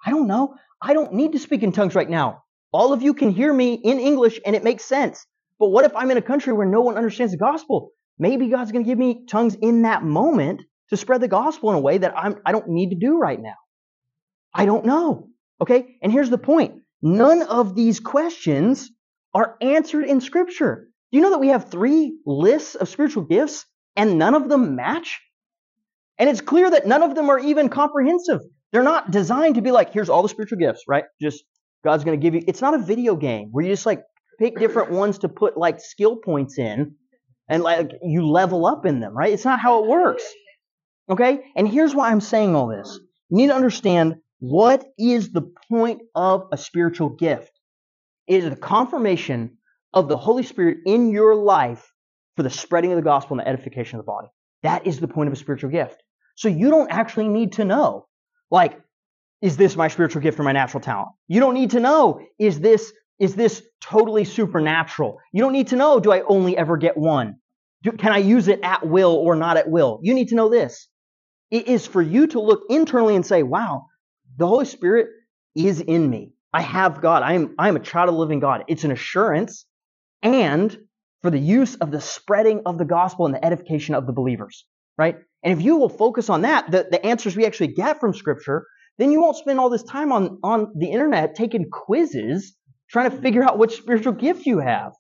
I 0.04 0.10
don't 0.10 0.26
know. 0.26 0.54
I 0.82 0.92
don't 0.92 1.14
need 1.14 1.32
to 1.32 1.38
speak 1.38 1.62
in 1.62 1.72
tongues 1.72 1.94
right 1.94 2.08
now. 2.08 2.42
All 2.72 2.92
of 2.92 3.00
you 3.00 3.14
can 3.14 3.30
hear 3.30 3.52
me 3.52 3.74
in 3.74 3.98
English 3.98 4.38
and 4.44 4.54
it 4.54 4.62
makes 4.62 4.84
sense. 4.84 5.24
But 5.58 5.68
what 5.68 5.86
if 5.86 5.96
I'm 5.96 6.10
in 6.10 6.18
a 6.18 6.22
country 6.22 6.52
where 6.52 6.66
no 6.66 6.82
one 6.82 6.96
understands 6.96 7.32
the 7.32 7.38
gospel? 7.38 7.92
Maybe 8.18 8.48
God's 8.48 8.72
going 8.72 8.84
to 8.84 8.88
give 8.88 8.98
me 8.98 9.24
tongues 9.26 9.54
in 9.54 9.82
that 9.82 10.02
moment 10.02 10.62
to 10.90 10.96
spread 10.96 11.22
the 11.22 11.28
gospel 11.28 11.70
in 11.70 11.76
a 11.76 11.80
way 11.80 11.98
that 11.98 12.16
I'm, 12.16 12.36
I 12.44 12.52
don't 12.52 12.68
need 12.68 12.90
to 12.90 12.96
do 12.96 13.16
right 13.16 13.40
now. 13.40 13.54
I 14.52 14.66
don't 14.66 14.84
know. 14.84 15.28
Okay? 15.60 15.96
And 16.02 16.12
here's 16.12 16.30
the 16.30 16.38
point. 16.38 16.82
None 17.02 17.42
of 17.42 17.74
these 17.74 18.00
questions 18.00 18.90
are 19.34 19.56
answered 19.60 20.04
in 20.04 20.20
scripture. 20.20 20.88
Do 21.10 21.18
you 21.18 21.22
know 21.22 21.30
that 21.30 21.40
we 21.40 21.48
have 21.48 21.70
three 21.70 22.18
lists 22.26 22.74
of 22.74 22.88
spiritual 22.88 23.24
gifts 23.24 23.66
and 23.94 24.18
none 24.18 24.34
of 24.34 24.48
them 24.48 24.76
match? 24.76 25.20
And 26.18 26.28
it's 26.28 26.40
clear 26.40 26.70
that 26.70 26.86
none 26.86 27.02
of 27.02 27.14
them 27.14 27.30
are 27.30 27.38
even 27.38 27.68
comprehensive. 27.68 28.40
They're 28.72 28.82
not 28.82 29.10
designed 29.10 29.56
to 29.56 29.62
be 29.62 29.70
like, 29.70 29.92
here's 29.92 30.08
all 30.08 30.22
the 30.22 30.28
spiritual 30.28 30.58
gifts, 30.58 30.84
right? 30.88 31.04
Just 31.20 31.44
God's 31.84 32.04
going 32.04 32.18
to 32.18 32.22
give 32.22 32.34
you. 32.34 32.42
It's 32.46 32.60
not 32.60 32.74
a 32.74 32.78
video 32.78 33.14
game 33.14 33.48
where 33.52 33.64
you 33.64 33.72
just 33.72 33.86
like 33.86 34.02
pick 34.38 34.58
different 34.58 34.90
ones 34.90 35.18
to 35.18 35.28
put 35.28 35.56
like 35.56 35.80
skill 35.80 36.16
points 36.16 36.58
in 36.58 36.94
and 37.48 37.62
like 37.62 37.92
you 38.02 38.26
level 38.26 38.66
up 38.66 38.86
in 38.86 39.00
them, 39.00 39.16
right? 39.16 39.32
It's 39.32 39.44
not 39.44 39.60
how 39.60 39.84
it 39.84 39.88
works. 39.88 40.24
Okay? 41.08 41.44
And 41.54 41.68
here's 41.68 41.94
why 41.94 42.10
I'm 42.10 42.20
saying 42.20 42.56
all 42.56 42.68
this. 42.68 42.98
You 43.30 43.36
need 43.36 43.48
to 43.48 43.54
understand 43.54 44.16
what 44.38 44.84
is 44.98 45.32
the 45.32 45.50
point 45.68 46.02
of 46.14 46.48
a 46.52 46.58
spiritual 46.58 47.10
gift? 47.10 47.52
It 48.26 48.44
is 48.44 48.50
the 48.50 48.56
confirmation 48.56 49.58
of 49.92 50.08
the 50.08 50.16
Holy 50.16 50.42
Spirit 50.42 50.78
in 50.84 51.10
your 51.10 51.34
life 51.34 51.92
for 52.36 52.42
the 52.42 52.50
spreading 52.50 52.92
of 52.92 52.96
the 52.96 53.02
gospel 53.02 53.38
and 53.38 53.46
the 53.46 53.48
edification 53.48 53.98
of 53.98 54.04
the 54.04 54.10
body. 54.10 54.28
That 54.62 54.86
is 54.86 55.00
the 55.00 55.08
point 55.08 55.28
of 55.28 55.32
a 55.32 55.36
spiritual 55.36 55.70
gift. 55.70 56.02
So 56.34 56.48
you 56.48 56.68
don't 56.68 56.90
actually 56.90 57.28
need 57.28 57.52
to 57.52 57.64
know, 57.64 58.06
like, 58.50 58.78
is 59.40 59.56
this 59.56 59.76
my 59.76 59.88
spiritual 59.88 60.22
gift 60.22 60.38
or 60.38 60.42
my 60.42 60.52
natural 60.52 60.82
talent? 60.82 61.08
You 61.28 61.40
don't 61.40 61.54
need 61.54 61.70
to 61.70 61.80
know, 61.80 62.20
is 62.38 62.60
this 62.60 62.92
is 63.18 63.34
this 63.34 63.62
totally 63.80 64.24
supernatural? 64.24 65.18
You 65.32 65.42
don't 65.42 65.54
need 65.54 65.68
to 65.68 65.76
know, 65.76 66.00
do 66.00 66.12
I 66.12 66.20
only 66.22 66.54
ever 66.54 66.76
get 66.76 66.98
one? 66.98 67.36
Do, 67.82 67.92
can 67.92 68.12
I 68.12 68.18
use 68.18 68.48
it 68.48 68.60
at 68.62 68.86
will 68.86 69.14
or 69.14 69.34
not 69.36 69.56
at 69.56 69.70
will? 69.70 70.00
You 70.02 70.12
need 70.12 70.28
to 70.28 70.34
know 70.34 70.50
this. 70.50 70.88
It 71.50 71.66
is 71.66 71.86
for 71.86 72.02
you 72.02 72.26
to 72.28 72.40
look 72.40 72.64
internally 72.68 73.16
and 73.16 73.24
say, 73.24 73.42
wow, 73.42 73.86
the 74.36 74.46
Holy 74.46 74.64
Spirit 74.64 75.08
is 75.54 75.80
in 75.80 76.08
me. 76.08 76.32
I 76.52 76.62
have 76.62 77.00
God. 77.00 77.22
I 77.22 77.34
am, 77.34 77.54
I 77.58 77.68
am 77.68 77.76
a 77.76 77.80
child 77.80 78.08
of 78.08 78.14
the 78.14 78.20
living 78.20 78.40
God. 78.40 78.64
It's 78.68 78.84
an 78.84 78.90
assurance 78.90 79.66
and 80.22 80.76
for 81.22 81.30
the 81.30 81.38
use 81.38 81.74
of 81.76 81.90
the 81.90 82.00
spreading 82.00 82.62
of 82.66 82.78
the 82.78 82.84
gospel 82.84 83.26
and 83.26 83.34
the 83.34 83.44
edification 83.44 83.94
of 83.94 84.06
the 84.06 84.12
believers, 84.12 84.64
right? 84.96 85.16
And 85.42 85.58
if 85.58 85.64
you 85.64 85.76
will 85.76 85.88
focus 85.88 86.30
on 86.30 86.42
that, 86.42 86.70
the, 86.70 86.86
the 86.90 87.04
answers 87.04 87.36
we 87.36 87.46
actually 87.46 87.68
get 87.68 88.00
from 88.00 88.14
Scripture, 88.14 88.66
then 88.98 89.12
you 89.12 89.20
won't 89.20 89.36
spend 89.36 89.58
all 89.58 89.70
this 89.70 89.82
time 89.82 90.12
on, 90.12 90.38
on 90.42 90.72
the 90.76 90.90
internet 90.90 91.34
taking 91.34 91.68
quizzes 91.70 92.54
trying 92.90 93.10
to 93.10 93.16
figure 93.16 93.42
out 93.42 93.58
which 93.58 93.76
spiritual 93.76 94.12
gift 94.12 94.46
you 94.46 94.58
have, 94.58 94.92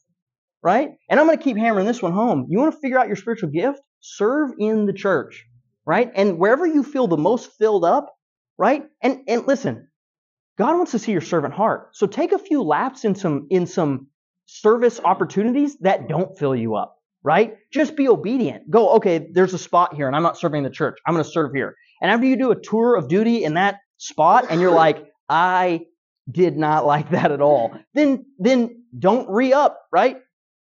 right? 0.62 0.90
And 1.08 1.20
I'm 1.20 1.26
going 1.26 1.38
to 1.38 1.44
keep 1.44 1.56
hammering 1.56 1.86
this 1.86 2.02
one 2.02 2.12
home. 2.12 2.46
You 2.48 2.58
want 2.58 2.74
to 2.74 2.80
figure 2.80 2.98
out 2.98 3.06
your 3.06 3.16
spiritual 3.16 3.50
gift? 3.50 3.80
Serve 4.00 4.52
in 4.58 4.86
the 4.86 4.92
church, 4.92 5.44
right? 5.86 6.10
And 6.14 6.38
wherever 6.38 6.66
you 6.66 6.82
feel 6.82 7.06
the 7.06 7.16
most 7.16 7.52
filled 7.52 7.84
up, 7.84 8.12
right? 8.58 8.84
And 9.02 9.20
and 9.28 9.46
listen, 9.46 9.88
God 10.58 10.76
wants 10.76 10.92
to 10.92 10.98
see 10.98 11.12
your 11.12 11.20
servant 11.20 11.54
heart. 11.54 11.90
So 11.92 12.06
take 12.06 12.32
a 12.32 12.38
few 12.38 12.62
laps 12.62 13.04
in 13.04 13.14
some 13.14 13.46
in 13.50 13.66
some 13.66 14.08
service 14.46 15.00
opportunities 15.04 15.76
that 15.78 16.08
don't 16.08 16.38
fill 16.38 16.54
you 16.54 16.76
up, 16.76 16.96
right? 17.22 17.56
Just 17.72 17.96
be 17.96 18.08
obedient. 18.08 18.70
Go, 18.70 18.94
okay, 18.96 19.28
there's 19.32 19.54
a 19.54 19.58
spot 19.58 19.94
here 19.94 20.06
and 20.06 20.16
I'm 20.16 20.22
not 20.22 20.38
serving 20.38 20.62
the 20.62 20.70
church. 20.70 20.98
I'm 21.06 21.14
going 21.14 21.24
to 21.24 21.30
serve 21.30 21.52
here. 21.52 21.74
And 22.00 22.10
after 22.10 22.26
you 22.26 22.36
do 22.36 22.52
a 22.52 22.60
tour 22.60 22.96
of 22.96 23.08
duty 23.08 23.44
in 23.44 23.54
that 23.54 23.80
spot 23.98 24.46
and 24.50 24.60
you're 24.60 24.74
like, 24.74 25.04
I 25.28 25.86
did 26.30 26.56
not 26.56 26.86
like 26.86 27.10
that 27.10 27.32
at 27.32 27.40
all, 27.40 27.76
then 27.94 28.26
then 28.38 28.84
don't 28.98 29.28
re-up, 29.28 29.80
right? 29.92 30.18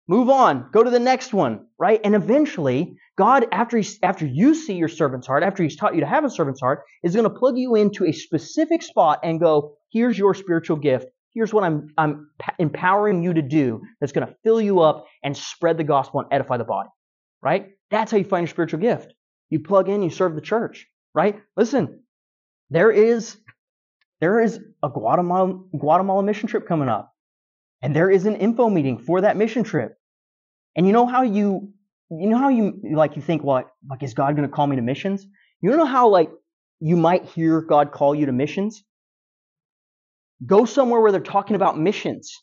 Move 0.08 0.30
on. 0.30 0.70
Go 0.72 0.84
to 0.84 0.92
the 0.92 1.00
next 1.00 1.34
one, 1.34 1.66
right? 1.80 2.00
And 2.04 2.14
eventually, 2.14 2.98
God, 3.18 3.48
after, 3.52 3.78
he, 3.78 3.88
after 4.04 4.26
you 4.26 4.54
see 4.54 4.76
your 4.76 4.88
servant's 4.88 5.26
heart, 5.26 5.42
after 5.42 5.64
He's 5.64 5.76
taught 5.76 5.96
you 5.96 6.02
to 6.02 6.08
have 6.08 6.24
a 6.24 6.30
servant's 6.30 6.62
heart, 6.62 6.84
is 7.04 7.16
going 7.16 7.24
to 7.24 7.30
plug 7.30 7.58
you 7.58 7.76
into 7.76 8.06
a 8.06 8.12
specific 8.12 8.84
spot 8.84 9.20
and 9.24 9.40
go, 9.40 9.78
here's 9.92 10.18
your 10.18 10.36
spiritual 10.36 10.78
gift. 10.78 11.08
Here's 11.34 11.54
what 11.54 11.64
I'm, 11.64 11.90
I'm 11.98 12.30
empowering 12.60 13.24
you 13.24 13.34
to 13.34 13.42
do 13.42 13.82
that's 14.00 14.14
going 14.14 14.28
to 14.28 14.36
fill 14.44 14.62
you 14.62 14.80
up 14.82 15.06
and 15.24 15.36
spread 15.36 15.78
the 15.78 15.84
gospel 15.84 16.22
and 16.22 16.30
edify 16.32 16.58
the 16.58 16.64
body, 16.64 16.90
right? 17.42 17.70
That's 17.90 18.12
how 18.12 18.18
you 18.18 18.24
find 18.24 18.44
your 18.44 18.52
spiritual 18.52 18.80
gift. 18.80 19.14
You 19.50 19.60
plug 19.60 19.90
in, 19.90 20.02
you 20.02 20.10
serve 20.10 20.36
the 20.36 20.42
church, 20.42 20.88
right? 21.14 21.42
Listen, 21.58 22.04
there 22.70 22.92
is, 22.92 23.38
there 24.22 24.40
is 24.40 24.60
a 24.82 24.90
Guatemala, 24.90 25.60
Guatemala 25.78 26.24
mission 26.24 26.48
trip 26.48 26.68
coming 26.68 26.90
up. 26.90 27.15
And 27.82 27.96
there 27.96 28.10
is 28.10 28.26
an 28.26 28.36
info 28.36 28.70
meeting 28.70 28.98
for 28.98 29.22
that 29.22 29.38
mission 29.38 29.64
trip. 29.64 29.98
And 30.76 30.86
you 30.86 30.94
know 30.94 31.06
how 31.06 31.24
you, 31.24 31.72
you 32.10 32.30
know 32.30 32.38
how 32.38 32.50
you, 32.50 32.80
like, 32.94 33.16
you 33.16 33.22
think, 33.22 33.44
well, 33.44 33.64
like, 33.90 34.04
is 34.04 34.14
God 34.14 34.36
going 34.36 34.48
to 34.48 34.54
call 34.54 34.68
me 34.68 34.76
to 34.76 34.82
missions? 34.82 35.26
You 35.62 35.70
don't 35.70 35.80
know 35.80 35.86
how, 35.86 36.10
like, 36.10 36.30
you 36.80 36.98
might 36.98 37.26
hear 37.26 37.62
God 37.62 37.92
call 37.92 38.14
you 38.16 38.26
to 38.26 38.32
missions? 38.32 38.84
Go 40.46 40.66
somewhere 40.66 41.00
where 41.00 41.12
they're 41.12 41.22
talking 41.22 41.56
about 41.56 41.80
missions. 41.80 42.42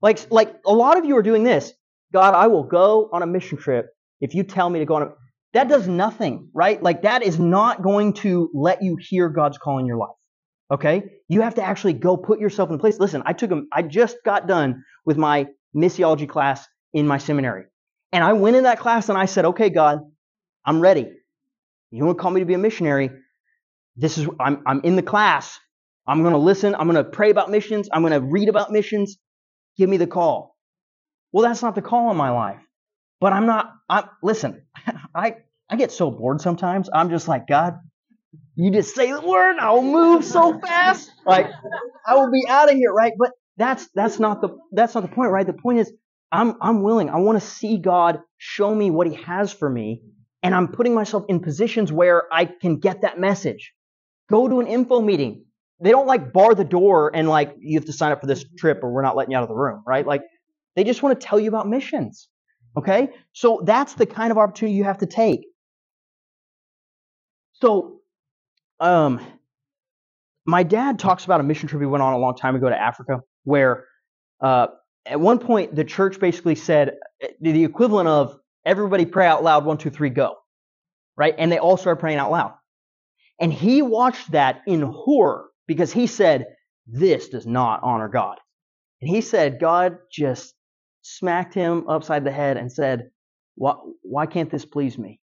Like, 0.00 0.30
like 0.30 0.54
a 0.64 0.72
lot 0.72 0.96
of 0.96 1.04
you 1.04 1.16
are 1.16 1.22
doing 1.22 1.44
this. 1.44 1.72
God, 2.12 2.34
I 2.34 2.46
will 2.46 2.64
go 2.64 3.10
on 3.12 3.22
a 3.22 3.26
mission 3.26 3.58
trip 3.58 3.86
if 4.20 4.34
you 4.34 4.42
tell 4.42 4.70
me 4.70 4.78
to 4.78 4.84
go 4.86 4.94
on 4.94 5.02
a. 5.02 5.08
That 5.54 5.68
does 5.68 5.88
nothing, 5.88 6.48
right? 6.54 6.82
Like 6.82 7.02
that 7.02 7.22
is 7.22 7.38
not 7.38 7.82
going 7.82 8.12
to 8.14 8.50
let 8.54 8.82
you 8.82 8.96
hear 9.00 9.28
God's 9.28 9.58
call 9.58 9.78
in 9.78 9.86
your 9.86 9.96
life. 9.96 10.10
Okay? 10.70 11.04
You 11.28 11.42
have 11.42 11.54
to 11.56 11.62
actually 11.62 11.94
go 11.94 12.16
put 12.16 12.40
yourself 12.40 12.70
in 12.70 12.78
place. 12.78 12.98
Listen, 12.98 13.22
I 13.24 13.32
took 13.32 13.50
a, 13.50 13.62
I 13.72 13.82
just 13.82 14.16
got 14.24 14.46
done 14.46 14.84
with 15.04 15.16
my 15.16 15.46
missiology 15.74 16.28
class 16.28 16.66
in 16.92 17.06
my 17.06 17.18
seminary. 17.18 17.64
And 18.12 18.24
I 18.24 18.32
went 18.34 18.56
in 18.56 18.64
that 18.64 18.78
class 18.78 19.08
and 19.08 19.18
I 19.18 19.26
said, 19.26 19.44
okay, 19.46 19.70
God, 19.70 20.00
I'm 20.64 20.80
ready. 20.80 21.10
You 21.90 22.04
want 22.04 22.18
to 22.18 22.22
call 22.22 22.30
me 22.30 22.40
to 22.40 22.46
be 22.46 22.54
a 22.54 22.58
missionary? 22.58 23.10
This 23.96 24.18
is, 24.18 24.28
I'm, 24.38 24.62
I'm 24.66 24.80
in 24.82 24.96
the 24.96 25.02
class. 25.02 25.58
I'm 26.06 26.22
going 26.22 26.32
to 26.32 26.38
listen. 26.38 26.74
I'm 26.74 26.90
going 26.90 27.02
to 27.02 27.10
pray 27.10 27.30
about 27.30 27.50
missions. 27.50 27.88
I'm 27.92 28.02
going 28.02 28.12
to 28.12 28.20
read 28.20 28.48
about 28.48 28.70
missions. 28.70 29.18
Give 29.76 29.88
me 29.88 29.96
the 29.96 30.06
call. 30.06 30.56
Well, 31.32 31.46
that's 31.46 31.62
not 31.62 31.74
the 31.74 31.82
call 31.82 32.10
in 32.10 32.16
my 32.16 32.30
life. 32.30 32.60
But 33.20 33.32
I'm 33.32 33.46
not, 33.46 33.72
I'm, 33.88 34.04
listen, 34.22 34.62
I, 35.14 35.36
I 35.68 35.76
get 35.76 35.92
so 35.92 36.10
bored 36.10 36.40
sometimes. 36.40 36.88
I'm 36.92 37.10
just 37.10 37.28
like, 37.28 37.46
God, 37.46 37.78
you 38.58 38.72
just 38.72 38.94
say 38.94 39.12
the 39.12 39.20
word, 39.20 39.56
I'll 39.60 39.82
move 39.82 40.24
so 40.24 40.58
fast. 40.58 41.12
Like 41.24 41.46
I 42.04 42.16
will 42.16 42.30
be 42.30 42.44
out 42.48 42.68
of 42.68 42.76
here, 42.76 42.92
right? 42.92 43.12
But 43.16 43.30
that's 43.56 43.88
that's 43.94 44.18
not 44.18 44.40
the 44.40 44.50
that's 44.72 44.96
not 44.96 45.02
the 45.02 45.08
point, 45.14 45.30
right? 45.30 45.46
The 45.46 45.52
point 45.52 45.78
is 45.78 45.92
I'm 46.32 46.56
I'm 46.60 46.82
willing. 46.82 47.08
I 47.08 47.18
want 47.18 47.40
to 47.40 47.46
see 47.46 47.78
God 47.78 48.20
show 48.36 48.74
me 48.74 48.90
what 48.90 49.06
he 49.06 49.14
has 49.14 49.52
for 49.52 49.70
me, 49.70 50.02
and 50.42 50.56
I'm 50.56 50.68
putting 50.68 50.92
myself 50.92 51.24
in 51.28 51.38
positions 51.38 51.92
where 51.92 52.24
I 52.32 52.46
can 52.46 52.80
get 52.80 53.02
that 53.02 53.20
message. 53.20 53.72
Go 54.28 54.48
to 54.48 54.58
an 54.58 54.66
info 54.66 55.00
meeting. 55.00 55.44
They 55.80 55.90
don't 55.90 56.08
like 56.08 56.32
bar 56.32 56.56
the 56.56 56.64
door 56.64 57.12
and 57.14 57.28
like 57.28 57.54
you 57.60 57.78
have 57.78 57.86
to 57.86 57.92
sign 57.92 58.10
up 58.10 58.20
for 58.20 58.26
this 58.26 58.44
trip 58.58 58.80
or 58.82 58.90
we're 58.90 59.02
not 59.02 59.14
letting 59.14 59.30
you 59.30 59.36
out 59.36 59.44
of 59.44 59.48
the 59.48 59.54
room, 59.54 59.84
right? 59.86 60.04
Like 60.04 60.22
they 60.74 60.82
just 60.82 61.02
want 61.02 61.18
to 61.18 61.24
tell 61.24 61.38
you 61.38 61.48
about 61.48 61.68
missions. 61.68 62.28
Okay? 62.76 63.10
So 63.32 63.62
that's 63.64 63.94
the 63.94 64.04
kind 64.04 64.32
of 64.32 64.38
opportunity 64.38 64.76
you 64.76 64.84
have 64.84 64.98
to 64.98 65.06
take. 65.06 65.46
So 67.54 67.97
um, 68.80 69.20
my 70.46 70.62
dad 70.62 70.98
talks 70.98 71.24
about 71.24 71.40
a 71.40 71.42
mission 71.42 71.68
trip 71.68 71.80
he 71.82 71.86
went 71.86 72.02
on 72.02 72.12
a 72.12 72.18
long 72.18 72.36
time 72.36 72.56
ago 72.56 72.68
to 72.68 72.76
Africa, 72.76 73.20
where 73.44 73.86
uh, 74.40 74.68
at 75.04 75.20
one 75.20 75.38
point 75.38 75.74
the 75.74 75.84
church 75.84 76.18
basically 76.20 76.54
said 76.54 76.94
the 77.40 77.64
equivalent 77.64 78.08
of 78.08 78.38
everybody 78.64 79.04
pray 79.04 79.26
out 79.26 79.42
loud, 79.42 79.64
one, 79.64 79.78
two, 79.78 79.90
three, 79.90 80.10
go. 80.10 80.36
Right? 81.16 81.34
And 81.36 81.50
they 81.50 81.58
all 81.58 81.76
started 81.76 82.00
praying 82.00 82.18
out 82.18 82.30
loud. 82.30 82.54
And 83.40 83.52
he 83.52 83.82
watched 83.82 84.32
that 84.32 84.62
in 84.66 84.82
horror 84.82 85.48
because 85.66 85.92
he 85.92 86.06
said, 86.06 86.46
This 86.86 87.28
does 87.28 87.46
not 87.46 87.80
honor 87.82 88.08
God. 88.08 88.38
And 89.00 89.10
he 89.10 89.20
said, 89.20 89.60
God 89.60 89.98
just 90.10 90.54
smacked 91.02 91.54
him 91.54 91.88
upside 91.88 92.24
the 92.24 92.32
head 92.32 92.56
and 92.56 92.70
said, 92.72 93.10
Why, 93.54 93.74
why 94.02 94.26
can't 94.26 94.50
this 94.50 94.64
please 94.64 94.98
me? 94.98 95.20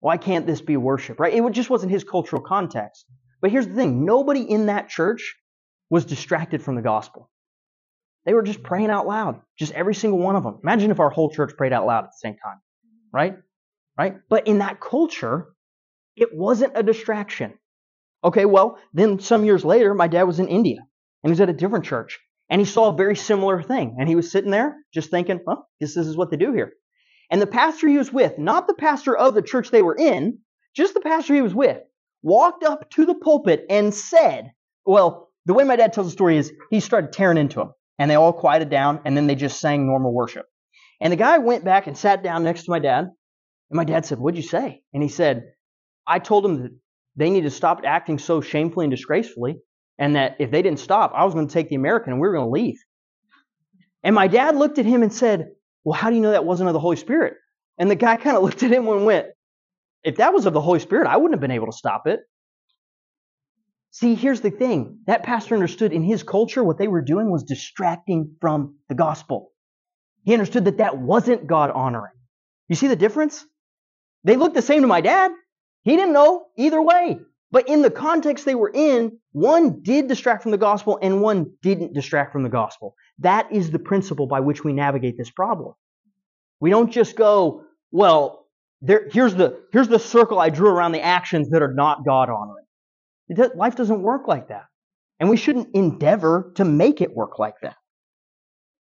Why 0.00 0.16
can't 0.16 0.46
this 0.46 0.60
be 0.60 0.76
worship, 0.76 1.18
right? 1.18 1.34
It 1.34 1.52
just 1.52 1.70
wasn't 1.70 1.92
his 1.92 2.04
cultural 2.04 2.42
context. 2.42 3.06
But 3.40 3.50
here's 3.50 3.66
the 3.66 3.74
thing 3.74 4.04
nobody 4.04 4.42
in 4.42 4.66
that 4.66 4.88
church 4.88 5.36
was 5.90 6.04
distracted 6.04 6.62
from 6.62 6.74
the 6.74 6.82
gospel. 6.82 7.30
They 8.24 8.34
were 8.34 8.42
just 8.42 8.62
praying 8.62 8.90
out 8.90 9.06
loud, 9.06 9.40
just 9.58 9.72
every 9.72 9.94
single 9.94 10.18
one 10.18 10.34
of 10.34 10.42
them. 10.42 10.58
Imagine 10.62 10.90
if 10.90 11.00
our 11.00 11.10
whole 11.10 11.30
church 11.30 11.56
prayed 11.56 11.72
out 11.72 11.86
loud 11.86 12.04
at 12.04 12.10
the 12.10 12.18
same 12.18 12.36
time, 12.36 12.60
right? 13.12 13.36
Right? 13.96 14.16
But 14.28 14.48
in 14.48 14.58
that 14.58 14.80
culture, 14.80 15.48
it 16.16 16.34
wasn't 16.34 16.72
a 16.74 16.82
distraction. 16.82 17.54
Okay, 18.24 18.44
well, 18.44 18.78
then 18.92 19.20
some 19.20 19.44
years 19.44 19.64
later, 19.64 19.94
my 19.94 20.08
dad 20.08 20.24
was 20.24 20.40
in 20.40 20.48
India 20.48 20.78
and 20.78 21.28
he 21.28 21.30
was 21.30 21.40
at 21.40 21.48
a 21.48 21.52
different 21.52 21.84
church 21.84 22.18
and 22.50 22.60
he 22.60 22.64
saw 22.64 22.92
a 22.92 22.96
very 22.96 23.14
similar 23.14 23.62
thing. 23.62 23.96
And 23.98 24.08
he 24.08 24.16
was 24.16 24.32
sitting 24.32 24.50
there 24.50 24.76
just 24.92 25.10
thinking, 25.10 25.40
well, 25.46 25.68
this, 25.80 25.94
this 25.94 26.06
is 26.06 26.16
what 26.16 26.30
they 26.30 26.36
do 26.36 26.52
here. 26.52 26.72
And 27.30 27.42
the 27.42 27.46
pastor 27.46 27.88
he 27.88 27.98
was 27.98 28.12
with, 28.12 28.38
not 28.38 28.66
the 28.66 28.74
pastor 28.74 29.16
of 29.16 29.34
the 29.34 29.42
church 29.42 29.70
they 29.70 29.82
were 29.82 29.96
in, 29.96 30.38
just 30.74 30.94
the 30.94 31.00
pastor 31.00 31.34
he 31.34 31.42
was 31.42 31.54
with, 31.54 31.78
walked 32.22 32.64
up 32.64 32.90
to 32.90 33.06
the 33.06 33.14
pulpit 33.14 33.64
and 33.68 33.92
said, 33.92 34.52
well, 34.84 35.30
the 35.46 35.54
way 35.54 35.64
my 35.64 35.76
dad 35.76 35.92
tells 35.92 36.08
the 36.08 36.12
story 36.12 36.36
is 36.36 36.52
he 36.70 36.80
started 36.80 37.12
tearing 37.12 37.38
into 37.38 37.56
them 37.56 37.72
and 37.98 38.10
they 38.10 38.14
all 38.14 38.32
quieted 38.32 38.70
down 38.70 39.00
and 39.04 39.16
then 39.16 39.26
they 39.26 39.34
just 39.34 39.60
sang 39.60 39.86
normal 39.86 40.12
worship. 40.12 40.46
And 41.00 41.12
the 41.12 41.16
guy 41.16 41.38
went 41.38 41.64
back 41.64 41.86
and 41.86 41.96
sat 41.96 42.22
down 42.22 42.44
next 42.44 42.64
to 42.64 42.70
my 42.70 42.78
dad. 42.78 43.04
And 43.70 43.76
my 43.76 43.84
dad 43.84 44.06
said, 44.06 44.18
What'd 44.18 44.36
you 44.36 44.48
say? 44.48 44.82
And 44.94 45.02
he 45.02 45.08
said, 45.08 45.44
I 46.06 46.18
told 46.18 46.44
them 46.44 46.62
that 46.62 46.70
they 47.16 47.30
need 47.30 47.42
to 47.42 47.50
stop 47.50 47.80
acting 47.84 48.18
so 48.18 48.40
shamefully 48.40 48.84
and 48.84 48.90
disgracefully, 48.90 49.56
and 49.98 50.16
that 50.16 50.36
if 50.38 50.50
they 50.50 50.62
didn't 50.62 50.80
stop, 50.80 51.12
I 51.14 51.24
was 51.24 51.34
going 51.34 51.48
to 51.48 51.52
take 51.52 51.68
the 51.68 51.74
American 51.74 52.12
and 52.12 52.20
we 52.20 52.28
were 52.28 52.34
going 52.34 52.46
to 52.46 52.50
leave. 52.50 52.78
And 54.02 54.14
my 54.14 54.28
dad 54.28 54.56
looked 54.56 54.78
at 54.78 54.86
him 54.86 55.02
and 55.02 55.12
said, 55.12 55.48
Well, 55.86 55.96
how 55.96 56.10
do 56.10 56.16
you 56.16 56.22
know 56.22 56.32
that 56.32 56.44
wasn't 56.44 56.68
of 56.68 56.72
the 56.72 56.80
Holy 56.80 56.96
Spirit? 56.96 57.34
And 57.78 57.88
the 57.88 57.94
guy 57.94 58.16
kind 58.24 58.36
of 58.36 58.42
looked 58.42 58.64
at 58.64 58.72
him 58.72 58.88
and 58.88 59.06
went, 59.06 59.28
If 60.02 60.16
that 60.16 60.34
was 60.34 60.44
of 60.44 60.52
the 60.52 60.60
Holy 60.60 60.80
Spirit, 60.80 61.06
I 61.06 61.16
wouldn't 61.16 61.34
have 61.34 61.40
been 61.40 61.52
able 61.52 61.66
to 61.66 61.72
stop 61.72 62.08
it. 62.08 62.20
See, 63.92 64.16
here's 64.16 64.40
the 64.40 64.50
thing. 64.50 64.98
That 65.06 65.22
pastor 65.22 65.54
understood 65.54 65.92
in 65.92 66.02
his 66.02 66.24
culture 66.24 66.62
what 66.62 66.76
they 66.76 66.88
were 66.88 67.02
doing 67.02 67.30
was 67.30 67.44
distracting 67.44 68.34
from 68.40 68.74
the 68.88 68.96
gospel. 68.96 69.52
He 70.24 70.32
understood 70.34 70.64
that 70.64 70.78
that 70.78 70.98
wasn't 70.98 71.46
God 71.46 71.70
honoring. 71.70 72.12
You 72.68 72.74
see 72.74 72.88
the 72.88 72.96
difference? 72.96 73.46
They 74.24 74.34
looked 74.34 74.56
the 74.56 74.62
same 74.62 74.82
to 74.82 74.88
my 74.88 75.00
dad. 75.00 75.30
He 75.84 75.94
didn't 75.94 76.12
know 76.12 76.46
either 76.58 76.82
way. 76.82 77.20
But 77.52 77.68
in 77.68 77.82
the 77.82 77.92
context 77.92 78.44
they 78.44 78.56
were 78.56 78.72
in, 78.74 79.18
one 79.30 79.82
did 79.82 80.08
distract 80.08 80.42
from 80.42 80.50
the 80.50 80.58
gospel 80.58 80.98
and 81.00 81.22
one 81.22 81.52
didn't 81.62 81.94
distract 81.94 82.32
from 82.32 82.42
the 82.42 82.48
gospel. 82.48 82.96
That 83.20 83.50
is 83.52 83.70
the 83.70 83.78
principle 83.78 84.26
by 84.26 84.40
which 84.40 84.64
we 84.64 84.72
navigate 84.72 85.16
this 85.16 85.30
problem. 85.30 85.74
We 86.60 86.70
don't 86.70 86.90
just 86.90 87.16
go, 87.16 87.64
well, 87.90 88.46
there, 88.82 89.08
here's, 89.10 89.34
the, 89.34 89.62
here's 89.72 89.88
the 89.88 89.98
circle 89.98 90.38
I 90.38 90.50
drew 90.50 90.68
around 90.68 90.92
the 90.92 91.02
actions 91.02 91.50
that 91.50 91.62
are 91.62 91.72
not 91.72 92.04
God 92.04 92.28
honoring. 92.28 92.66
Life 93.56 93.76
doesn't 93.76 94.02
work 94.02 94.28
like 94.28 94.48
that. 94.48 94.64
And 95.18 95.30
we 95.30 95.36
shouldn't 95.36 95.74
endeavor 95.74 96.52
to 96.56 96.64
make 96.64 97.00
it 97.00 97.14
work 97.14 97.38
like 97.38 97.54
that. 97.62 97.76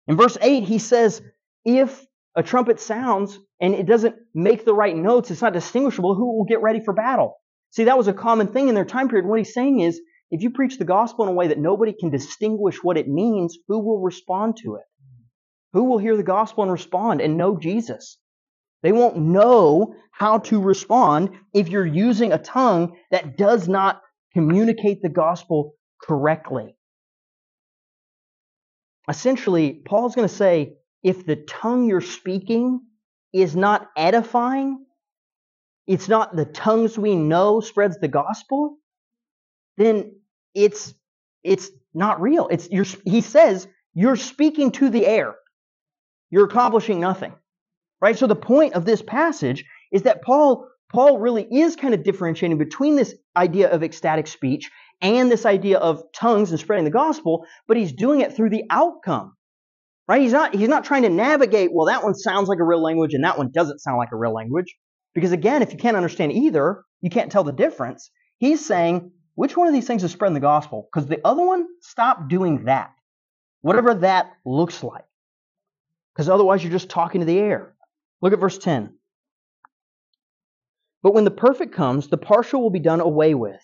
In 0.07 0.17
verse 0.17 0.37
8, 0.41 0.63
he 0.63 0.79
says, 0.79 1.21
if 1.63 2.05
a 2.35 2.43
trumpet 2.43 2.79
sounds 2.79 3.37
and 3.61 3.73
it 3.75 3.85
doesn't 3.85 4.15
make 4.33 4.65
the 4.65 4.73
right 4.73 4.95
notes, 4.95 5.31
it's 5.31 5.41
not 5.41 5.53
distinguishable, 5.53 6.15
who 6.15 6.37
will 6.37 6.45
get 6.45 6.61
ready 6.61 6.79
for 6.83 6.93
battle? 6.93 7.35
See, 7.69 7.85
that 7.85 7.97
was 7.97 8.07
a 8.07 8.13
common 8.13 8.47
thing 8.47 8.67
in 8.67 8.75
their 8.75 8.85
time 8.85 9.09
period. 9.09 9.27
What 9.27 9.39
he's 9.39 9.53
saying 9.53 9.79
is, 9.79 10.01
if 10.33 10.41
you 10.41 10.49
preach 10.49 10.79
the 10.79 10.83
gospel 10.83 11.25
in 11.25 11.29
a 11.29 11.35
way 11.35 11.49
that 11.49 11.59
nobody 11.59 11.93
can 11.93 12.09
distinguish 12.09 12.83
what 12.83 12.97
it 12.97 13.07
means, 13.07 13.55
who 13.67 13.77
will 13.77 14.01
respond 14.01 14.57
to 14.63 14.77
it? 14.77 14.83
Who 15.73 15.83
will 15.83 15.99
hear 15.99 16.17
the 16.17 16.23
gospel 16.23 16.63
and 16.63 16.71
respond 16.71 17.21
and 17.21 17.37
know 17.37 17.55
Jesus? 17.55 18.17
They 18.81 18.91
won't 18.91 19.15
know 19.15 19.93
how 20.11 20.39
to 20.39 20.59
respond 20.59 21.29
if 21.53 21.69
you're 21.69 21.85
using 21.85 22.33
a 22.33 22.39
tongue 22.39 22.97
that 23.11 23.37
does 23.37 23.67
not 23.67 24.01
communicate 24.33 25.03
the 25.03 25.09
gospel 25.09 25.75
correctly. 26.01 26.75
Essentially, 29.07 29.83
Paul's 29.85 30.15
going 30.15 30.27
to 30.27 30.33
say 30.33 30.77
if 31.03 31.27
the 31.27 31.35
tongue 31.35 31.87
you're 31.87 32.01
speaking 32.01 32.81
is 33.33 33.55
not 33.55 33.87
edifying, 33.95 34.83
it's 35.85 36.09
not 36.09 36.35
the 36.35 36.45
tongues 36.45 36.97
we 36.97 37.15
know 37.15 37.59
spreads 37.59 37.99
the 37.99 38.07
gospel, 38.07 38.77
then 39.77 40.15
it's 40.53 40.93
it's 41.43 41.69
not 41.93 42.21
real. 42.21 42.47
It's 42.49 42.69
you're, 42.69 42.85
he 43.05 43.21
says 43.21 43.67
you're 43.93 44.15
speaking 44.15 44.71
to 44.73 44.89
the 44.89 45.05
air. 45.05 45.35
You're 46.29 46.45
accomplishing 46.45 46.99
nothing. 46.99 47.33
Right? 48.01 48.17
So 48.17 48.27
the 48.27 48.35
point 48.35 48.73
of 48.73 48.85
this 48.85 49.01
passage 49.01 49.65
is 49.91 50.03
that 50.03 50.23
Paul 50.23 50.67
Paul 50.91 51.19
really 51.19 51.43
is 51.43 51.75
kind 51.75 51.93
of 51.93 52.03
differentiating 52.03 52.57
between 52.57 52.95
this 52.95 53.15
idea 53.35 53.69
of 53.69 53.83
ecstatic 53.83 54.27
speech 54.27 54.69
and 55.01 55.31
this 55.31 55.45
idea 55.45 55.79
of 55.79 56.03
tongues 56.13 56.51
and 56.51 56.59
spreading 56.59 56.85
the 56.85 56.91
gospel, 56.91 57.45
but 57.67 57.77
he's 57.77 57.91
doing 57.91 58.21
it 58.21 58.35
through 58.35 58.51
the 58.51 58.63
outcome. 58.69 59.35
Right? 60.07 60.21
He's 60.21 60.33
not, 60.33 60.53
he's 60.53 60.69
not 60.69 60.83
trying 60.83 61.03
to 61.03 61.09
navigate, 61.09 61.71
well, 61.73 61.87
that 61.87 62.03
one 62.03 62.13
sounds 62.13 62.49
like 62.49 62.59
a 62.59 62.63
real 62.63 62.81
language 62.81 63.13
and 63.13 63.23
that 63.23 63.37
one 63.37 63.51
doesn't 63.51 63.79
sound 63.79 63.97
like 63.97 64.11
a 64.11 64.17
real 64.17 64.33
language. 64.33 64.75
Because 65.15 65.31
again, 65.31 65.61
if 65.61 65.71
you 65.71 65.77
can't 65.77 65.95
understand 65.95 66.31
either, 66.33 66.83
you 67.01 67.09
can't 67.09 67.31
tell 67.31 67.43
the 67.43 67.53
difference. 67.53 68.11
He's 68.37 68.65
saying, 68.65 69.11
which 69.35 69.57
one 69.57 69.67
of 69.67 69.73
these 69.73 69.87
things 69.87 70.03
is 70.03 70.11
spreading 70.11 70.35
the 70.35 70.39
gospel? 70.39 70.87
Because 70.91 71.07
the 71.07 71.19
other 71.25 71.43
one, 71.43 71.65
stop 71.81 72.29
doing 72.29 72.65
that. 72.65 72.93
Whatever 73.61 73.95
that 73.95 74.31
looks 74.45 74.83
like. 74.83 75.05
Because 76.13 76.29
otherwise 76.29 76.63
you're 76.63 76.71
just 76.71 76.89
talking 76.89 77.21
to 77.21 77.25
the 77.25 77.39
air. 77.39 77.73
Look 78.21 78.33
at 78.33 78.39
verse 78.39 78.57
10. 78.57 78.93
But 81.01 81.13
when 81.13 81.23
the 81.25 81.31
perfect 81.31 81.73
comes, 81.73 82.07
the 82.07 82.17
partial 82.17 82.61
will 82.61 82.69
be 82.69 82.79
done 82.79 83.01
away 83.01 83.33
with. 83.33 83.59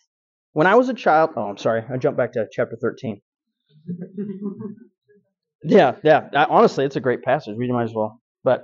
When 0.53 0.67
I 0.67 0.75
was 0.75 0.89
a 0.89 0.93
child, 0.93 1.31
oh, 1.35 1.43
I'm 1.43 1.57
sorry, 1.57 1.83
I 1.91 1.97
jumped 1.97 2.17
back 2.17 2.33
to 2.33 2.47
chapter 2.51 2.75
13. 2.81 3.21
yeah, 5.63 5.95
yeah. 6.03 6.29
honestly, 6.49 6.85
it's 6.85 6.95
a 6.95 7.01
great 7.01 7.21
passage. 7.21 7.55
We 7.57 7.71
might 7.71 7.83
as 7.83 7.93
well. 7.93 8.19
But 8.43 8.63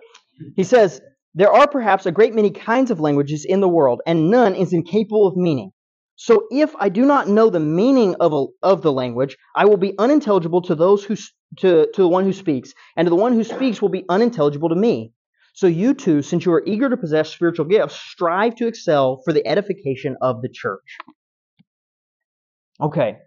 he 0.55 0.63
says, 0.63 0.99
There 1.35 1.51
are 1.51 1.67
perhaps 1.67 2.05
a 2.05 2.11
great 2.11 2.33
many 2.33 2.49
kinds 2.49 2.91
of 2.91 2.99
languages 2.99 3.45
in 3.45 3.61
the 3.61 3.69
world, 3.69 4.01
and 4.05 4.29
none 4.29 4.55
is 4.55 4.73
incapable 4.73 5.27
of 5.27 5.37
meaning. 5.37 5.71
So 6.15 6.47
if 6.49 6.73
I 6.79 6.89
do 6.89 7.05
not 7.05 7.27
know 7.27 7.49
the 7.49 7.59
meaning 7.59 8.15
of, 8.19 8.33
a, 8.33 8.45
of 8.63 8.81
the 8.81 8.91
language, 8.91 9.35
I 9.55 9.65
will 9.65 9.77
be 9.77 9.93
unintelligible 9.99 10.61
to 10.63 10.75
those 10.75 11.03
who 11.03 11.15
to, 11.57 11.87
to 11.93 12.01
the 12.01 12.07
one 12.07 12.25
who 12.25 12.33
speaks, 12.33 12.73
and 12.97 13.05
to 13.05 13.09
the 13.09 13.15
one 13.15 13.33
who 13.33 13.43
speaks 13.43 13.81
will 13.81 13.89
be 13.89 14.05
unintelligible 14.09 14.69
to 14.69 14.75
me. 14.75 15.13
So 15.53 15.67
you 15.67 15.93
too, 15.93 16.21
since 16.21 16.45
you 16.45 16.51
are 16.53 16.63
eager 16.65 16.89
to 16.89 16.97
possess 16.97 17.29
spiritual 17.29 17.65
gifts, 17.65 17.95
strive 17.95 18.55
to 18.55 18.67
excel 18.67 19.21
for 19.23 19.31
the 19.31 19.45
edification 19.47 20.17
of 20.21 20.41
the 20.41 20.49
church. 20.49 20.97
Okay. 22.81 23.19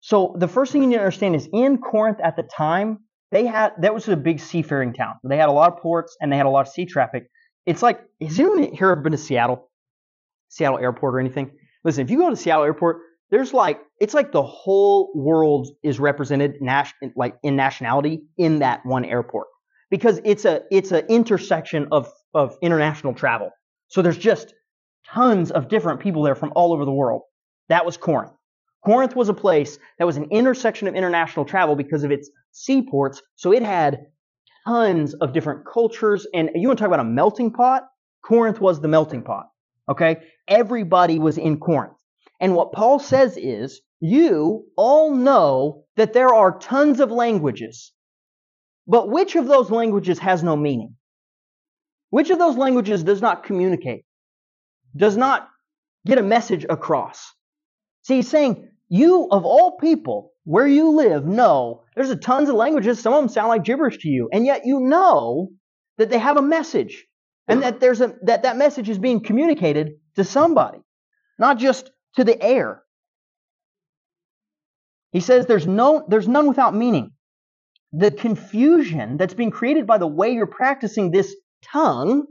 So 0.00 0.34
the 0.38 0.48
first 0.48 0.72
thing 0.72 0.82
you 0.82 0.88
need 0.88 0.96
to 0.96 1.00
understand 1.00 1.36
is 1.36 1.48
in 1.52 1.78
Corinth 1.78 2.18
at 2.22 2.36
the 2.36 2.42
time, 2.42 2.98
they 3.30 3.46
had 3.46 3.72
that 3.82 3.94
was 3.94 4.08
a 4.08 4.16
big 4.16 4.40
seafaring 4.40 4.94
town. 4.94 5.14
They 5.22 5.36
had 5.36 5.48
a 5.48 5.52
lot 5.52 5.72
of 5.72 5.78
ports 5.78 6.16
and 6.20 6.32
they 6.32 6.36
had 6.36 6.46
a 6.46 6.50
lot 6.50 6.66
of 6.66 6.72
sea 6.72 6.86
traffic. 6.86 7.28
It's 7.66 7.82
like, 7.82 8.00
has 8.20 8.40
anyone 8.40 8.72
here 8.72 8.90
ever 8.90 9.02
been 9.02 9.12
to 9.12 9.18
Seattle? 9.18 9.70
Seattle 10.48 10.78
Airport 10.78 11.14
or 11.14 11.20
anything? 11.20 11.52
Listen, 11.84 12.04
if 12.04 12.10
you 12.10 12.18
go 12.18 12.30
to 12.30 12.36
Seattle 12.36 12.64
Airport, 12.64 12.98
there's 13.30 13.52
like 13.52 13.80
it's 14.00 14.14
like 14.14 14.32
the 14.32 14.42
whole 14.42 15.12
world 15.14 15.68
is 15.82 16.00
represented 16.00 16.54
like 17.16 17.36
in 17.42 17.56
nationality 17.56 18.22
in 18.36 18.60
that 18.60 18.84
one 18.84 19.04
airport 19.04 19.48
because 19.90 20.20
it's 20.24 20.44
a 20.44 20.62
it's 20.70 20.92
an 20.92 21.04
intersection 21.08 21.88
of 21.92 22.10
of 22.34 22.56
international 22.62 23.14
travel. 23.14 23.50
So 23.88 24.02
there's 24.02 24.18
just 24.18 24.54
tons 25.06 25.50
of 25.50 25.68
different 25.68 26.00
people 26.00 26.22
there 26.22 26.34
from 26.34 26.52
all 26.54 26.72
over 26.72 26.84
the 26.84 26.92
world. 26.92 27.22
That 27.68 27.84
was 27.84 27.96
Corinth. 27.96 28.32
Corinth 28.84 29.16
was 29.16 29.28
a 29.28 29.34
place 29.34 29.78
that 29.98 30.04
was 30.06 30.16
an 30.16 30.28
intersection 30.30 30.88
of 30.88 30.94
international 30.94 31.44
travel 31.44 31.74
because 31.74 32.04
of 32.04 32.10
its 32.10 32.30
seaports. 32.52 33.22
So 33.36 33.52
it 33.52 33.62
had 33.62 34.06
tons 34.66 35.14
of 35.14 35.32
different 35.32 35.66
cultures. 35.66 36.26
And 36.32 36.50
you 36.54 36.68
want 36.68 36.78
to 36.78 36.82
talk 36.82 36.88
about 36.88 37.00
a 37.00 37.08
melting 37.08 37.52
pot? 37.52 37.84
Corinth 38.24 38.60
was 38.60 38.80
the 38.80 38.88
melting 38.88 39.22
pot. 39.22 39.46
Okay? 39.88 40.18
Everybody 40.46 41.18
was 41.18 41.38
in 41.38 41.58
Corinth. 41.58 41.94
And 42.40 42.54
what 42.54 42.72
Paul 42.72 42.98
says 42.98 43.36
is, 43.36 43.80
you 44.00 44.66
all 44.76 45.14
know 45.14 45.84
that 45.96 46.12
there 46.12 46.32
are 46.32 46.58
tons 46.58 47.00
of 47.00 47.10
languages. 47.10 47.92
But 48.86 49.10
which 49.10 49.34
of 49.34 49.48
those 49.48 49.70
languages 49.70 50.18
has 50.20 50.42
no 50.42 50.56
meaning? 50.56 50.94
Which 52.10 52.30
of 52.30 52.38
those 52.38 52.56
languages 52.56 53.02
does 53.02 53.20
not 53.20 53.44
communicate? 53.44 54.04
Does 54.96 55.16
not 55.16 55.48
get 56.06 56.18
a 56.18 56.22
message 56.22 56.64
across? 56.68 57.34
See, 58.02 58.16
he's 58.16 58.28
saying, 58.28 58.70
you 58.88 59.28
of 59.30 59.44
all 59.44 59.76
people, 59.76 60.32
where 60.44 60.66
you 60.66 60.90
live, 60.90 61.26
know 61.26 61.82
there's 61.94 62.08
a 62.08 62.16
tons 62.16 62.48
of 62.48 62.54
languages. 62.54 63.00
Some 63.00 63.12
of 63.12 63.20
them 63.20 63.28
sound 63.28 63.48
like 63.48 63.64
gibberish 63.64 63.98
to 63.98 64.08
you. 64.08 64.30
And 64.32 64.46
yet 64.46 64.64
you 64.64 64.80
know 64.80 65.50
that 65.98 66.08
they 66.08 66.18
have 66.18 66.38
a 66.38 66.42
message 66.42 67.04
and 67.48 67.62
that 67.62 67.80
there's 67.80 68.00
a, 68.00 68.14
that 68.22 68.42
that 68.42 68.56
message 68.56 68.88
is 68.88 68.98
being 68.98 69.20
communicated 69.22 69.94
to 70.16 70.24
somebody, 70.24 70.78
not 71.38 71.58
just 71.58 71.90
to 72.16 72.24
the 72.24 72.40
air. 72.40 72.82
He 75.12 75.20
says 75.20 75.46
there's 75.46 75.66
no, 75.66 76.04
there's 76.08 76.28
none 76.28 76.46
without 76.46 76.74
meaning. 76.74 77.12
The 77.92 78.10
confusion 78.10 79.16
that's 79.16 79.34
being 79.34 79.50
created 79.50 79.86
by 79.86 79.98
the 79.98 80.06
way 80.06 80.30
you're 80.30 80.46
practicing 80.46 81.10
this 81.10 81.34
tongue 81.64 82.26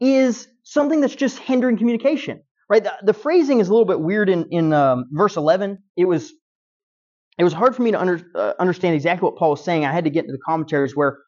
is 0.00 0.48
something 0.62 1.00
that's 1.00 1.14
just 1.14 1.38
hindering 1.38 1.76
communication 1.76 2.40
right? 2.68 2.82
The, 2.82 2.94
the 3.02 3.12
phrasing 3.12 3.60
is 3.60 3.68
a 3.68 3.70
little 3.70 3.86
bit 3.86 4.00
weird 4.00 4.28
in, 4.28 4.46
in 4.50 4.72
um, 4.72 5.06
verse 5.10 5.36
11 5.36 5.78
it 5.96 6.04
was 6.06 6.32
it 7.36 7.42
was 7.42 7.52
hard 7.52 7.74
for 7.74 7.82
me 7.82 7.90
to 7.90 8.00
under, 8.00 8.20
uh, 8.36 8.52
understand 8.60 8.94
exactly 8.94 9.26
what 9.26 9.36
paul 9.36 9.50
was 9.50 9.64
saying. 9.64 9.84
I 9.84 9.92
had 9.92 10.04
to 10.04 10.10
get 10.10 10.24
into 10.24 10.32
the 10.32 10.42
commentaries 10.46 10.94
where 10.94 11.18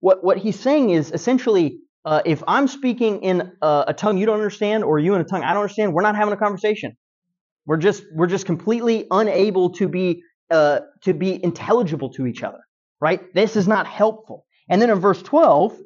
what, 0.00 0.22
what 0.22 0.36
he's 0.36 0.60
saying 0.60 0.90
is 0.90 1.10
essentially 1.12 1.78
uh, 2.06 2.22
if 2.24 2.42
i'm 2.48 2.68
speaking 2.68 3.22
in 3.22 3.52
a, 3.62 3.84
a 3.88 3.94
tongue 3.94 4.16
you 4.16 4.26
don't 4.26 4.36
understand 4.36 4.84
or 4.84 4.98
you 4.98 5.14
in 5.14 5.20
a 5.20 5.24
tongue 5.24 5.42
i 5.42 5.52
don't 5.52 5.62
understand 5.62 5.92
we're 5.92 6.02
not 6.02 6.16
having 6.16 6.32
a 6.32 6.38
conversation 6.38 6.96
we're 7.66 7.76
just 7.76 8.04
we're 8.14 8.28
just 8.28 8.46
completely 8.46 9.06
unable 9.10 9.70
to 9.70 9.88
be 9.88 10.22
uh, 10.50 10.80
to 11.02 11.12
be 11.12 11.42
intelligible 11.44 12.10
to 12.10 12.26
each 12.26 12.42
other 12.42 12.60
right? 13.00 13.32
This 13.34 13.56
is 13.56 13.68
not 13.68 13.86
helpful. 13.86 14.46
And 14.68 14.80
then 14.80 14.90
in 14.90 15.00
verse 15.00 15.22
12, 15.22 15.78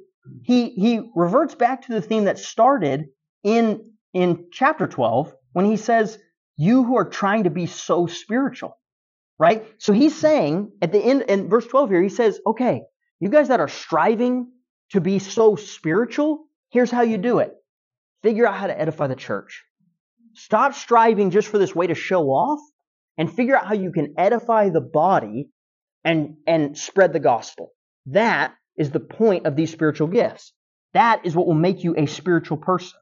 he 0.43 0.71
he 0.71 1.01
reverts 1.15 1.55
back 1.55 1.83
to 1.87 1.93
the 1.93 2.03
theme 2.03 2.25
that 2.25 2.39
started 2.39 3.07
in 3.43 3.93
in 4.13 4.47
chapter 4.53 4.87
12 4.87 5.35
when 5.53 5.65
he 5.65 5.77
says, 5.77 6.19
"You 6.57 6.85
who 6.85 6.97
are 6.97 7.09
trying 7.09 7.45
to 7.45 7.51
be 7.51 7.67
so 7.67 8.07
spiritual." 8.07 8.79
Right? 9.39 9.67
So 9.79 9.93
he's 9.93 10.15
saying 10.15 10.73
at 10.83 10.93
the 10.93 10.99
end 10.99 11.23
in 11.23 11.49
verse 11.49 11.67
12 11.67 11.91
here, 11.91 12.03
he 12.03 12.11
says, 12.11 12.41
"Okay, 12.47 12.83
you 13.21 13.31
guys 13.31 13.49
that 13.49 13.61
are 13.61 13.69
striving 13.69 14.53
to 14.93 15.01
be 15.01 15.19
so 15.19 15.57
spiritual, 15.57 16.47
here's 16.71 16.91
how 16.91 17.03
you 17.03 17.19
do 17.19 17.39
it. 17.39 17.53
Figure 18.23 18.47
out 18.47 18.57
how 18.57 18.67
to 18.67 18.79
edify 18.79 19.07
the 19.07 19.17
church. 19.17 19.65
Stop 20.35 20.75
striving 20.75 21.31
just 21.31 21.49
for 21.49 21.59
this 21.59 21.75
way 21.75 21.87
to 21.87 21.95
show 21.95 22.27
off 22.27 22.61
and 23.17 23.33
figure 23.33 23.57
out 23.57 23.67
how 23.67 23.75
you 23.75 23.93
can 23.93 24.15
edify 24.17 24.69
the 24.69 24.81
body 24.81 25.49
and 26.05 26.37
and 26.47 26.77
spread 26.77 27.13
the 27.13 27.21
gospel. 27.21 27.71
That 28.07 28.55
is 28.77 28.91
the 28.91 29.01
point 29.01 29.47
of 29.47 29.57
these 29.57 29.71
spiritual 29.71 30.09
gifts. 30.09 30.53
That 30.95 31.25
is 31.25 31.35
what 31.35 31.47
will 31.47 31.55
make 31.55 31.85
you 31.85 31.95
a 31.97 32.07
spiritual 32.07 32.57
person. 32.57 32.99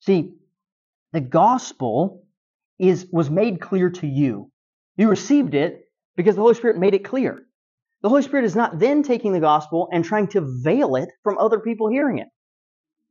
See, 0.00 0.34
the 1.12 1.20
gospel 1.20 2.24
is 2.78 3.06
was 3.10 3.30
made 3.30 3.60
clear 3.60 3.90
to 3.90 4.06
you. 4.06 4.50
You 4.96 5.08
received 5.08 5.54
it 5.54 5.84
because 6.16 6.34
the 6.36 6.42
Holy 6.42 6.54
Spirit 6.54 6.78
made 6.78 6.94
it 6.94 7.04
clear. 7.04 7.46
The 8.02 8.08
Holy 8.08 8.22
Spirit 8.22 8.44
is 8.44 8.56
not 8.56 8.78
then 8.78 9.02
taking 9.02 9.32
the 9.32 9.40
gospel 9.40 9.88
and 9.92 10.04
trying 10.04 10.26
to 10.28 10.40
veil 10.40 10.96
it 10.96 11.08
from 11.22 11.38
other 11.38 11.60
people 11.60 11.88
hearing 11.88 12.18
it. 12.18 12.28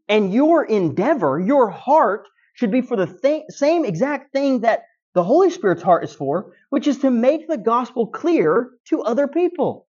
And 0.10 0.34
your 0.34 0.66
endeavor, 0.66 1.40
your 1.40 1.70
heart, 1.70 2.28
should 2.54 2.72
be 2.72 2.82
for 2.82 2.98
the 2.98 3.08
th- 3.08 3.46
same 3.50 3.86
exact 3.86 4.34
thing 4.34 4.62
that 4.62 4.84
the 5.14 5.24
Holy 5.24 5.50
Spirit's 5.50 5.82
heart 5.82 6.04
is 6.04 6.14
for, 6.14 6.54
which 6.70 6.88
is 6.88 7.00
to 7.00 7.10
make 7.10 7.48
the 7.48 7.58
gospel 7.58 8.08
clear 8.08 8.72
to 8.90 9.02
other 9.02 9.28
people. 9.28 9.88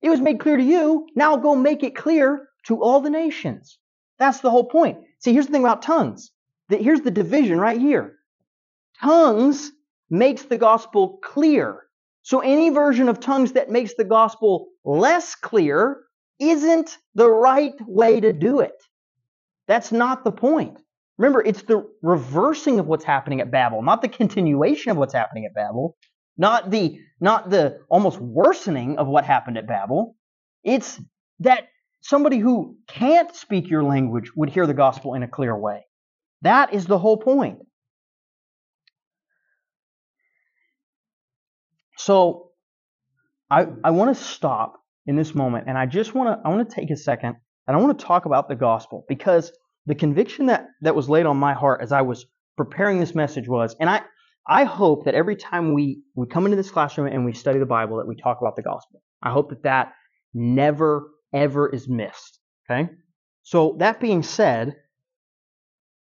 It 0.00 0.08
was 0.08 0.20
made 0.20 0.40
clear 0.40 0.56
to 0.56 0.62
you, 0.62 1.06
now 1.14 1.36
go 1.36 1.54
make 1.54 1.82
it 1.82 1.94
clear 1.94 2.48
to 2.66 2.82
all 2.82 3.00
the 3.00 3.10
nations. 3.10 3.78
That's 4.18 4.40
the 4.40 4.50
whole 4.50 4.64
point. 4.64 4.98
See, 5.18 5.32
here's 5.32 5.46
the 5.46 5.52
thing 5.52 5.62
about 5.62 5.82
tongues. 5.82 6.30
Here's 6.68 7.02
the 7.02 7.10
division 7.10 7.58
right 7.58 7.80
here. 7.80 8.16
Tongues 9.00 9.72
makes 10.08 10.42
the 10.42 10.58
gospel 10.58 11.18
clear. 11.22 11.81
So 12.22 12.40
any 12.40 12.70
version 12.70 13.08
of 13.08 13.20
tongues 13.20 13.52
that 13.52 13.70
makes 13.70 13.94
the 13.94 14.04
gospel 14.04 14.68
less 14.84 15.34
clear 15.34 16.02
isn't 16.38 16.98
the 17.14 17.28
right 17.28 17.74
way 17.86 18.20
to 18.20 18.32
do 18.32 18.60
it. 18.60 18.82
That's 19.68 19.92
not 19.92 20.24
the 20.24 20.32
point. 20.32 20.78
Remember, 21.18 21.42
it's 21.42 21.62
the 21.62 21.88
reversing 22.02 22.78
of 22.78 22.86
what's 22.86 23.04
happening 23.04 23.40
at 23.40 23.50
Babel, 23.50 23.82
not 23.82 24.02
the 24.02 24.08
continuation 24.08 24.90
of 24.90 24.96
what's 24.96 25.14
happening 25.14 25.44
at 25.44 25.54
Babel, 25.54 25.96
not 26.36 26.70
the 26.70 26.98
not 27.20 27.50
the 27.50 27.78
almost 27.88 28.18
worsening 28.18 28.98
of 28.98 29.06
what 29.06 29.24
happened 29.24 29.58
at 29.58 29.68
Babel. 29.68 30.16
It's 30.64 31.00
that 31.40 31.68
somebody 32.00 32.38
who 32.38 32.76
can't 32.88 33.34
speak 33.34 33.68
your 33.68 33.84
language 33.84 34.32
would 34.34 34.48
hear 34.48 34.66
the 34.66 34.74
gospel 34.74 35.14
in 35.14 35.22
a 35.22 35.28
clear 35.28 35.56
way. 35.56 35.84
That 36.42 36.74
is 36.74 36.86
the 36.86 36.98
whole 36.98 37.18
point. 37.18 37.60
So 42.04 42.50
I, 43.50 43.66
I 43.84 43.90
want 43.90 44.16
to 44.16 44.22
stop 44.22 44.80
in 45.06 45.16
this 45.16 45.34
moment 45.34 45.64
and 45.68 45.76
I 45.76 45.86
just 45.86 46.14
want 46.14 46.28
to 46.28 46.46
I 46.46 46.48
want 46.52 46.68
to 46.68 46.74
take 46.74 46.90
a 46.90 46.96
second 46.96 47.36
and 47.66 47.76
I 47.76 47.80
want 47.80 47.98
to 47.98 48.04
talk 48.04 48.24
about 48.24 48.48
the 48.48 48.56
gospel 48.56 49.04
because 49.08 49.52
the 49.86 49.94
conviction 49.94 50.46
that, 50.46 50.66
that 50.80 50.94
was 50.94 51.08
laid 51.08 51.26
on 51.26 51.36
my 51.36 51.54
heart 51.54 51.80
as 51.82 51.92
I 51.92 52.02
was 52.02 52.26
preparing 52.56 53.00
this 53.00 53.14
message 53.14 53.48
was, 53.48 53.74
and 53.80 53.88
I, 53.88 54.02
I 54.46 54.64
hope 54.64 55.04
that 55.04 55.14
every 55.14 55.36
time 55.36 55.74
we, 55.74 56.02
we 56.14 56.26
come 56.26 56.44
into 56.44 56.56
this 56.56 56.70
classroom 56.70 57.06
and 57.06 57.24
we 57.24 57.32
study 57.32 57.58
the 57.58 57.66
Bible 57.66 57.98
that 57.98 58.06
we 58.06 58.16
talk 58.16 58.38
about 58.40 58.56
the 58.56 58.62
gospel. 58.62 59.02
I 59.22 59.30
hope 59.30 59.50
that 59.50 59.62
that 59.62 59.92
never, 60.34 61.08
ever 61.32 61.68
is 61.68 61.88
missed. 61.88 62.38
Okay? 62.70 62.90
So 63.42 63.76
that 63.78 64.00
being 64.00 64.22
said, 64.22 64.76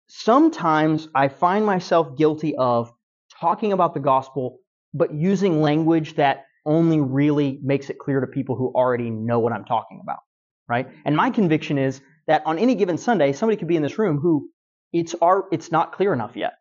sometimes 0.08 1.08
I 1.14 1.28
find 1.28 1.66
myself 1.66 2.16
guilty 2.16 2.54
of 2.56 2.92
talking 3.40 3.72
about 3.72 3.94
the 3.94 4.00
gospel, 4.00 4.58
but 4.96 5.14
using 5.14 5.60
language 5.60 6.14
that 6.16 6.44
only 6.64 7.00
really 7.00 7.60
makes 7.62 7.90
it 7.90 7.98
clear 7.98 8.20
to 8.20 8.26
people 8.26 8.56
who 8.56 8.72
already 8.74 9.10
know 9.10 9.38
what 9.38 9.52
I'm 9.52 9.64
talking 9.64 10.00
about. 10.02 10.18
Right? 10.68 10.88
And 11.04 11.16
my 11.16 11.30
conviction 11.30 11.78
is 11.78 12.00
that 12.26 12.42
on 12.44 12.58
any 12.58 12.74
given 12.74 12.98
Sunday, 12.98 13.32
somebody 13.32 13.56
could 13.56 13.68
be 13.68 13.76
in 13.76 13.82
this 13.82 13.98
room 13.98 14.18
who 14.18 14.48
it's 14.92 15.14
our, 15.22 15.44
it's 15.52 15.70
not 15.70 15.92
clear 15.92 16.12
enough 16.12 16.32
yet. 16.34 16.54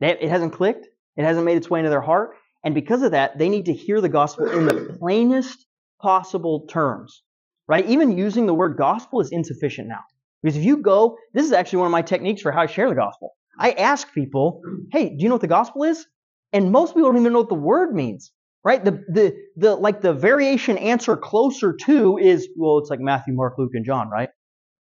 it 0.00 0.28
hasn't 0.28 0.54
clicked. 0.54 0.86
It 1.16 1.24
hasn't 1.24 1.44
made 1.44 1.56
its 1.56 1.68
way 1.68 1.80
into 1.80 1.90
their 1.90 2.00
heart. 2.00 2.36
And 2.64 2.74
because 2.74 3.02
of 3.02 3.10
that, 3.10 3.38
they 3.38 3.48
need 3.48 3.66
to 3.66 3.74
hear 3.74 4.00
the 4.00 4.08
gospel 4.08 4.50
in 4.50 4.64
the 4.64 4.96
plainest 4.98 5.66
possible 6.00 6.66
terms. 6.66 7.22
Right? 7.68 7.86
Even 7.86 8.16
using 8.16 8.46
the 8.46 8.54
word 8.54 8.76
gospel 8.78 9.20
is 9.20 9.30
insufficient 9.30 9.88
now. 9.88 10.00
Because 10.42 10.56
if 10.56 10.64
you 10.64 10.78
go, 10.78 11.16
this 11.32 11.46
is 11.46 11.52
actually 11.52 11.78
one 11.78 11.86
of 11.86 11.92
my 11.92 12.02
techniques 12.02 12.42
for 12.42 12.52
how 12.52 12.62
I 12.62 12.66
share 12.66 12.88
the 12.88 12.94
gospel. 12.94 13.32
I 13.58 13.72
ask 13.72 14.12
people, 14.12 14.60
hey, 14.92 15.10
do 15.10 15.16
you 15.18 15.28
know 15.28 15.34
what 15.34 15.40
the 15.40 15.46
gospel 15.46 15.84
is? 15.84 16.06
And 16.54 16.72
most 16.72 16.94
people 16.94 17.10
don't 17.10 17.20
even 17.20 17.34
know 17.34 17.40
what 17.40 17.50
the 17.50 17.54
word 17.54 17.94
means. 17.94 18.32
Right? 18.64 18.82
The 18.82 18.92
the 19.08 19.36
the 19.56 19.74
like 19.74 20.00
the 20.00 20.14
variation 20.14 20.78
answer 20.78 21.18
closer 21.18 21.74
to 21.84 22.16
is, 22.16 22.48
well, 22.56 22.78
it's 22.78 22.88
like 22.88 23.00
Matthew, 23.00 23.34
Mark, 23.34 23.58
Luke, 23.58 23.72
and 23.74 23.84
John, 23.84 24.08
right? 24.08 24.30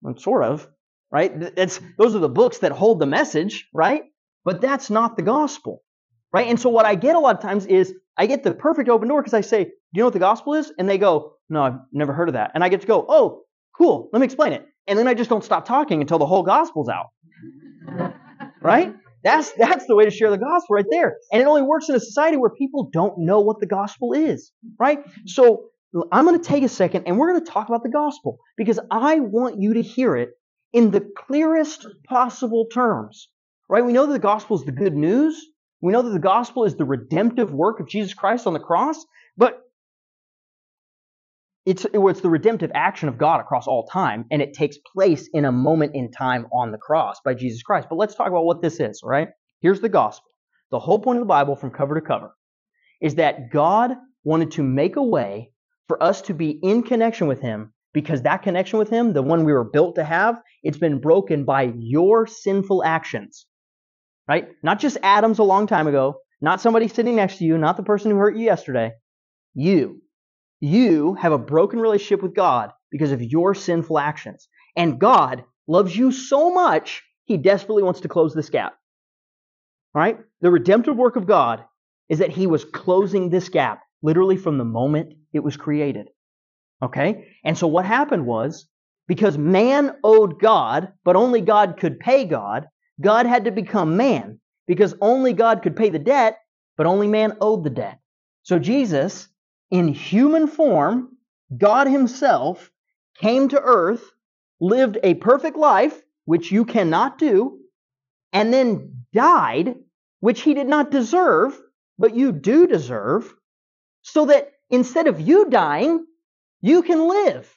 And 0.03 0.21
sort 0.21 0.43
of, 0.43 0.69
right? 1.11 1.33
It's, 1.57 1.81
those 1.97 2.15
are 2.15 2.21
the 2.21 2.29
books 2.29 2.59
that 2.59 2.73
hold 2.73 3.01
the 3.01 3.07
message, 3.07 3.69
right? 3.73 4.03
But 4.45 4.61
that's 4.61 4.91
not 4.91 5.17
the 5.17 5.23
gospel, 5.23 5.83
right? 6.33 6.49
And 6.49 6.59
so 6.59 6.71
what 6.71 6.87
I 6.87 6.95
get 6.95 7.17
a 7.17 7.19
lot 7.19 7.37
of 7.37 7.43
times 7.43 7.67
is 7.67 7.95
I 8.17 8.27
get 8.27 8.43
the 8.43 8.53
perfect 8.53 8.89
open 8.89 9.09
door 9.09 9.23
because 9.23 9.35
I 9.35 9.43
say, 9.43 9.65
do 9.65 9.71
you 9.93 10.01
know 10.01 10.07
what 10.07 10.13
the 10.13 10.19
gospel 10.19 10.55
is? 10.55 10.73
And 10.79 10.89
they 10.89 10.99
go, 10.99 11.35
no, 11.49 11.63
I've 11.63 11.79
never 11.93 12.13
heard 12.13 12.29
of 12.29 12.35
that. 12.35 12.53
And 12.55 12.65
I 12.65 12.69
get 12.69 12.81
to 12.83 12.87
go, 12.87 13.07
oh, 13.09 13.43
cool, 13.77 14.11
let 14.13 14.21
me 14.21 14.25
explain 14.25 14.53
it. 14.53 14.67
And 14.87 14.99
then 14.99 15.07
I 15.07 15.15
just 15.15 15.31
don't 15.31 15.45
stop 15.45 15.67
talking 15.67 16.01
until 16.01 16.19
the 16.19 16.27
whole 16.27 16.43
gospel's 16.43 16.89
out. 16.89 17.07
right? 18.63 18.95
That's 19.23 19.53
that's 19.53 19.87
the 19.87 19.97
way 19.97 20.05
to 20.05 20.11
share 20.11 20.31
the 20.31 20.39
gospel 20.39 20.77
right 20.77 20.87
there. 20.91 21.17
And 21.33 21.43
it 21.43 21.47
only 21.47 21.63
works 21.63 21.89
in 21.89 21.95
a 21.95 22.01
society 22.01 22.37
where 22.37 22.51
people 22.51 22.91
don't 22.93 23.19
know 23.19 23.41
what 23.41 23.61
the 23.61 23.67
gospel 23.67 24.13
is, 24.13 24.53
right? 24.79 25.01
So 25.27 25.71
I'm 26.13 26.25
going 26.25 26.39
to 26.39 26.45
take 26.45 26.63
a 26.63 26.69
second 26.69 27.05
and 27.07 27.19
we're 27.19 27.33
going 27.33 27.45
to 27.45 27.51
talk 27.51 27.69
about 27.69 27.83
the 27.83 27.91
gospel 27.91 28.39
because 28.57 28.79
I 28.91 29.21
want 29.21 29.61
you 29.61 29.75
to 29.75 29.83
hear 29.83 30.17
it 30.17 30.31
in 30.73 30.91
the 30.91 31.01
clearest 31.01 31.87
possible 32.07 32.67
terms. 32.73 33.29
Right? 33.71 33.85
We 33.85 33.93
know 33.93 34.07
that 34.07 34.13
the 34.13 34.19
gospel 34.19 34.57
is 34.57 34.65
the 34.65 34.73
good 34.73 34.95
news. 34.95 35.45
We 35.83 35.93
know 35.93 36.03
that 36.03 36.11
the 36.11 36.19
gospel 36.19 36.65
is 36.65 36.77
the 36.77 36.85
redemptive 36.85 37.53
work 37.53 37.81
of 37.81 37.89
Jesus 37.89 38.15
Christ 38.15 38.47
on 38.47 38.55
the 38.55 38.61
cross, 38.61 39.05
but 39.37 39.61
it's, 41.69 41.85
it's 41.93 42.21
the 42.23 42.31
redemptive 42.31 42.73
action 42.75 43.11
of 43.11 43.19
God 43.19 43.41
across 43.41 43.67
all 43.67 43.87
time, 43.87 44.25
and 44.31 44.41
it 44.41 44.55
takes 44.55 44.79
place 44.79 45.29
in 45.35 45.45
a 45.45 45.53
moment 45.53 45.95
in 45.95 46.11
time 46.11 46.47
on 46.51 46.73
the 46.73 46.79
cross 46.79 47.21
by 47.23 47.35
Jesus 47.35 47.63
Christ. 47.63 47.89
But 47.91 47.97
let's 47.97 48.15
talk 48.15 48.29
about 48.29 48.47
what 48.47 48.63
this 48.63 48.81
is, 48.81 49.03
all 49.03 49.11
right? 49.11 49.29
Here's 49.61 49.81
the 49.81 49.91
gospel. 49.91 50.31
The 50.71 50.79
whole 50.79 50.99
point 50.99 51.19
of 51.19 51.21
the 51.23 51.29
Bible 51.29 51.57
from 51.57 51.71
cover 51.71 51.95
to 51.95 52.01
cover 52.01 52.35
is 53.03 53.17
that 53.17 53.51
God 53.51 53.93
wanted 54.25 54.53
to 54.53 54.63
make 54.63 54.97
a 54.97 55.03
way 55.03 55.51
for 55.89 56.03
us 56.03 56.23
to 56.23 56.35
be 56.35 56.59
in 56.63 56.83
connection 56.83 57.27
with 57.27 57.43
Him 57.43 57.75
because 57.93 58.23
that 58.23 58.43
connection 58.43 58.79
with 58.79 58.89
Him, 58.89 59.13
the 59.13 59.21
one 59.21 59.45
we 59.45 59.53
were 59.53 59.65
built 59.65 59.97
to 59.97 60.05
have, 60.05 60.41
it's 60.63 60.79
been 60.79 61.03
broken 61.03 61.45
by 61.45 61.75
your 61.77 62.27
sinful 62.27 62.83
actions. 62.83 63.45
Right? 64.27 64.49
Not 64.63 64.81
just 64.81 64.97
Adam's 65.03 65.39
a 65.39 65.45
long 65.45 65.67
time 65.67 65.87
ago, 65.87 66.17
not 66.41 66.63
somebody 66.63 66.89
sitting 66.89 67.17
next 67.17 67.37
to 67.39 67.45
you, 67.45 67.59
not 67.59 67.77
the 67.77 67.83
person 67.83 68.11
who 68.11 68.17
hurt 68.17 68.37
you 68.37 68.45
yesterday. 68.47 68.93
You. 69.53 70.01
You 70.61 71.15
have 71.15 71.33
a 71.33 71.39
broken 71.39 71.79
relationship 71.79 72.23
with 72.23 72.35
God 72.35 72.73
because 72.91 73.13
of 73.13 73.23
your 73.23 73.55
sinful 73.55 73.99
actions. 73.99 74.49
And 74.77 74.99
God 74.99 75.45
loves 75.67 75.97
you 75.97 76.11
so 76.13 76.53
much, 76.53 77.03
He 77.25 77.37
desperately 77.37 77.83
wants 77.83 78.01
to 78.01 78.09
close 78.09 78.35
this 78.35 78.51
gap. 78.51 78.75
All 79.95 80.01
right? 80.01 80.19
The 80.41 80.51
redemptive 80.51 80.97
work 80.97 81.17
of 81.17 81.27
God 81.27 81.65
is 82.09 82.19
that 82.19 82.31
He 82.31 82.47
was 82.47 82.65
closing 82.65 83.29
this 83.29 83.49
gap 83.49 83.83
literally 84.03 84.37
from 84.37 84.59
the 84.59 84.65
moment 84.65 85.15
it 85.33 85.41
was 85.41 85.57
created. 85.57 86.09
Okay? 86.83 87.29
And 87.45 87.57
so 87.57 87.67
what 87.67 87.85
happened 87.85 88.27
was, 88.27 88.69
because 89.07 89.39
man 89.39 89.97
owed 90.05 90.41
God, 90.41 90.93
but 91.05 91.17
only 91.17 91.41
God 91.41 91.77
could 91.79 91.99
pay 91.99 92.25
God, 92.25 92.67
God 93.01 93.27
had 93.27 93.45
to 93.45 93.51
become 93.51 93.97
man. 93.97 94.41
Because 94.67 94.95
only 95.01 95.33
God 95.33 95.63
could 95.63 95.77
pay 95.77 95.89
the 95.89 95.99
debt, 95.99 96.39
but 96.77 96.87
only 96.87 97.09
man 97.09 97.37
owed 97.41 97.65
the 97.65 97.71
debt. 97.71 97.99
So 98.43 98.59
Jesus, 98.59 99.29
in 99.71 99.89
human 99.89 100.47
form, 100.47 101.17
God 101.57 101.87
Himself, 101.87 102.71
came 103.19 103.49
to 103.49 103.61
earth, 103.61 104.03
lived 104.61 104.99
a 105.03 105.15
perfect 105.15 105.57
life, 105.57 106.01
which 106.25 106.53
you 106.53 106.65
cannot 106.65 107.19
do, 107.19 107.59
and 108.33 108.53
then 108.53 109.05
died, 109.13 109.77
which 110.21 110.43
He 110.43 110.55
did 110.55 110.67
not 110.67 110.91
deserve, 110.91 111.59
but 111.99 112.15
you 112.15 112.33
do 112.33 112.67
deserve, 112.67 113.35
so 114.03 114.27
that 114.27 114.53
instead 114.71 115.07
of 115.07 115.21
you 115.21 115.49
dying, 115.51 116.05
you 116.61 116.83
can 116.83 117.09
live. 117.09 117.53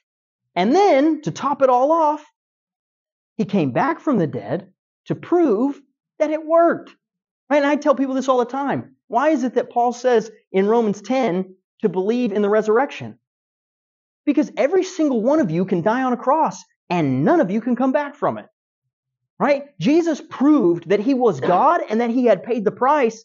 And 0.55 0.76
then, 0.76 1.22
to 1.22 1.32
top 1.32 1.62
it 1.62 1.70
all 1.70 1.91
off, 1.91 2.26
he 3.38 3.45
came 3.45 3.72
back 3.72 3.99
from 3.99 4.18
the 4.18 4.28
dead 4.28 4.72
to 5.05 5.16
prove 5.16 5.82
that 6.20 6.30
it 6.30 6.45
worked. 6.45 6.95
Right? 7.49 7.57
And 7.57 7.66
I 7.66 7.76
tell 7.76 7.95
people 7.95 8.16
this 8.16 8.28
all 8.28 8.38
the 8.38 8.45
time. 8.45 8.95
Why 9.07 9.30
is 9.30 9.43
it 9.43 9.55
that 9.55 9.72
Paul 9.72 9.93
says 9.93 10.32
in 10.51 10.68
Romans 10.68 11.01
10 11.01 11.55
to 11.82 11.89
believe 11.89 12.32
in 12.32 12.41
the 12.41 12.49
resurrection? 12.49 13.19
Because 14.25 14.51
every 14.57 14.84
single 14.84 15.21
one 15.21 15.39
of 15.39 15.51
you 15.51 15.65
can 15.65 15.82
die 15.82 16.03
on 16.03 16.13
a 16.13 16.17
cross. 16.17 16.63
and 16.89 17.23
none 17.23 17.39
of 17.39 17.49
you 17.49 17.61
can 17.61 17.75
come 17.75 17.93
back 17.93 18.15
from 18.15 18.38
it. 18.38 18.47
Right? 19.39 19.63
Jesus 19.79 20.21
proved 20.29 20.89
that 20.89 20.99
he 20.99 21.13
was 21.13 21.39
God 21.39 21.82
and 21.89 22.01
that 22.01 22.09
he 22.09 22.25
had 22.25 22.43
paid 22.43 22.65
the 22.65 22.71
price 22.71 23.23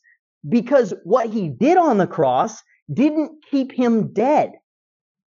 because 0.48 0.94
what 1.04 1.28
he 1.30 1.48
did 1.48 1.76
on 1.76 1.98
the 1.98 2.06
cross 2.06 2.62
didn't 2.92 3.44
keep 3.50 3.72
him 3.72 4.12
dead. 4.12 4.52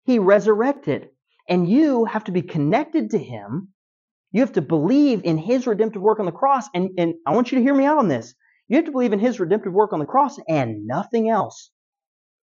He 0.04 0.18
resurrected. 0.18 1.08
And 1.48 1.68
you 1.68 2.04
have 2.04 2.24
to 2.24 2.32
be 2.32 2.42
connected 2.42 3.10
to 3.10 3.18
him. 3.18 3.68
You 4.32 4.40
have 4.42 4.52
to 4.52 4.62
believe 4.62 5.22
in 5.24 5.38
his 5.38 5.66
redemptive 5.66 6.02
work 6.02 6.20
on 6.20 6.26
the 6.26 6.32
cross. 6.32 6.68
And, 6.74 6.90
and 6.98 7.14
I 7.26 7.34
want 7.34 7.50
you 7.50 7.58
to 7.58 7.62
hear 7.62 7.74
me 7.74 7.84
out 7.84 7.98
on 7.98 8.08
this. 8.08 8.34
You 8.68 8.76
have 8.76 8.84
to 8.84 8.92
believe 8.92 9.12
in 9.12 9.18
his 9.18 9.40
redemptive 9.40 9.72
work 9.72 9.92
on 9.92 10.00
the 10.00 10.06
cross 10.06 10.38
and 10.48 10.86
nothing 10.86 11.30
else. 11.30 11.70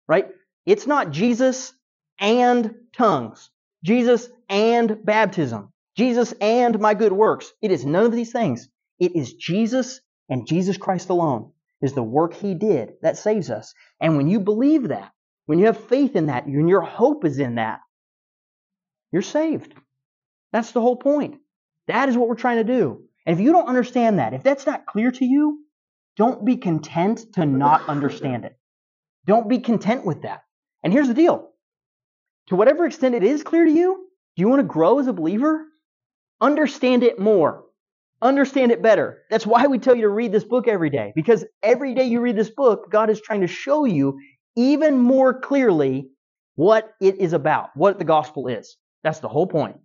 Right? 0.07 0.27
It's 0.65 0.87
not 0.87 1.11
Jesus 1.11 1.73
and 2.19 2.73
tongues, 2.93 3.49
Jesus 3.83 4.29
and 4.49 5.03
baptism, 5.03 5.71
Jesus 5.97 6.33
and 6.39 6.79
my 6.79 6.93
good 6.93 7.13
works. 7.13 7.51
It 7.61 7.71
is 7.71 7.85
none 7.85 8.05
of 8.05 8.11
these 8.11 8.31
things. 8.31 8.69
It 8.99 9.15
is 9.15 9.33
Jesus 9.33 10.01
and 10.29 10.47
Jesus 10.47 10.77
Christ 10.77 11.09
alone 11.09 11.51
is 11.81 11.93
the 11.93 12.01
work 12.01 12.33
he 12.33 12.53
did 12.53 12.93
that 13.01 13.17
saves 13.17 13.49
us. 13.49 13.73
And 13.99 14.15
when 14.15 14.27
you 14.27 14.39
believe 14.39 14.87
that, 14.87 15.11
when 15.45 15.59
you 15.59 15.65
have 15.65 15.89
faith 15.89 16.15
in 16.15 16.27
that, 16.27 16.47
your 16.47 16.81
hope 16.81 17.25
is 17.25 17.39
in 17.39 17.55
that, 17.55 17.81
you're 19.11 19.21
saved. 19.21 19.73
That's 20.53 20.71
the 20.71 20.81
whole 20.81 20.95
point. 20.95 21.35
That 21.87 22.07
is 22.07 22.17
what 22.17 22.29
we're 22.29 22.35
trying 22.35 22.57
to 22.57 22.63
do. 22.63 23.03
And 23.25 23.37
if 23.37 23.43
you 23.43 23.51
don't 23.51 23.67
understand 23.67 24.19
that, 24.19 24.33
if 24.33 24.43
that's 24.43 24.65
not 24.65 24.85
clear 24.85 25.11
to 25.11 25.25
you, 25.25 25.59
don't 26.15 26.45
be 26.45 26.55
content 26.55 27.33
to 27.33 27.45
not 27.45 27.89
understand 27.89 28.45
it. 28.45 28.57
Don't 29.25 29.49
be 29.49 29.59
content 29.59 30.05
with 30.05 30.21
that. 30.21 30.43
And 30.83 30.91
here's 30.91 31.07
the 31.07 31.13
deal. 31.13 31.49
To 32.47 32.55
whatever 32.55 32.85
extent 32.85 33.15
it 33.15 33.23
is 33.23 33.43
clear 33.43 33.65
to 33.65 33.71
you, 33.71 34.07
do 34.35 34.41
you 34.41 34.49
want 34.49 34.59
to 34.59 34.67
grow 34.67 34.99
as 34.99 35.07
a 35.07 35.13
believer? 35.13 35.65
Understand 36.41 37.03
it 37.03 37.19
more. 37.19 37.63
Understand 38.21 38.71
it 38.71 38.81
better. 38.81 39.23
That's 39.29 39.45
why 39.45 39.67
we 39.67 39.79
tell 39.79 39.95
you 39.95 40.03
to 40.03 40.09
read 40.09 40.31
this 40.31 40.43
book 40.43 40.67
every 40.67 40.89
day. 40.89 41.13
Because 41.15 41.45
every 41.61 41.93
day 41.93 42.05
you 42.05 42.21
read 42.21 42.35
this 42.35 42.49
book, 42.49 42.91
God 42.91 43.09
is 43.09 43.21
trying 43.21 43.41
to 43.41 43.47
show 43.47 43.85
you 43.85 44.19
even 44.55 44.97
more 44.97 45.39
clearly 45.39 46.09
what 46.55 46.93
it 47.01 47.17
is 47.17 47.33
about, 47.33 47.69
what 47.75 47.99
the 47.99 48.05
gospel 48.05 48.47
is. 48.47 48.77
That's 49.03 49.19
the 49.19 49.27
whole 49.27 49.47
point. 49.47 49.77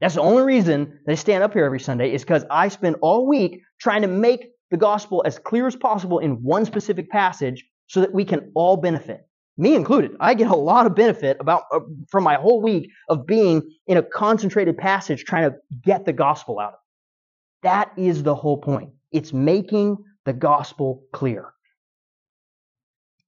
That's 0.00 0.14
the 0.14 0.22
only 0.22 0.42
reason 0.42 1.00
I 1.06 1.14
stand 1.14 1.42
up 1.42 1.52
here 1.52 1.64
every 1.64 1.80
Sunday 1.80 2.12
is 2.12 2.22
because 2.22 2.44
I 2.50 2.68
spend 2.68 2.96
all 3.02 3.26
week 3.26 3.60
trying 3.78 4.02
to 4.02 4.08
make 4.08 4.46
the 4.70 4.76
gospel 4.76 5.22
as 5.26 5.38
clear 5.38 5.66
as 5.66 5.76
possible 5.76 6.18
in 6.18 6.42
one 6.42 6.64
specific 6.64 7.10
passage 7.10 7.64
so 7.86 8.00
that 8.00 8.14
we 8.14 8.24
can 8.24 8.52
all 8.54 8.76
benefit. 8.76 9.26
Me 9.60 9.74
included. 9.74 10.16
I 10.20 10.32
get 10.32 10.50
a 10.50 10.56
lot 10.56 10.86
of 10.86 10.94
benefit 10.94 11.36
about 11.38 11.64
uh, 11.70 11.80
from 12.08 12.24
my 12.24 12.36
whole 12.36 12.62
week 12.62 12.88
of 13.10 13.26
being 13.26 13.62
in 13.86 13.98
a 13.98 14.02
concentrated 14.02 14.78
passage 14.78 15.24
trying 15.24 15.50
to 15.50 15.56
get 15.84 16.06
the 16.06 16.14
gospel 16.14 16.58
out 16.58 16.68
of 16.68 16.74
it. 16.74 17.66
That 17.68 17.92
is 17.98 18.22
the 18.22 18.34
whole 18.34 18.56
point. 18.56 18.94
It's 19.12 19.34
making 19.34 19.98
the 20.24 20.32
gospel 20.32 21.04
clear. 21.12 21.52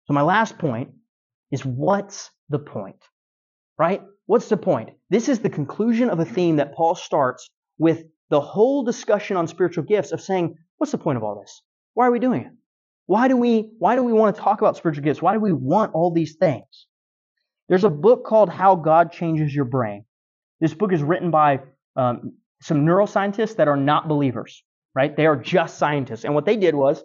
So 0.07 0.15
my 0.15 0.23
last 0.23 0.57
point 0.57 0.93
is 1.51 1.67
what's 1.67 2.31
the 2.49 2.59
point? 2.59 3.05
Right? 3.77 4.01
What's 4.25 4.49
the 4.49 4.57
point? 4.57 4.89
This 5.11 5.29
is 5.29 5.41
the 5.41 5.51
conclusion 5.51 6.09
of 6.09 6.19
a 6.19 6.25
theme 6.25 6.57
that 6.57 6.75
Paul 6.75 6.95
starts 6.95 7.51
with 7.77 8.05
the 8.31 8.41
whole 8.41 8.85
discussion 8.85 9.37
on 9.37 9.49
spiritual 9.49 9.85
gifts 9.85 10.13
of 10.13 10.23
saying, 10.23 10.57
what's 10.79 10.93
the 10.93 10.99
point 10.99 11.19
of 11.19 11.25
all 11.25 11.39
this? 11.39 11.61
Why 11.93 12.07
are 12.07 12.11
we 12.11 12.21
doing 12.21 12.41
it? 12.41 12.53
Why 13.13 13.29
do 13.29 13.37
we 13.37 13.69
why 13.79 13.95
do 13.95 14.03
we 14.03 14.15
want 14.15 14.35
to 14.35 14.41
talk 14.41 14.63
about 14.63 14.79
spiritual 14.79 15.05
gifts? 15.05 15.21
Why 15.21 15.35
do 15.35 15.39
we 15.39 15.53
want 15.53 15.93
all 15.93 16.11
these 16.11 16.37
things? 16.37 16.87
There's 17.69 17.85
a 17.85 17.91
book 17.91 18.25
called 18.25 18.49
How 18.49 18.75
God 18.75 19.13
Changes 19.13 19.55
Your 19.55 19.67
Brain. 19.67 20.07
This 20.63 20.73
book 20.73 20.95
is 20.95 21.03
written 21.03 21.31
by 21.31 21.61
um, 21.95 22.33
some 22.63 22.87
neuroscientists 22.87 23.57
that 23.57 23.69
are 23.69 23.77
not 23.77 24.09
believers, 24.09 24.65
right? 24.95 25.15
They 25.15 25.27
are 25.27 25.37
just 25.37 25.77
scientists. 25.77 26.25
And 26.25 26.35
what 26.35 26.47
they 26.47 26.57
did 26.57 26.75
was 26.75 27.05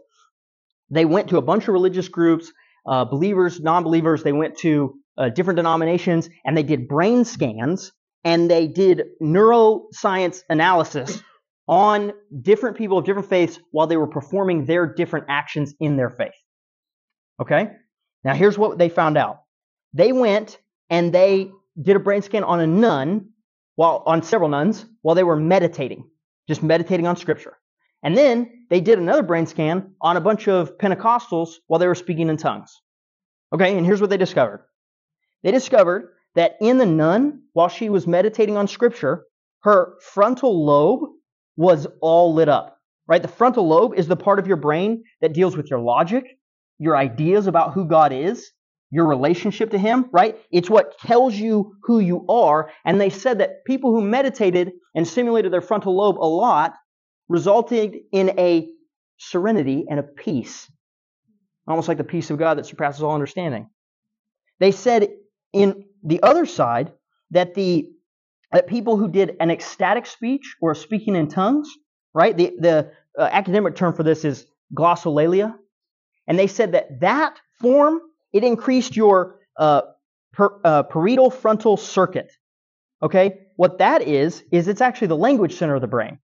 they 0.90 1.04
went 1.04 1.28
to 1.32 1.40
a 1.40 1.42
bunch 1.42 1.64
of 1.64 1.74
religious 1.74 2.08
groups 2.08 2.54
uh, 2.86 3.04
believers, 3.04 3.60
non-believers. 3.60 4.24
They 4.24 4.32
went 4.32 4.58
to 4.60 4.94
uh, 5.18 5.28
different 5.28 5.58
denominations 5.58 6.30
and 6.46 6.56
they 6.56 6.64
did 6.64 6.88
brain 6.88 7.26
scans 7.26 7.92
and 8.24 8.50
they 8.50 8.68
did 8.68 9.04
neuroscience 9.22 10.44
analysis 10.50 11.22
on 11.68 12.14
different 12.42 12.78
people 12.78 12.98
of 12.98 13.06
different 13.06 13.30
faiths 13.30 13.60
while 13.72 13.88
they 13.88 13.98
were 13.98 14.08
performing 14.08 14.66
their 14.66 14.86
different 14.86 15.26
actions 15.30 15.74
in 15.80 15.98
their 15.98 16.10
faith. 16.10 16.36
Okay? 17.42 17.70
Now 18.24 18.34
here's 18.34 18.58
what 18.58 18.78
they 18.78 18.90
found 18.90 19.18
out. 19.18 19.42
They 19.94 20.12
went 20.12 20.60
and 20.90 21.14
they 21.14 21.52
did 21.82 21.96
a 21.96 22.00
brain 22.00 22.22
scan 22.22 22.44
on 22.44 22.60
a 22.60 22.68
nun 22.68 23.30
while 23.76 24.04
on 24.06 24.24
several 24.24 24.50
nuns 24.50 24.86
while 25.02 25.16
they 25.16 25.24
were 25.24 25.36
meditating, 25.36 26.10
just 26.48 26.64
meditating 26.64 27.06
on 27.06 27.16
scripture. 27.16 27.58
And 28.04 28.18
then 28.18 28.66
they 28.70 28.82
did 28.82 29.00
another 29.00 29.24
brain 29.24 29.46
scan 29.46 29.94
on 30.02 30.18
a 30.18 30.22
bunch 30.22 30.48
of 30.48 30.78
Pentecostals 30.78 31.56
while 31.68 31.80
they 31.80 31.88
were 31.88 31.96
speaking 31.96 32.30
in 32.30 32.38
tongues. 32.38 32.82
Okay, 33.54 33.78
and 33.78 33.86
here's 33.86 34.02
what 34.02 34.10
they 34.10 34.18
discovered. 34.18 34.66
They 35.44 35.52
discovered 35.52 36.14
that 36.36 36.58
in 36.62 36.78
the 36.78 36.86
nun, 36.86 37.44
while 37.54 37.70
she 37.70 37.90
was 37.90 38.08
meditating 38.08 38.58
on 38.58 38.68
scripture, 38.68 39.26
her 39.62 39.96
frontal 40.02 40.66
lobe 40.66 41.10
was 41.58 41.88
all 42.02 42.34
lit 42.34 42.48
up. 42.48 42.78
Right? 43.08 43.22
The 43.22 43.28
frontal 43.28 43.68
lobe 43.68 43.94
is 43.96 44.08
the 44.08 44.16
part 44.16 44.40
of 44.40 44.48
your 44.48 44.58
brain 44.58 45.04
that 45.22 45.34
deals 45.34 45.58
with 45.58 45.70
your 45.70 45.80
logic, 45.80 46.26
your 46.78 46.96
ideas 46.96 47.48
about 47.48 47.74
who 47.74 47.86
God 47.86 48.14
is, 48.14 48.52
your 48.92 49.06
relationship 49.06 49.72
to 49.72 49.78
Him, 49.78 50.06
right? 50.12 50.38
It's 50.52 50.70
what 50.70 50.98
tells 51.00 51.36
you 51.36 51.74
who 51.84 52.00
you 52.00 52.26
are. 52.30 52.70
And 52.86 53.00
they 53.00 53.10
said 53.10 53.40
that 53.40 53.66
people 53.66 53.92
who 53.92 54.02
meditated 54.02 54.72
and 54.96 55.08
stimulated 55.08 55.52
their 55.52 55.62
frontal 55.62 55.96
lobe 55.96 56.18
a 56.18 56.28
lot 56.28 56.74
resulted 57.28 57.96
in 58.12 58.40
a 58.40 58.70
serenity 59.18 59.86
and 59.90 60.00
a 60.00 60.04
peace. 60.04 60.72
Almost 61.68 61.88
like 61.88 61.98
the 61.98 62.04
peace 62.04 62.30
of 62.30 62.38
God 62.38 62.58
that 62.58 62.66
surpasses 62.66 63.04
all 63.04 63.14
understanding. 63.14 63.70
They 64.60 64.72
said 64.72 65.10
in 65.52 65.86
the 66.04 66.24
other 66.24 66.46
side 66.46 66.94
that 67.32 67.56
the 67.56 67.92
that 68.52 68.68
people 68.68 68.98
who 68.98 69.10
did 69.10 69.36
an 69.40 69.52
ecstatic 69.52 70.06
speech 70.06 70.56
or 70.62 70.74
speaking 70.76 71.16
in 71.16 71.28
tongues, 71.28 71.70
right? 72.14 72.36
The 72.36 72.54
the 72.60 72.92
uh, 73.18 73.30
academic 73.32 73.76
term 73.76 73.94
for 73.94 74.04
this 74.04 74.24
is 74.26 74.46
glossolalia, 74.74 75.56
and 76.28 76.38
they 76.38 76.48
said 76.48 76.74
that 76.74 77.00
that 77.02 77.40
form 77.60 78.00
it 78.34 78.44
increased 78.44 78.96
your 78.96 79.40
uh, 79.58 79.82
per, 80.34 80.60
uh, 80.64 80.84
parietal 80.84 81.30
frontal 81.30 81.78
circuit. 81.78 82.32
Okay, 83.02 83.48
what 83.56 83.80
that 83.80 84.02
is 84.02 84.44
is 84.52 84.68
it's 84.68 84.82
actually 84.82 85.08
the 85.08 85.18
language 85.18 85.56
center 85.56 85.76
of 85.76 85.82
the 85.82 85.88
brain. 85.88 86.20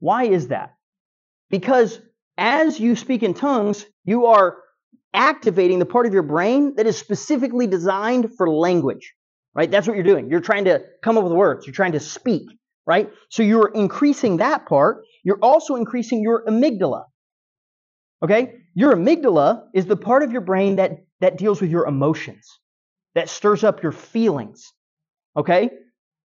Why 0.00 0.24
is 0.24 0.48
that? 0.48 0.74
Because 1.50 2.00
as 2.36 2.78
you 2.78 2.94
speak 2.94 3.22
in 3.22 3.34
tongues, 3.34 3.84
you 4.04 4.26
are 4.26 4.58
activating 5.12 5.78
the 5.78 5.86
part 5.86 6.06
of 6.06 6.12
your 6.12 6.22
brain 6.22 6.76
that 6.76 6.86
is 6.86 6.96
specifically 6.96 7.66
designed 7.66 8.34
for 8.36 8.48
language, 8.48 9.14
right? 9.54 9.70
That's 9.70 9.86
what 9.86 9.96
you're 9.96 10.04
doing. 10.04 10.30
You're 10.30 10.40
trying 10.40 10.64
to 10.66 10.82
come 11.02 11.18
up 11.18 11.24
with 11.24 11.32
words. 11.32 11.66
You're 11.66 11.74
trying 11.74 11.92
to 11.92 12.00
speak, 12.00 12.48
right? 12.86 13.10
So 13.30 13.42
you're 13.42 13.68
increasing 13.68 14.38
that 14.38 14.66
part. 14.66 15.04
You're 15.24 15.38
also 15.42 15.76
increasing 15.76 16.22
your 16.22 16.44
amygdala. 16.46 17.04
Okay? 18.22 18.54
Your 18.74 18.94
amygdala 18.94 19.64
is 19.74 19.86
the 19.86 19.96
part 19.96 20.22
of 20.22 20.32
your 20.32 20.40
brain 20.40 20.76
that, 20.76 20.98
that 21.20 21.38
deals 21.38 21.60
with 21.60 21.70
your 21.70 21.86
emotions, 21.86 22.46
that 23.14 23.28
stirs 23.28 23.64
up 23.64 23.82
your 23.82 23.92
feelings. 23.92 24.72
Okay? 25.36 25.70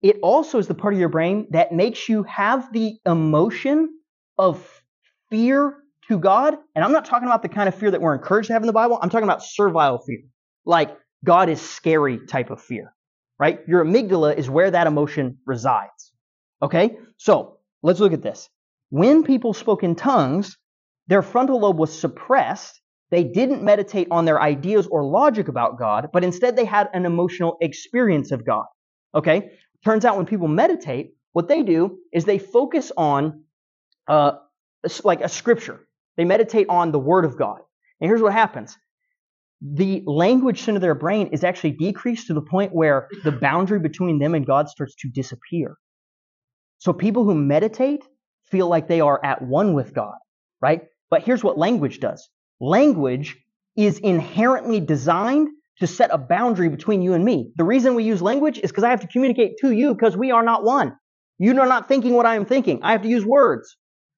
it 0.03 0.19
also 0.23 0.59
is 0.59 0.67
the 0.67 0.75
part 0.75 0.95
of 0.95 1.01
your 1.01 1.09
brain 1.09 1.47
that 1.51 1.73
makes 1.73 2.09
you 2.09 2.23
have 2.23 2.73
the 2.73 2.99
emotion 3.05 3.91
of 4.39 4.83
fear 5.31 5.77
to 6.09 6.19
God. 6.19 6.57
And 6.75 6.85
I'm 6.85 6.93
not 6.93 7.05
talking 7.05 7.29
about 7.29 7.43
the 7.43 7.49
kind 7.49 7.69
of 7.69 7.75
fear 7.75 7.91
that 7.91 8.01
we're 8.01 8.15
encouraged 8.15 8.47
to 8.49 8.55
have 8.55 8.63
in 8.63 8.67
the 8.67 8.73
Bible. 8.73 8.99
I'm 9.01 9.11
talking 9.11 9.25
about 9.25 9.43
servile 9.43 9.99
fear, 9.99 10.23
like 10.65 10.97
God 11.25 11.49
is 11.51 11.61
scary 11.61 12.19
type 12.27 12.51
of 12.51 12.63
fear, 12.63 12.95
right? 13.41 13.61
Your 13.67 13.83
amygdala 13.85 14.37
is 14.37 14.51
where 14.51 14.71
that 14.71 14.87
emotion 14.87 15.39
resides. 15.47 16.13
Okay? 16.63 16.99
So 17.17 17.57
let's 17.83 17.99
look 17.99 18.13
at 18.13 18.23
this. 18.23 18.51
When 18.91 19.25
people 19.25 19.55
spoke 19.55 19.83
in 19.83 19.97
tongues, 19.97 20.59
their 21.09 21.23
frontal 21.23 21.61
lobe 21.61 21.79
was 21.79 21.99
suppressed. 21.99 22.81
They 23.11 23.25
didn't 23.25 23.65
meditate 23.65 24.09
on 24.11 24.27
their 24.27 24.41
ideas 24.41 24.87
or 24.87 25.05
logic 25.05 25.49
about 25.49 25.79
God, 25.79 26.11
but 26.13 26.23
instead 26.23 26.55
they 26.55 26.67
had 26.67 26.91
an 26.93 27.07
emotional 27.07 27.57
experience 27.63 28.31
of 28.31 28.45
God. 28.45 28.67
Okay? 29.15 29.53
Turns 29.85 30.05
out 30.05 30.19
when 30.19 30.27
people 30.27 30.47
meditate, 30.47 31.15
what 31.33 31.49
they 31.49 31.63
do 31.63 31.99
is 32.13 32.27
they 32.27 32.39
focus 32.39 32.93
on 32.97 33.45
uh, 34.07 34.33
like 35.03 35.23
a 35.23 35.29
scripture. 35.29 35.81
They 36.17 36.25
meditate 36.25 36.67
on 36.69 36.93
the 36.93 36.99
Word 36.99 37.25
of 37.25 37.39
God. 37.39 37.61
And 38.01 38.09
here's 38.09 38.21
what 38.21 38.35
happens 38.35 38.77
the 39.61 40.03
language 40.07 40.63
center 40.63 40.77
of 40.77 40.83
their 40.83 40.95
brain 40.95 41.29
is 41.29 41.45
actually 41.45 41.73
decreased 41.73 42.27
to 42.29 42.35
the 42.35 42.41
point 42.41 42.75
where 42.75 43.09
the 43.25 43.33
boundary 43.33 43.79
between 43.79 44.19
them 44.19 44.35
and 44.35 44.47
God 44.47 44.69
starts 44.69 44.95
to 44.97 45.09
disappear. 45.09 45.77
So 46.79 46.93
people 46.93 47.25
who 47.25 47.35
meditate 47.35 48.05
feel 48.51 48.69
like 48.69 48.89
they 48.89 49.01
are 49.01 49.21
at 49.25 49.43
one 49.43 49.75
with 49.75 49.95
God, 49.95 50.17
right? 50.61 50.83
But 51.11 51.23
here's 51.23 51.45
what 51.45 51.59
language 51.59 52.01
does 52.01 52.29
language 52.61 53.37
is 53.77 53.99
inherently 53.99 54.81
designed 54.81 55.49
to 55.79 55.87
set 55.87 56.11
a 56.13 56.19
boundary 56.19 56.69
between 56.69 57.03
you 57.03 57.15
and 57.15 57.25
me. 57.25 57.53
The 57.57 57.65
reason 57.65 57.95
we 57.95 58.05
use 58.05 58.21
language 58.21 58.59
is 58.59 58.71
because 58.71 58.85
I 58.85 58.91
have 58.91 59.01
to 59.01 59.07
communicate 59.07 59.57
to 59.61 59.71
you 59.73 59.95
because 59.95 60.17
we 60.17 60.31
are 60.31 60.43
not 60.43 60.65
one. 60.65 60.95
You 61.39 61.59
are 61.59 61.67
not 61.67 61.89
thinking 61.89 62.15
what 62.15 62.27
I 62.27 62.37
am 62.37 62.45
thinking. 62.45 62.81
I 62.83 62.93
have 62.93 63.03
to 63.03 63.09
use 63.09 63.25
words. 63.25 63.77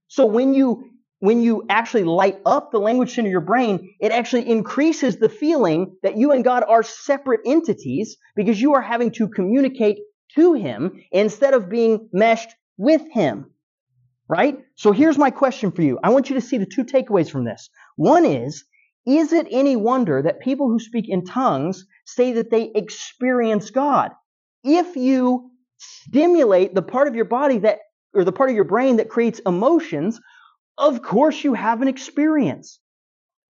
So 0.08 0.26
when 0.26 0.54
you 0.54 0.90
when 1.22 1.40
you 1.40 1.64
actually 1.68 2.02
light 2.02 2.40
up 2.44 2.72
the 2.72 2.80
language 2.80 3.14
center 3.14 3.28
of 3.28 3.30
your 3.30 3.40
brain, 3.40 3.94
it 4.00 4.10
actually 4.10 4.50
increases 4.50 5.18
the 5.18 5.28
feeling 5.28 5.94
that 6.02 6.16
you 6.16 6.32
and 6.32 6.42
God 6.42 6.64
are 6.68 6.82
separate 6.82 7.42
entities 7.46 8.16
because 8.34 8.60
you 8.60 8.74
are 8.74 8.82
having 8.82 9.12
to 9.12 9.28
communicate 9.28 9.98
to 10.34 10.54
Him 10.54 11.00
instead 11.12 11.54
of 11.54 11.68
being 11.68 12.08
meshed 12.12 12.48
with 12.76 13.02
Him. 13.12 13.52
Right? 14.28 14.64
So 14.74 14.90
here's 14.90 15.16
my 15.16 15.30
question 15.30 15.70
for 15.70 15.82
you. 15.82 16.00
I 16.02 16.10
want 16.10 16.28
you 16.28 16.34
to 16.34 16.40
see 16.40 16.58
the 16.58 16.66
two 16.66 16.82
takeaways 16.82 17.30
from 17.30 17.44
this. 17.44 17.70
One 17.94 18.24
is, 18.24 18.64
is 19.06 19.32
it 19.32 19.46
any 19.48 19.76
wonder 19.76 20.22
that 20.22 20.40
people 20.40 20.66
who 20.68 20.80
speak 20.80 21.08
in 21.08 21.24
tongues 21.24 21.86
say 22.04 22.32
that 22.32 22.50
they 22.50 22.72
experience 22.74 23.70
God? 23.70 24.10
If 24.64 24.96
you 24.96 25.52
stimulate 25.78 26.74
the 26.74 26.82
part 26.82 27.06
of 27.06 27.14
your 27.14 27.26
body 27.26 27.58
that, 27.58 27.78
or 28.12 28.24
the 28.24 28.32
part 28.32 28.50
of 28.50 28.56
your 28.56 28.64
brain 28.64 28.96
that 28.96 29.08
creates 29.08 29.40
emotions, 29.46 30.20
of 30.78 31.02
course 31.02 31.42
you 31.42 31.54
have 31.54 31.82
an 31.82 31.88
experience. 31.88 32.80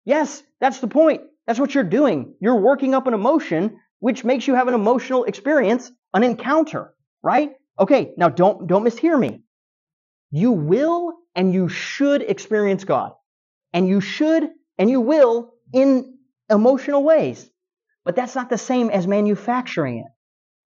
Yes, 0.05 0.41
that's 0.59 0.79
the 0.79 0.87
point. 0.87 1.21
That's 1.47 1.59
what 1.59 1.75
you're 1.75 1.83
doing. 1.83 2.35
You're 2.39 2.59
working 2.59 2.93
up 2.93 3.07
an 3.07 3.13
emotion 3.13 3.79
which 3.99 4.23
makes 4.23 4.47
you 4.47 4.55
have 4.55 4.67
an 4.67 4.73
emotional 4.73 5.25
experience, 5.25 5.91
an 6.13 6.23
encounter, 6.23 6.93
right? 7.21 7.51
Okay, 7.79 8.13
now 8.17 8.29
don't 8.29 8.67
don't 8.67 8.83
mishear 8.83 9.19
me. 9.19 9.41
You 10.31 10.51
will 10.51 11.13
and 11.35 11.53
you 11.53 11.69
should 11.69 12.21
experience 12.21 12.83
God. 12.83 13.13
And 13.73 13.87
you 13.87 14.01
should 14.01 14.49
and 14.77 14.89
you 14.89 15.01
will 15.01 15.53
in 15.73 16.17
emotional 16.49 17.03
ways. 17.03 17.49
But 18.03 18.15
that's 18.15 18.35
not 18.35 18.49
the 18.49 18.57
same 18.57 18.89
as 18.89 19.07
manufacturing 19.07 19.99
it. 19.99 20.07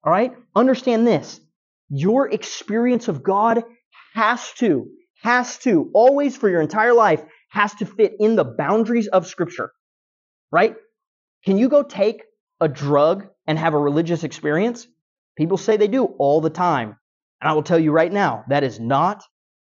All 0.04 0.12
right? 0.12 0.34
Understand 0.56 1.06
this. 1.06 1.40
Your 1.90 2.30
experience 2.32 3.08
of 3.08 3.22
God 3.22 3.64
has 4.14 4.54
to 4.54 4.88
has 5.22 5.58
to, 5.60 5.90
always 5.94 6.38
for 6.38 6.50
your 6.50 6.62
entire 6.62 6.94
life, 6.94 7.24
has 7.50 7.74
to 7.76 7.86
fit 7.86 8.14
in 8.20 8.36
the 8.36 8.44
boundaries 8.44 9.08
of 9.08 9.28
Scripture. 9.28 9.72
Right? 10.52 10.76
Can 11.46 11.58
you 11.58 11.70
go 11.70 11.84
take 11.84 12.24
a 12.60 12.68
drug 12.68 13.28
and 13.48 13.58
have 13.58 13.74
a 13.74 13.80
religious 13.80 14.24
experience? 14.24 14.88
People 15.38 15.58
say 15.58 15.78
they 15.78 15.88
do 15.88 16.06
all 16.06 16.42
the 16.42 16.50
time. 16.50 16.98
And 17.42 17.50
I 17.50 17.54
will 17.54 17.64
tell 17.64 17.80
you 17.80 17.92
right 17.92 18.12
now, 18.12 18.46
that 18.48 18.64
is 18.64 18.80
not, 18.80 19.24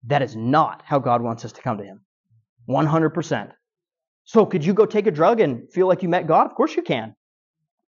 that 0.06 0.22
is 0.22 0.34
not 0.34 0.82
how 0.84 0.98
God 0.98 1.22
wants 1.22 1.44
us 1.44 1.52
to 1.52 1.62
come 1.62 1.78
to 1.78 1.84
Him. 1.84 2.04
100%. 2.68 3.52
So 4.24 4.46
could 4.46 4.64
you 4.64 4.74
go 4.74 4.86
take 4.86 5.06
a 5.06 5.10
drug 5.10 5.40
and 5.40 5.70
feel 5.72 5.86
like 5.86 6.02
you 6.02 6.08
met 6.08 6.26
God? 6.26 6.46
Of 6.46 6.54
course 6.54 6.76
you 6.76 6.82
can. 6.82 7.14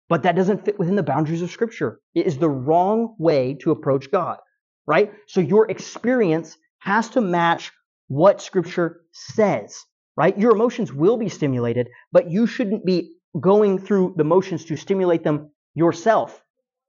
But 0.09 0.23
that 0.23 0.37
doesn't 0.37 0.65
fit 0.65 0.79
within 0.79 0.97
the 0.97 1.03
boundaries 1.03 1.43
of 1.43 1.51
Scripture. 1.51 2.01
It 2.15 2.27
is 2.27 2.39
the 2.39 2.49
wrong 2.49 3.17
way 3.19 3.55
to 3.63 3.73
approach 3.73 4.11
God, 4.11 4.39
right? 4.87 5.13
So 5.27 5.41
your 5.41 5.69
experience 5.71 6.57
has 6.79 7.11
to 7.11 7.21
match 7.21 7.73
what 8.09 8.41
Scripture 8.41 9.03
says, 9.13 9.85
right? 10.17 10.37
Your 10.39 10.53
emotions 10.53 10.93
will 10.93 11.17
be 11.17 11.29
stimulated, 11.29 11.89
but 12.13 12.31
you 12.31 12.47
shouldn't 12.47 12.85
be 12.85 13.17
going 13.39 13.79
through 13.79 14.15
the 14.17 14.25
motions 14.25 14.65
to 14.67 14.77
stimulate 14.77 15.25
them 15.25 15.51
yourself, 15.75 16.43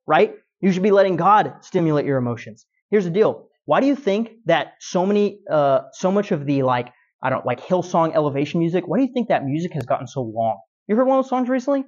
right? 0.05 0.35
You 0.61 0.71
should 0.71 0.83
be 0.83 0.91
letting 0.91 1.15
God 1.15 1.53
stimulate 1.61 2.05
your 2.05 2.17
emotions. 2.17 2.65
Here's 2.89 3.03
the 3.03 3.11
deal. 3.11 3.49
Why 3.65 3.81
do 3.81 3.87
you 3.87 3.95
think 3.95 4.31
that 4.45 4.73
so 4.79 5.05
many, 5.05 5.41
uh, 5.51 5.81
so 5.91 6.11
much 6.11 6.31
of 6.31 6.45
the 6.45 6.63
like, 6.63 6.93
I 7.21 7.29
don't 7.29 7.45
like 7.45 7.59
Hillsong 7.59 8.15
elevation 8.15 8.59
music? 8.59 8.87
Why 8.87 8.97
do 8.97 9.03
you 9.03 9.13
think 9.13 9.27
that 9.27 9.43
music 9.43 9.73
has 9.73 9.85
gotten 9.85 10.07
so 10.07 10.21
long? 10.21 10.59
You 10.87 10.95
heard 10.95 11.05
one 11.05 11.19
of 11.19 11.25
those 11.25 11.29
songs 11.29 11.49
recently? 11.49 11.83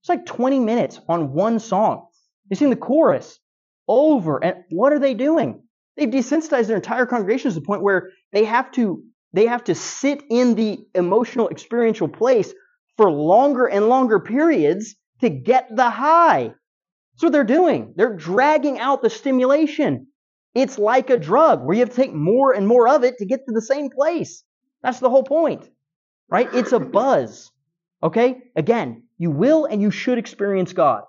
It's 0.00 0.08
like 0.08 0.24
20 0.24 0.60
minutes 0.60 1.00
on 1.08 1.32
one 1.32 1.58
song. 1.58 2.06
You 2.48 2.56
sing 2.56 2.70
the 2.70 2.76
chorus 2.76 3.40
over, 3.88 4.42
and 4.42 4.64
what 4.70 4.92
are 4.92 5.00
they 5.00 5.14
doing? 5.14 5.62
They've 5.96 6.08
desensitized 6.08 6.66
their 6.66 6.76
entire 6.76 7.06
congregation 7.06 7.50
to 7.50 7.54
the 7.54 7.66
point 7.66 7.82
where 7.82 8.10
they 8.32 8.44
have 8.44 8.70
to 8.72 9.02
they 9.32 9.46
have 9.46 9.64
to 9.64 9.74
sit 9.74 10.22
in 10.30 10.54
the 10.54 10.78
emotional 10.94 11.50
experiential 11.50 12.08
place 12.08 12.54
for 12.96 13.10
longer 13.10 13.66
and 13.66 13.88
longer 13.88 14.18
periods 14.18 14.94
to 15.20 15.28
get 15.28 15.68
the 15.74 15.90
high. 15.90 16.54
That's 17.14 17.22
what 17.22 17.32
they're 17.32 17.44
doing. 17.44 17.92
They're 17.96 18.16
dragging 18.16 18.78
out 18.78 19.02
the 19.02 19.10
stimulation. 19.10 20.06
It's 20.54 20.78
like 20.78 21.10
a 21.10 21.18
drug 21.18 21.64
where 21.64 21.74
you 21.74 21.80
have 21.80 21.90
to 21.90 21.96
take 21.96 22.14
more 22.14 22.52
and 22.52 22.66
more 22.66 22.88
of 22.88 23.04
it 23.04 23.18
to 23.18 23.26
get 23.26 23.40
to 23.46 23.52
the 23.52 23.60
same 23.60 23.90
place. 23.90 24.42
That's 24.82 25.00
the 25.00 25.10
whole 25.10 25.24
point. 25.24 25.68
Right? 26.30 26.48
It's 26.54 26.72
a 26.72 26.80
buzz. 26.80 27.50
Okay? 28.02 28.42
Again, 28.54 29.02
you 29.18 29.30
will 29.30 29.66
and 29.66 29.82
you 29.82 29.90
should 29.90 30.18
experience 30.18 30.72
God. 30.72 31.02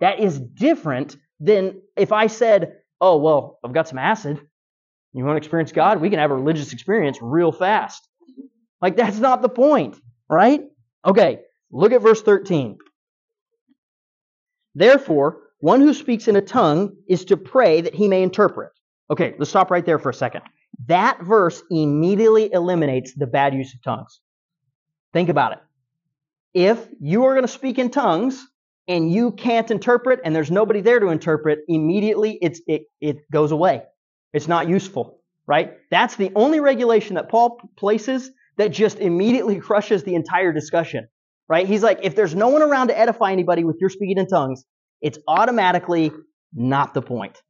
That 0.00 0.20
is 0.20 0.40
different 0.40 1.16
than 1.40 1.80
if 1.96 2.12
I 2.12 2.26
said, 2.26 2.77
oh, 3.00 3.18
well, 3.18 3.58
I've 3.64 3.72
got 3.72 3.88
some 3.88 3.98
acid. 3.98 4.40
You 5.12 5.24
want 5.24 5.34
to 5.36 5.38
experience 5.38 5.72
God? 5.72 6.00
We 6.00 6.10
can 6.10 6.18
have 6.18 6.30
a 6.30 6.34
religious 6.34 6.72
experience 6.72 7.18
real 7.20 7.52
fast. 7.52 8.06
Like, 8.80 8.96
that's 8.96 9.18
not 9.18 9.42
the 9.42 9.48
point, 9.48 9.98
right? 10.28 10.62
Okay, 11.04 11.40
look 11.70 11.92
at 11.92 12.02
verse 12.02 12.22
13. 12.22 12.78
Therefore, 14.74 15.40
one 15.60 15.80
who 15.80 15.92
speaks 15.92 16.28
in 16.28 16.36
a 16.36 16.40
tongue 16.40 16.96
is 17.08 17.24
to 17.26 17.36
pray 17.36 17.80
that 17.80 17.94
he 17.94 18.06
may 18.06 18.22
interpret. 18.22 18.70
Okay, 19.10 19.34
let's 19.38 19.50
stop 19.50 19.70
right 19.70 19.84
there 19.84 19.98
for 19.98 20.10
a 20.10 20.14
second. 20.14 20.42
That 20.86 21.20
verse 21.22 21.62
immediately 21.70 22.52
eliminates 22.52 23.14
the 23.14 23.26
bad 23.26 23.54
use 23.54 23.74
of 23.74 23.82
tongues. 23.82 24.20
Think 25.12 25.28
about 25.28 25.52
it. 25.52 25.58
If 26.54 26.86
you 27.00 27.24
are 27.24 27.34
going 27.34 27.46
to 27.46 27.52
speak 27.52 27.78
in 27.78 27.90
tongues, 27.90 28.46
and 28.88 29.12
you 29.12 29.32
can't 29.32 29.70
interpret 29.70 30.20
and 30.24 30.34
there's 30.34 30.50
nobody 30.50 30.80
there 30.80 30.98
to 30.98 31.08
interpret, 31.08 31.60
immediately 31.68 32.38
it's, 32.40 32.60
it, 32.66 32.84
it 33.00 33.30
goes 33.30 33.52
away. 33.52 33.82
It's 34.32 34.48
not 34.48 34.68
useful, 34.68 35.20
right? 35.46 35.74
That's 35.90 36.16
the 36.16 36.32
only 36.34 36.60
regulation 36.60 37.14
that 37.16 37.28
Paul 37.28 37.60
places 37.76 38.30
that 38.56 38.68
just 38.68 38.98
immediately 38.98 39.60
crushes 39.60 40.02
the 40.02 40.14
entire 40.14 40.52
discussion, 40.52 41.06
right? 41.48 41.66
He's 41.66 41.82
like, 41.82 42.00
if 42.02 42.16
there's 42.16 42.34
no 42.34 42.48
one 42.48 42.62
around 42.62 42.88
to 42.88 42.98
edify 42.98 43.32
anybody 43.32 43.64
with 43.64 43.76
your 43.80 43.90
speaking 43.90 44.18
in 44.18 44.26
tongues, 44.26 44.64
it's 45.00 45.18
automatically 45.28 46.10
not 46.52 46.94
the 46.94 47.02
point. 47.02 47.40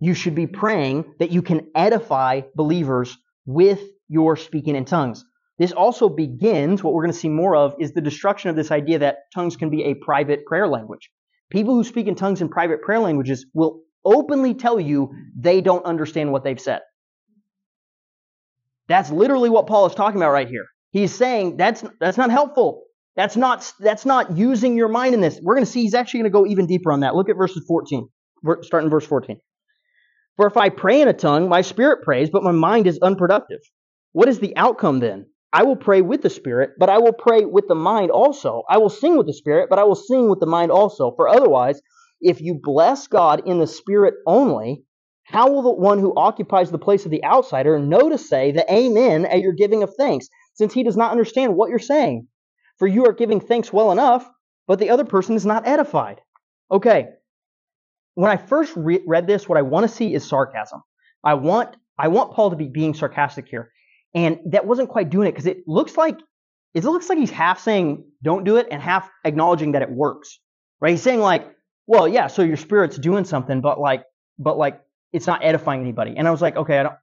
You 0.00 0.14
should 0.14 0.34
be 0.34 0.46
praying 0.46 1.14
that 1.18 1.30
you 1.30 1.42
can 1.42 1.68
edify 1.74 2.42
believers 2.54 3.16
with 3.46 3.80
your 4.08 4.36
speaking 4.36 4.76
in 4.76 4.84
tongues. 4.84 5.24
This 5.58 5.72
also 5.72 6.08
begins, 6.08 6.82
what 6.82 6.94
we're 6.94 7.02
going 7.02 7.12
to 7.12 7.18
see 7.18 7.28
more 7.28 7.56
of, 7.56 7.74
is 7.80 7.92
the 7.92 8.00
destruction 8.00 8.48
of 8.50 8.56
this 8.56 8.70
idea 8.70 9.00
that 9.00 9.30
tongues 9.34 9.56
can 9.56 9.70
be 9.70 9.84
a 9.84 9.94
private 9.94 10.46
prayer 10.46 10.68
language. 10.68 11.10
People 11.50 11.74
who 11.74 11.82
speak 11.82 12.06
in 12.06 12.14
tongues 12.14 12.40
in 12.40 12.48
private 12.48 12.82
prayer 12.82 13.00
languages 13.00 13.46
will 13.54 13.80
openly 14.04 14.54
tell 14.54 14.78
you 14.78 15.12
they 15.36 15.60
don't 15.60 15.84
understand 15.84 16.30
what 16.30 16.44
they've 16.44 16.60
said. 16.60 16.80
That's 18.86 19.10
literally 19.10 19.50
what 19.50 19.66
Paul 19.66 19.86
is 19.86 19.94
talking 19.94 20.20
about 20.20 20.32
right 20.32 20.48
here. 20.48 20.66
He's 20.90 21.14
saying 21.14 21.56
that's, 21.56 21.84
that's 22.00 22.16
not 22.16 22.30
helpful. 22.30 22.84
That's 23.16 23.36
not, 23.36 23.70
that's 23.80 24.06
not 24.06 24.36
using 24.36 24.76
your 24.76 24.88
mind 24.88 25.14
in 25.14 25.20
this. 25.20 25.40
We're 25.42 25.54
going 25.54 25.66
to 25.66 25.70
see 25.70 25.82
he's 25.82 25.94
actually 25.94 26.20
going 26.20 26.32
to 26.32 26.38
go 26.38 26.46
even 26.46 26.66
deeper 26.66 26.92
on 26.92 27.00
that. 27.00 27.16
Look 27.16 27.28
at 27.28 27.36
verses 27.36 27.64
14, 27.66 28.08
starting 28.62 28.90
verse 28.90 29.04
14. 29.04 29.40
For 30.36 30.46
if 30.46 30.56
I 30.56 30.68
pray 30.68 31.00
in 31.00 31.08
a 31.08 31.12
tongue, 31.12 31.48
my 31.48 31.62
spirit 31.62 32.04
prays, 32.04 32.30
but 32.30 32.44
my 32.44 32.52
mind 32.52 32.86
is 32.86 32.98
unproductive. 33.02 33.58
What 34.12 34.28
is 34.28 34.38
the 34.38 34.56
outcome 34.56 35.00
then? 35.00 35.26
I 35.52 35.62
will 35.62 35.76
pray 35.76 36.02
with 36.02 36.22
the 36.22 36.30
Spirit, 36.30 36.72
but 36.78 36.90
I 36.90 36.98
will 36.98 37.12
pray 37.12 37.44
with 37.44 37.68
the 37.68 37.74
mind 37.74 38.10
also. 38.10 38.62
I 38.68 38.78
will 38.78 38.90
sing 38.90 39.16
with 39.16 39.26
the 39.26 39.32
Spirit, 39.32 39.70
but 39.70 39.78
I 39.78 39.84
will 39.84 39.94
sing 39.94 40.28
with 40.28 40.40
the 40.40 40.46
mind 40.46 40.70
also. 40.70 41.12
For 41.16 41.28
otherwise, 41.28 41.80
if 42.20 42.40
you 42.40 42.60
bless 42.62 43.06
God 43.06 43.42
in 43.46 43.58
the 43.58 43.66
Spirit 43.66 44.14
only, 44.26 44.84
how 45.24 45.50
will 45.50 45.62
the 45.62 45.70
one 45.72 45.98
who 45.98 46.14
occupies 46.16 46.70
the 46.70 46.78
place 46.78 47.04
of 47.04 47.10
the 47.10 47.24
outsider 47.24 47.78
know 47.78 48.08
to 48.08 48.18
say 48.18 48.52
the 48.52 48.70
Amen 48.72 49.24
at 49.26 49.40
your 49.40 49.52
giving 49.52 49.82
of 49.82 49.94
thanks, 49.96 50.28
since 50.54 50.74
he 50.74 50.82
does 50.82 50.96
not 50.96 51.12
understand 51.12 51.54
what 51.56 51.70
you're 51.70 51.78
saying? 51.78 52.28
For 52.78 52.86
you 52.86 53.06
are 53.06 53.12
giving 53.12 53.40
thanks 53.40 53.72
well 53.72 53.92
enough, 53.92 54.28
but 54.66 54.78
the 54.78 54.90
other 54.90 55.04
person 55.04 55.34
is 55.34 55.46
not 55.46 55.66
edified. 55.66 56.20
Okay. 56.70 57.08
When 58.14 58.30
I 58.30 58.36
first 58.36 58.74
re- 58.76 59.02
read 59.06 59.26
this, 59.26 59.48
what 59.48 59.58
I 59.58 59.62
want 59.62 59.88
to 59.88 59.94
see 59.94 60.12
is 60.12 60.28
sarcasm. 60.28 60.82
I 61.24 61.34
want 61.34 61.76
I 61.98 62.08
want 62.08 62.32
Paul 62.32 62.50
to 62.50 62.56
be 62.56 62.68
being 62.68 62.94
sarcastic 62.94 63.48
here. 63.48 63.72
And 64.14 64.38
that 64.46 64.66
wasn't 64.66 64.88
quite 64.88 65.10
doing 65.10 65.28
it 65.28 65.32
because 65.32 65.46
it 65.46 65.66
looks 65.66 65.96
like 65.96 66.18
it 66.74 66.84
looks 66.84 67.08
like 67.08 67.18
he's 67.18 67.30
half 67.30 67.60
saying 67.60 68.04
don't 68.22 68.44
do 68.44 68.56
it 68.56 68.68
and 68.70 68.80
half 68.80 69.10
acknowledging 69.24 69.72
that 69.72 69.82
it 69.82 69.90
works. 69.90 70.38
Right? 70.80 70.92
He's 70.92 71.02
saying 71.02 71.20
like, 71.20 71.50
well, 71.86 72.06
yeah, 72.06 72.26
so 72.26 72.42
your 72.42 72.56
spirit's 72.56 72.96
doing 72.98 73.24
something, 73.24 73.60
but 73.60 73.80
like 73.80 74.04
but 74.38 74.56
like 74.56 74.80
it's 75.12 75.26
not 75.26 75.44
edifying 75.44 75.80
anybody. 75.80 76.14
And 76.16 76.28
I 76.28 76.30
was 76.30 76.42
like, 76.42 76.56
okay, 76.56 76.78
I 76.78 76.82
don't 76.82 76.94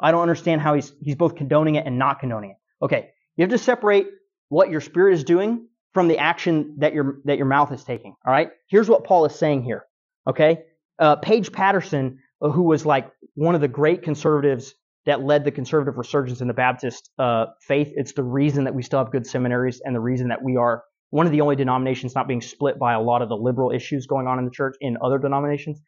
I 0.00 0.10
don't 0.10 0.22
understand 0.22 0.60
how 0.60 0.74
he's 0.74 0.92
he's 1.00 1.14
both 1.14 1.36
condoning 1.36 1.76
it 1.76 1.86
and 1.86 1.98
not 1.98 2.20
condoning 2.20 2.50
it. 2.50 2.56
Okay, 2.84 3.10
you 3.36 3.42
have 3.42 3.50
to 3.50 3.58
separate 3.58 4.08
what 4.48 4.70
your 4.70 4.80
spirit 4.80 5.14
is 5.14 5.24
doing 5.24 5.68
from 5.94 6.08
the 6.08 6.18
action 6.18 6.76
that 6.78 6.92
your 6.92 7.20
that 7.24 7.36
your 7.36 7.46
mouth 7.46 7.72
is 7.72 7.84
taking. 7.84 8.14
All 8.26 8.32
right. 8.32 8.50
Here's 8.68 8.88
what 8.88 9.04
Paul 9.04 9.24
is 9.26 9.34
saying 9.34 9.62
here. 9.62 9.84
Okay, 10.26 10.64
uh, 10.98 11.16
Paige 11.16 11.52
Patterson, 11.52 12.18
uh, 12.40 12.50
who 12.50 12.62
was 12.62 12.84
like 12.84 13.10
one 13.34 13.54
of 13.54 13.60
the 13.60 13.68
great 13.68 14.02
conservatives 14.02 14.74
that 15.06 15.22
led 15.22 15.44
the 15.44 15.50
conservative 15.50 15.98
resurgence 15.98 16.40
in 16.40 16.48
the 16.48 16.54
Baptist 16.54 17.10
uh, 17.18 17.46
faith. 17.60 17.92
It's 17.96 18.12
the 18.12 18.22
reason 18.22 18.64
that 18.64 18.74
we 18.74 18.82
still 18.82 19.00
have 19.00 19.10
good 19.10 19.26
seminaries 19.26 19.80
and 19.84 19.94
the 19.94 20.00
reason 20.00 20.28
that 20.28 20.42
we 20.42 20.56
are 20.56 20.84
one 21.10 21.26
of 21.26 21.32
the 21.32 21.40
only 21.42 21.56
denominations 21.56 22.14
not 22.14 22.26
being 22.26 22.40
split 22.40 22.78
by 22.78 22.94
a 22.94 23.00
lot 23.00 23.20
of 23.20 23.28
the 23.28 23.36
liberal 23.36 23.70
issues 23.70 24.06
going 24.06 24.26
on 24.26 24.38
in 24.38 24.44
the 24.44 24.50
church 24.50 24.76
in 24.80 24.96
other 25.02 25.18
denominations. 25.18 25.80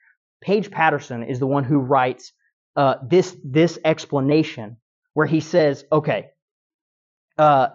Paige 0.43 0.71
Patterson 0.71 1.23
is 1.23 1.39
the 1.39 1.47
one 1.47 1.65
who 1.65 1.79
writes 1.79 2.33
uh, 2.77 2.97
this 3.09 3.35
this 3.45 3.79
explanation 3.85 4.77
where 5.15 5.27
he 5.27 5.41
says, 5.41 5.85
okay, 5.91 6.27
uh, 7.39 7.69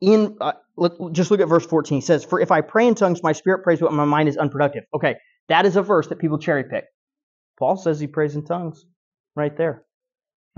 in 0.00 0.36
uh, 0.40 0.52
let, 0.76 0.92
just 1.12 1.30
look 1.30 1.40
at 1.40 1.48
verse 1.48 1.66
14. 1.66 1.98
He 1.98 2.00
says, 2.00 2.24
"For 2.24 2.40
if 2.40 2.50
I 2.50 2.60
pray 2.60 2.86
in 2.86 2.94
tongues, 2.94 3.22
my 3.22 3.32
spirit 3.32 3.62
prays, 3.62 3.80
but 3.80 3.92
my 3.92 4.04
mind 4.04 4.28
is 4.28 4.36
unproductive." 4.36 4.84
Okay, 4.94 5.16
that 5.48 5.66
is 5.66 5.76
a 5.76 5.82
verse 5.82 6.08
that 6.08 6.18
people 6.18 6.38
cherry 6.38 6.64
pick. 6.64 6.84
Paul 7.58 7.76
says 7.76 7.98
he 7.98 8.06
prays 8.06 8.36
in 8.36 8.44
tongues, 8.44 8.84
right 9.34 9.56
there. 9.56 9.84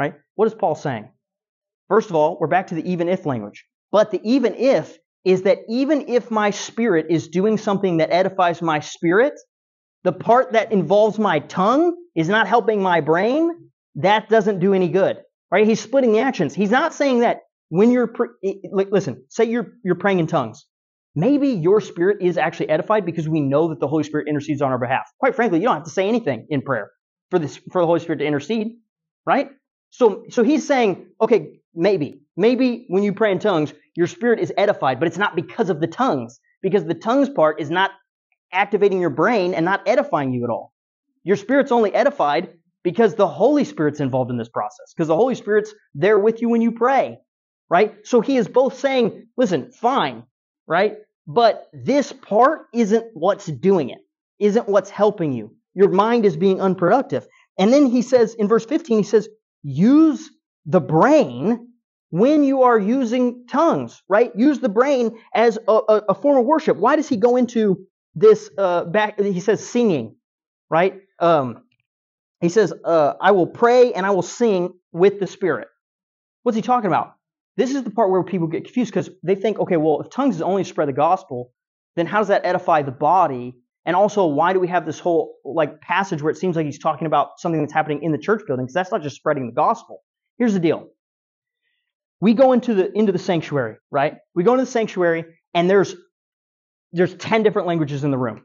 Right? 0.01 0.15
What 0.35 0.47
is 0.47 0.55
Paul 0.55 0.75
saying? 0.75 1.11
First 1.89 2.09
of 2.09 2.17
all, 2.17 2.39
we're 2.41 2.47
back 2.47 2.69
to 2.69 2.75
the 2.75 2.91
even 2.91 3.11
if 3.11 3.27
language. 3.27 3.67
But 3.93 4.11
the 4.11 4.21
even 4.25 4.55
if 4.55 4.97
is 5.27 5.43
that 5.43 5.59
even 5.69 6.09
if 6.09 6.31
my 6.31 6.53
spirit 6.53 7.09
is 7.11 7.29
doing 7.29 7.59
something 7.59 7.99
that 7.99 8.11
edifies 8.11 8.63
my 8.63 8.81
spirit, 8.81 9.35
the 10.05 10.13
part 10.13 10.53
that 10.53 10.73
involves 10.73 11.19
my 11.19 11.41
tongue 11.41 11.95
is 12.17 12.31
not 12.31 12.49
helping 12.49 12.81
my 12.81 13.03
brain, 13.03 13.51
that 13.97 14.31
doesn't 14.31 14.61
do 14.61 14.73
any 14.73 14.89
good. 14.89 15.19
Right? 15.51 15.67
He's 15.67 15.81
splitting 15.81 16.13
the 16.13 16.21
actions. 16.21 16.55
He's 16.55 16.71
not 16.71 16.95
saying 16.95 17.21
that 17.21 17.41
when 17.69 17.91
you're 17.91 18.11
listen, 18.73 19.27
say 19.29 19.45
you're 19.45 19.75
you're 19.85 19.97
praying 19.97 20.21
in 20.21 20.27
tongues. 20.27 20.65
Maybe 21.15 21.49
your 21.49 21.83
spirit 21.83 22.23
is 22.23 22.39
actually 22.39 22.71
edified 22.71 23.05
because 23.05 23.29
we 23.29 23.41
know 23.43 23.69
that 23.69 23.81
the 23.81 23.89
Holy 23.89 24.05
Spirit 24.05 24.29
intercedes 24.29 24.63
on 24.63 24.71
our 24.71 24.79
behalf. 24.79 25.11
Quite 25.19 25.35
frankly, 25.37 25.59
you 25.59 25.67
don't 25.67 25.75
have 25.75 25.85
to 25.85 25.91
say 25.91 26.09
anything 26.09 26.47
in 26.49 26.63
prayer 26.63 26.91
for 27.31 27.39
this 27.39 27.59
for 27.71 27.83
the 27.83 27.87
Holy 27.87 28.01
Spirit 28.01 28.21
to 28.21 28.25
intercede, 28.25 28.69
right? 29.27 29.51
So 29.91 30.25
so 30.31 30.43
he's 30.43 30.67
saying, 30.67 31.07
okay, 31.21 31.61
maybe 31.75 32.23
maybe 32.37 32.87
when 32.89 33.03
you 33.03 33.13
pray 33.13 33.33
in 33.33 33.39
tongues, 33.39 33.73
your 33.97 34.07
spirit 34.07 34.41
is 34.41 34.53
edified, 34.57 34.99
but 34.99 35.09
it's 35.09 35.19
not 35.19 35.37
because 35.37 35.71
of 35.71 35.81
the 35.81 35.87
tongues, 35.87 36.41
because 36.63 36.85
the 36.85 36.95
tongues 36.95 37.29
part 37.29 37.61
is 37.61 37.71
not 37.71 37.91
activating 38.53 39.01
your 39.01 39.11
brain 39.11 39.55
and 39.55 39.65
not 39.65 39.87
edifying 39.87 40.33
you 40.33 40.45
at 40.45 40.51
all. 40.51 40.73
Your 41.23 41.37
spirit's 41.37 41.73
only 41.73 41.95
edified 41.95 42.55
because 42.83 43.15
the 43.15 43.29
Holy 43.29 43.65
Spirit's 43.65 44.01
involved 44.01 44.31
in 44.31 44.39
this 44.39 44.49
process, 44.49 44.93
because 44.95 45.09
the 45.09 45.17
Holy 45.17 45.35
Spirit's 45.35 45.75
there 45.95 46.19
with 46.19 46.41
you 46.41 46.49
when 46.49 46.63
you 46.63 46.73
pray, 46.73 47.19
right? 47.69 47.95
So 48.05 48.21
he 48.21 48.37
is 48.37 48.49
both 48.49 48.79
saying, 48.79 49.27
listen, 49.37 49.71
fine, 49.71 50.25
right? 50.67 50.97
But 51.27 51.69
this 51.73 52.13
part 52.13 52.67
isn't 52.73 53.07
what's 53.13 53.47
doing 53.47 53.91
it, 53.91 53.99
isn't 54.39 54.69
what's 54.69 54.91
helping 54.91 55.33
you. 55.33 55.55
Your 55.75 55.91
mind 55.91 56.25
is 56.25 56.37
being 56.37 56.61
unproductive. 56.61 57.27
And 57.59 57.73
then 57.73 57.87
he 57.87 58.03
says 58.03 58.35
in 58.35 58.49
verse 58.49 58.65
15, 58.65 58.99
he 58.99 59.05
says, 59.05 59.29
use 59.63 60.31
the 60.67 60.81
brain 60.81 61.69
when 62.11 62.45
you 62.45 62.63
are 62.63 62.79
using 62.79 63.47
tongues, 63.49 64.03
right? 64.09 64.33
Use 64.35 64.59
the 64.59 64.69
brain 64.69 65.17
as 65.35 65.59
a, 65.69 65.73
a, 65.73 66.03
a 66.11 66.15
form 66.15 66.39
of 66.39 66.45
worship. 66.45 66.77
Why 66.77 66.97
does 66.97 67.09
he 67.09 67.17
go 67.17 67.37
into 67.37 67.87
this 68.15 68.51
uh, 68.59 68.85
back? 68.85 69.21
He 69.21 69.41
says 69.41 69.67
singing, 69.67 70.17
right? 70.69 71.01
Um, 71.19 71.63
he 72.41 72.49
says, 72.49 72.73
uh, 72.85 73.15
I 73.21 73.33
will 73.33 73.47
pray 73.47 73.93
and 73.93 74.05
I 74.05 74.11
will 74.11 74.23
sing 74.23 74.75
with 74.93 75.21
the 75.21 75.27
Spirit. 75.27 75.69
What's 76.43 76.57
he 76.57 76.63
talking 76.63 76.89
about? 76.89 77.15
This 77.57 77.75
is 77.75 77.83
the 77.83 77.91
part 77.91 78.11
where 78.11 78.23
people 78.23 78.47
get 78.47 78.65
confused 78.65 78.91
because 78.91 79.11
they 79.23 79.35
think, 79.35 79.59
okay, 79.59 79.77
well, 79.77 80.01
if 80.01 80.11
tongues 80.11 80.37
is 80.37 80.43
only 80.43 80.65
spread 80.65 80.89
the 80.89 80.95
gospel, 80.95 81.53
then 81.97 82.07
how 82.07 82.19
does 82.19 82.29
that 82.29 82.47
edify 82.47 82.83
the 82.83 82.93
body? 82.93 83.55
And 83.87 83.97
also, 83.97 84.27
why 84.27 84.53
do 84.53 84.61
we 84.61 84.69
have 84.69 84.85
this 84.85 84.99
whole 84.99 85.37
like 85.45 85.81
passage 85.81 86.23
where 86.23 86.31
it 86.31 86.37
seems 86.37 86.57
like 86.57 86.67
he's 86.67 86.79
talking 86.79 87.07
about 87.07 87.39
something 87.39 87.61
that's 87.61 87.73
happening 87.73 88.03
in 88.03 88.13
the 88.13 88.19
church 88.19 88.43
building? 88.47 88.67
Because 88.67 88.75
that's 88.75 88.93
not 88.93 89.03
just 89.03 89.17
spreading 89.17 89.47
the 89.47 89.55
gospel. 89.55 90.03
Here's 90.39 90.53
the 90.53 90.61
deal. 90.61 90.89
We 92.21 92.35
go 92.35 92.53
into 92.53 92.75
the 92.75 92.93
into 92.97 93.13
the 93.13 93.19
sanctuary, 93.19 93.77
right? 93.91 94.17
We 94.35 94.45
go 94.45 94.53
into 94.53 94.65
the 94.65 94.71
sanctuary, 94.71 95.25
and 95.55 95.69
there's 95.69 95.95
there's 96.93 97.15
10 97.15 97.43
different 97.43 97.69
languages 97.69 98.05
in 98.05 98.11
the 98.11 98.19
room, 98.19 98.45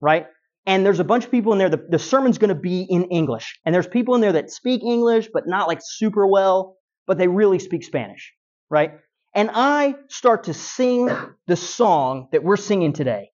right? 0.00 0.26
and 0.66 0.86
there's 0.86 1.00
a 1.00 1.04
bunch 1.04 1.24
of 1.24 1.30
people 1.30 1.52
in 1.52 1.58
there. 1.58 1.68
The, 1.68 1.84
the 1.88 1.98
sermon's 1.98 2.38
going 2.38 2.54
to 2.54 2.54
be 2.54 2.82
in 2.82 3.04
English, 3.04 3.58
and 3.64 3.74
there's 3.74 3.86
people 3.86 4.14
in 4.14 4.20
there 4.20 4.32
that 4.32 4.50
speak 4.50 4.82
English, 4.82 5.28
but 5.32 5.46
not 5.46 5.68
like 5.68 5.80
super 5.82 6.26
well, 6.26 6.76
but 7.06 7.18
they 7.18 7.28
really 7.28 7.58
speak 7.58 7.84
Spanish, 7.84 8.32
right? 8.70 8.92
And 9.34 9.50
I 9.52 9.96
start 10.08 10.44
to 10.44 10.54
sing 10.54 11.08
the 11.46 11.56
song 11.56 12.28
that 12.32 12.44
we're 12.44 12.56
singing 12.56 12.92
today, 12.92 13.30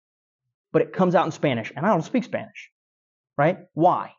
but 0.72 0.82
it 0.82 0.94
comes 0.94 1.16
out 1.16 1.26
in 1.26 1.32
Spanish, 1.32 1.72
and 1.76 1.86
I 1.86 1.90
don't 1.90 2.04
speak 2.04 2.24
Spanish, 2.24 2.72
right? 3.38 3.60
Why? 3.74 4.14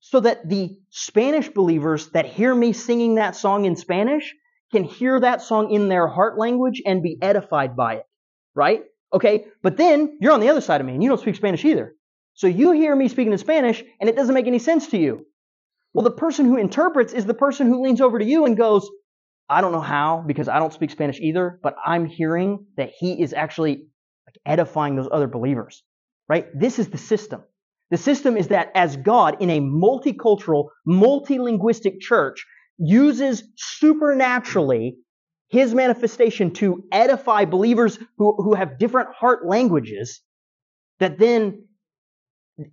So 0.00 0.20
that 0.20 0.48
the 0.48 0.78
Spanish 0.90 1.48
believers 1.48 2.10
that 2.10 2.26
hear 2.26 2.54
me 2.54 2.72
singing 2.72 3.16
that 3.16 3.36
song 3.36 3.64
in 3.64 3.76
Spanish 3.76 4.34
can 4.70 4.84
hear 4.84 5.18
that 5.20 5.42
song 5.42 5.70
in 5.70 5.88
their 5.88 6.06
heart 6.06 6.38
language 6.38 6.82
and 6.84 7.02
be 7.02 7.18
edified 7.20 7.74
by 7.76 7.96
it, 7.96 8.06
right? 8.54 8.84
Okay, 9.12 9.46
but 9.62 9.76
then 9.76 10.18
you're 10.20 10.32
on 10.32 10.40
the 10.40 10.50
other 10.50 10.60
side 10.60 10.80
of 10.80 10.86
me 10.86 10.92
and 10.92 11.02
you 11.02 11.08
don't 11.08 11.20
speak 11.20 11.34
Spanish 11.34 11.64
either. 11.64 11.94
So 12.34 12.46
you 12.46 12.72
hear 12.72 12.94
me 12.94 13.08
speaking 13.08 13.32
in 13.32 13.38
Spanish 13.38 13.82
and 14.00 14.08
it 14.08 14.16
doesn't 14.16 14.34
make 14.34 14.46
any 14.46 14.58
sense 14.58 14.88
to 14.88 14.98
you. 14.98 15.26
Well, 15.94 16.04
the 16.04 16.10
person 16.10 16.44
who 16.44 16.56
interprets 16.58 17.12
is 17.12 17.24
the 17.24 17.34
person 17.34 17.66
who 17.66 17.82
leans 17.82 18.00
over 18.00 18.18
to 18.18 18.24
you 18.24 18.44
and 18.44 18.56
goes, 18.56 18.88
I 19.48 19.62
don't 19.62 19.72
know 19.72 19.80
how 19.80 20.22
because 20.26 20.46
I 20.46 20.58
don't 20.58 20.72
speak 20.72 20.90
Spanish 20.90 21.18
either, 21.18 21.58
but 21.62 21.74
I'm 21.84 22.04
hearing 22.04 22.66
that 22.76 22.90
he 22.96 23.20
is 23.20 23.32
actually 23.32 23.88
like 24.26 24.36
edifying 24.44 24.94
those 24.94 25.08
other 25.10 25.26
believers, 25.26 25.82
right? 26.28 26.46
This 26.54 26.78
is 26.78 26.88
the 26.88 26.98
system. 26.98 27.42
The 27.90 27.96
system 27.96 28.36
is 28.36 28.48
that 28.48 28.70
as 28.74 28.96
God 28.96 29.40
in 29.40 29.50
a 29.50 29.60
multicultural, 29.60 30.68
multilinguistic 30.86 32.00
church 32.00 32.44
uses 32.78 33.42
supernaturally 33.56 34.98
his 35.48 35.74
manifestation 35.74 36.52
to 36.52 36.84
edify 36.92 37.46
believers 37.46 37.98
who, 38.18 38.34
who 38.36 38.54
have 38.54 38.78
different 38.78 39.14
heart 39.14 39.46
languages, 39.46 40.20
that 41.00 41.18
then 41.18 41.66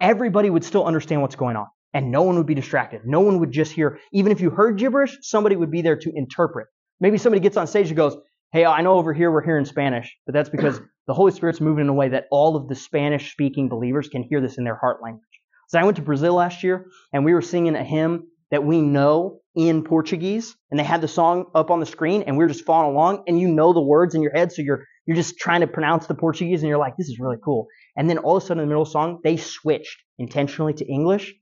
everybody 0.01 0.49
would 0.49 0.63
still 0.63 0.85
understand 0.85 1.21
what's 1.21 1.35
going 1.35 1.55
on 1.55 1.67
and 1.93 2.11
no 2.11 2.23
one 2.23 2.35
would 2.35 2.45
be 2.45 2.55
distracted. 2.55 3.01
No 3.05 3.21
one 3.21 3.39
would 3.39 3.51
just 3.51 3.71
hear, 3.71 3.99
even 4.11 4.33
if 4.33 4.41
you 4.41 4.49
heard 4.49 4.77
gibberish, 4.77 5.17
somebody 5.21 5.55
would 5.55 5.71
be 5.71 5.81
there 5.81 5.95
to 5.95 6.11
interpret. 6.13 6.67
Maybe 6.99 7.17
somebody 7.17 7.39
gets 7.39 7.55
on 7.55 7.67
stage 7.67 7.87
and 7.87 7.95
goes, 7.95 8.17
Hey, 8.51 8.65
I 8.65 8.81
know 8.81 8.93
over 8.93 9.13
here 9.13 9.31
we're 9.31 9.43
hearing 9.43 9.65
Spanish, 9.65 10.15
but 10.25 10.33
that's 10.33 10.49
because 10.49 10.79
the 11.07 11.13
Holy 11.13 11.31
Spirit's 11.31 11.61
moving 11.61 11.85
in 11.85 11.89
a 11.89 11.93
way 11.93 12.09
that 12.09 12.25
all 12.31 12.55
of 12.55 12.67
the 12.67 12.75
Spanish 12.75 13.31
speaking 13.31 13.69
believers 13.69 14.09
can 14.09 14.23
hear 14.23 14.41
this 14.41 14.57
in 14.57 14.63
their 14.63 14.75
heart 14.75 15.01
language. 15.03 15.23
So 15.67 15.79
I 15.79 15.83
went 15.83 15.97
to 15.97 16.03
Brazil 16.03 16.35
last 16.35 16.63
year 16.63 16.87
and 17.13 17.25
we 17.25 17.33
were 17.33 17.41
singing 17.41 17.75
a 17.75 17.83
hymn 17.83 18.27
that 18.51 18.63
we 18.63 18.81
know 18.81 19.39
in 19.55 19.83
Portuguese 19.83 20.55
and 20.69 20.79
they 20.79 20.83
had 20.83 21.01
the 21.01 21.07
song 21.07 21.45
up 21.55 21.71
on 21.71 21.79
the 21.79 21.85
screen 21.85 22.23
and 22.23 22.37
we 22.37 22.43
were 22.43 22.49
just 22.49 22.65
following 22.65 22.95
along 22.95 23.23
and 23.27 23.39
you 23.39 23.47
know 23.47 23.73
the 23.73 23.81
words 23.81 24.15
in 24.15 24.21
your 24.21 24.31
head. 24.31 24.51
So 24.51 24.61
you're, 24.61 24.85
you're 25.05 25.15
just 25.15 25.37
trying 25.37 25.61
to 25.61 25.67
pronounce 25.67 26.07
the 26.07 26.15
Portuguese 26.15 26.61
and 26.61 26.69
you're 26.69 26.77
like, 26.77 26.97
this 26.97 27.07
is 27.07 27.19
really 27.19 27.37
cool. 27.43 27.67
And 27.95 28.09
then 28.09 28.19
all 28.19 28.37
of 28.37 28.43
a 28.43 28.45
sudden 28.45 28.61
in 28.61 28.67
the 28.67 28.69
middle 28.69 28.83
of 28.83 28.89
the 28.89 28.93
song, 28.93 29.19
they 29.23 29.37
switched 29.37 30.03
intentionally 30.17 30.73
to 30.73 30.85
English 30.85 31.33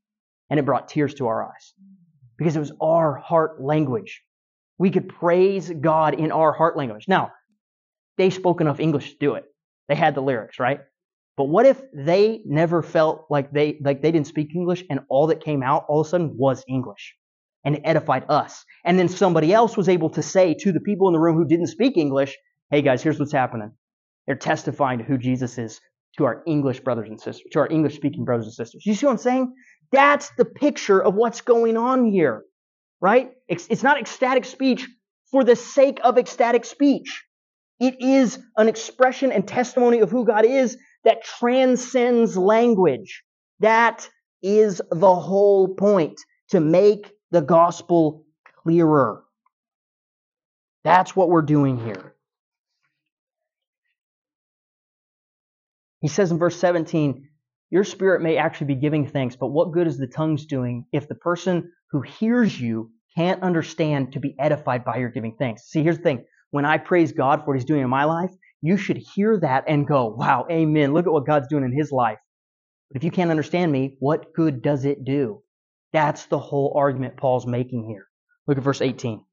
and 0.50 0.60
it 0.60 0.66
brought 0.66 0.88
tears 0.88 1.14
to 1.16 1.28
our 1.28 1.44
eyes 1.44 1.74
because 2.38 2.56
it 2.56 2.60
was 2.60 2.72
our 2.82 3.16
heart 3.16 3.62
language. 3.62 4.22
We 4.78 4.92
could 4.92 5.10
praise 5.10 5.70
God 5.70 6.14
in 6.14 6.32
our 6.32 6.52
heart 6.52 6.78
language. 6.78 7.06
Now, 7.08 7.32
they 8.18 8.30
spoke 8.30 8.62
enough 8.62 8.80
English 8.80 9.12
to 9.12 9.18
do 9.20 9.36
it. 9.36 9.46
They 9.88 9.96
had 9.96 10.16
the 10.16 10.22
lyrics, 10.22 10.60
right? 10.60 10.82
But 11.36 11.46
what 11.46 11.66
if 11.66 11.82
they 11.94 12.42
never 12.46 12.82
felt 12.84 13.26
like 13.30 13.52
they 13.52 13.80
like 13.82 14.02
they 14.02 14.12
didn't 14.12 14.28
speak 14.28 14.56
English 14.56 14.84
and 14.90 15.00
all 15.10 15.28
that 15.28 15.44
came 15.44 15.64
out 15.64 15.86
all 15.90 16.02
of 16.02 16.08
a 16.08 16.10
sudden 16.10 16.38
was 16.38 16.64
English 16.68 17.16
and 17.66 17.76
it 17.76 17.82
edified 17.84 18.26
us. 18.30 18.64
And 18.86 19.00
then 19.00 19.10
somebody 19.10 19.54
else 19.54 19.76
was 19.76 19.90
able 19.90 20.10
to 20.12 20.22
say 20.22 20.54
to 20.56 20.72
the 20.72 20.80
people 20.80 21.08
in 21.08 21.14
the 21.14 21.20
room 21.20 21.36
who 21.36 21.46
didn't 21.46 21.68
speak 21.68 21.98
English, 21.98 22.38
"Hey 22.70 22.82
guys, 22.82 23.02
here's 23.02 23.20
what's 23.20 23.32
happening." 23.32 23.72
They're 24.28 24.36
testifying 24.36 25.00
to 25.00 25.06
who 25.06 25.18
Jesus 25.18 25.58
is 25.58 25.82
to 26.18 26.26
our 26.26 26.44
English 26.46 26.82
brothers 26.82 27.10
and 27.10 27.20
sisters, 27.20 27.48
to 27.52 27.60
our 27.60 27.68
English 27.70 27.96
speaking 27.96 28.26
brothers 28.26 28.46
and 28.46 28.54
sisters. 28.54 28.86
You 28.86 28.94
see 28.94 29.06
what 29.06 29.14
I'm 29.14 29.18
saying? 29.18 29.54
That's 29.92 30.30
the 30.38 30.46
picture 30.46 31.02
of 31.02 31.16
what's 31.16 31.42
going 31.42 31.78
on 31.78 32.06
here, 32.06 32.44
right? 33.02 33.32
It's, 33.48 33.68
it's 33.70 33.84
not 33.84 34.00
ecstatic 34.00 34.46
speech 34.46 34.88
for 35.32 35.44
the 35.44 35.56
sake 35.56 36.00
of 36.04 36.18
ecstatic 36.18 36.66
speech. 36.66 37.24
It 37.80 38.02
is 38.02 38.40
an 38.58 38.68
expression 38.68 39.32
and 39.32 39.48
testimony 39.48 40.00
of 40.00 40.12
who 40.12 40.26
God 40.26 40.46
is 40.46 40.78
that 41.04 41.24
transcends 41.24 42.38
language. 42.38 43.24
That 43.60 44.08
is 44.42 44.82
the 44.92 45.16
whole 45.16 45.76
point 45.76 46.20
to 46.50 46.60
make 46.60 47.12
the 47.32 47.42
gospel 47.42 48.26
clearer. 48.64 49.24
That's 50.84 51.16
what 51.16 51.30
we're 51.30 51.42
doing 51.42 51.78
here. 51.78 52.14
He 56.02 56.10
says 56.10 56.32
in 56.32 56.38
verse 56.38 56.58
17, 56.58 57.30
Your 57.70 57.86
spirit 57.86 58.22
may 58.22 58.38
actually 58.38 58.68
be 58.68 58.76
giving 58.76 59.08
thanks, 59.08 59.38
but 59.38 59.48
what 59.48 59.72
good 59.72 59.88
is 59.88 59.98
the 59.98 60.08
tongues 60.08 60.46
doing 60.46 60.86
if 60.92 61.08
the 61.08 61.16
person 61.16 61.72
who 61.92 62.02
hears 62.02 62.60
you 62.60 62.92
can't 63.16 63.42
understand 63.42 64.14
to 64.14 64.20
be 64.20 64.36
edified 64.38 64.84
by 64.84 64.98
your 64.98 65.10
giving 65.10 65.36
thanks? 65.40 65.64
See, 65.70 65.82
here's 65.82 65.98
the 65.98 66.04
thing. 66.04 66.26
When 66.54 66.66
I 66.66 66.78
praise 66.78 67.12
God 67.12 67.40
for 67.40 67.48
what 67.48 67.56
He's 67.56 67.66
doing 67.66 67.82
in 67.82 67.90
my 67.90 68.04
life, 68.04 68.30
you 68.62 68.78
should 68.78 68.98
hear 69.16 69.40
that 69.40 69.64
and 69.68 69.88
go, 69.88 70.06
wow, 70.06 70.46
amen. 70.52 70.94
Look 70.94 71.08
at 71.08 71.12
what 71.12 71.26
God's 71.26 71.48
doing 71.48 71.64
in 71.64 71.76
His 71.76 71.92
life. 71.92 72.20
But 72.92 72.98
if 72.98 73.04
you 73.04 73.10
can't 73.10 73.32
understand 73.32 73.72
me, 73.72 73.98
what 74.00 74.34
good 74.36 74.62
does 74.62 74.86
it 74.86 75.04
do? 75.04 75.42
That's 75.94 76.28
the 76.28 76.38
whole 76.38 76.76
argument 76.78 77.18
Paul's 77.18 77.48
making 77.48 77.88
here. 77.88 78.06
Look 78.46 78.60
at 78.60 78.64
verse 78.64 78.82
18. 78.82 79.26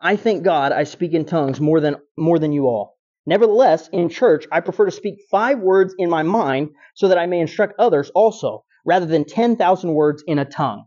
I 0.00 0.14
thank 0.14 0.44
God 0.44 0.70
I 0.70 0.84
speak 0.84 1.12
in 1.12 1.24
tongues 1.24 1.60
more 1.60 1.80
than, 1.80 1.96
more 2.16 2.38
than 2.38 2.52
you 2.52 2.68
all. 2.68 2.96
Nevertheless, 3.26 3.88
in 3.88 4.10
church, 4.10 4.46
I 4.52 4.60
prefer 4.60 4.84
to 4.84 4.92
speak 4.92 5.16
five 5.28 5.58
words 5.58 5.92
in 5.98 6.08
my 6.08 6.22
mind 6.22 6.68
so 6.94 7.08
that 7.08 7.18
I 7.18 7.26
may 7.26 7.40
instruct 7.40 7.74
others 7.80 8.12
also. 8.14 8.64
rather 8.86 9.06
than 9.06 9.24
10,000 9.24 9.92
words 9.92 10.22
in 10.26 10.38
a 10.38 10.44
tongue. 10.44 10.84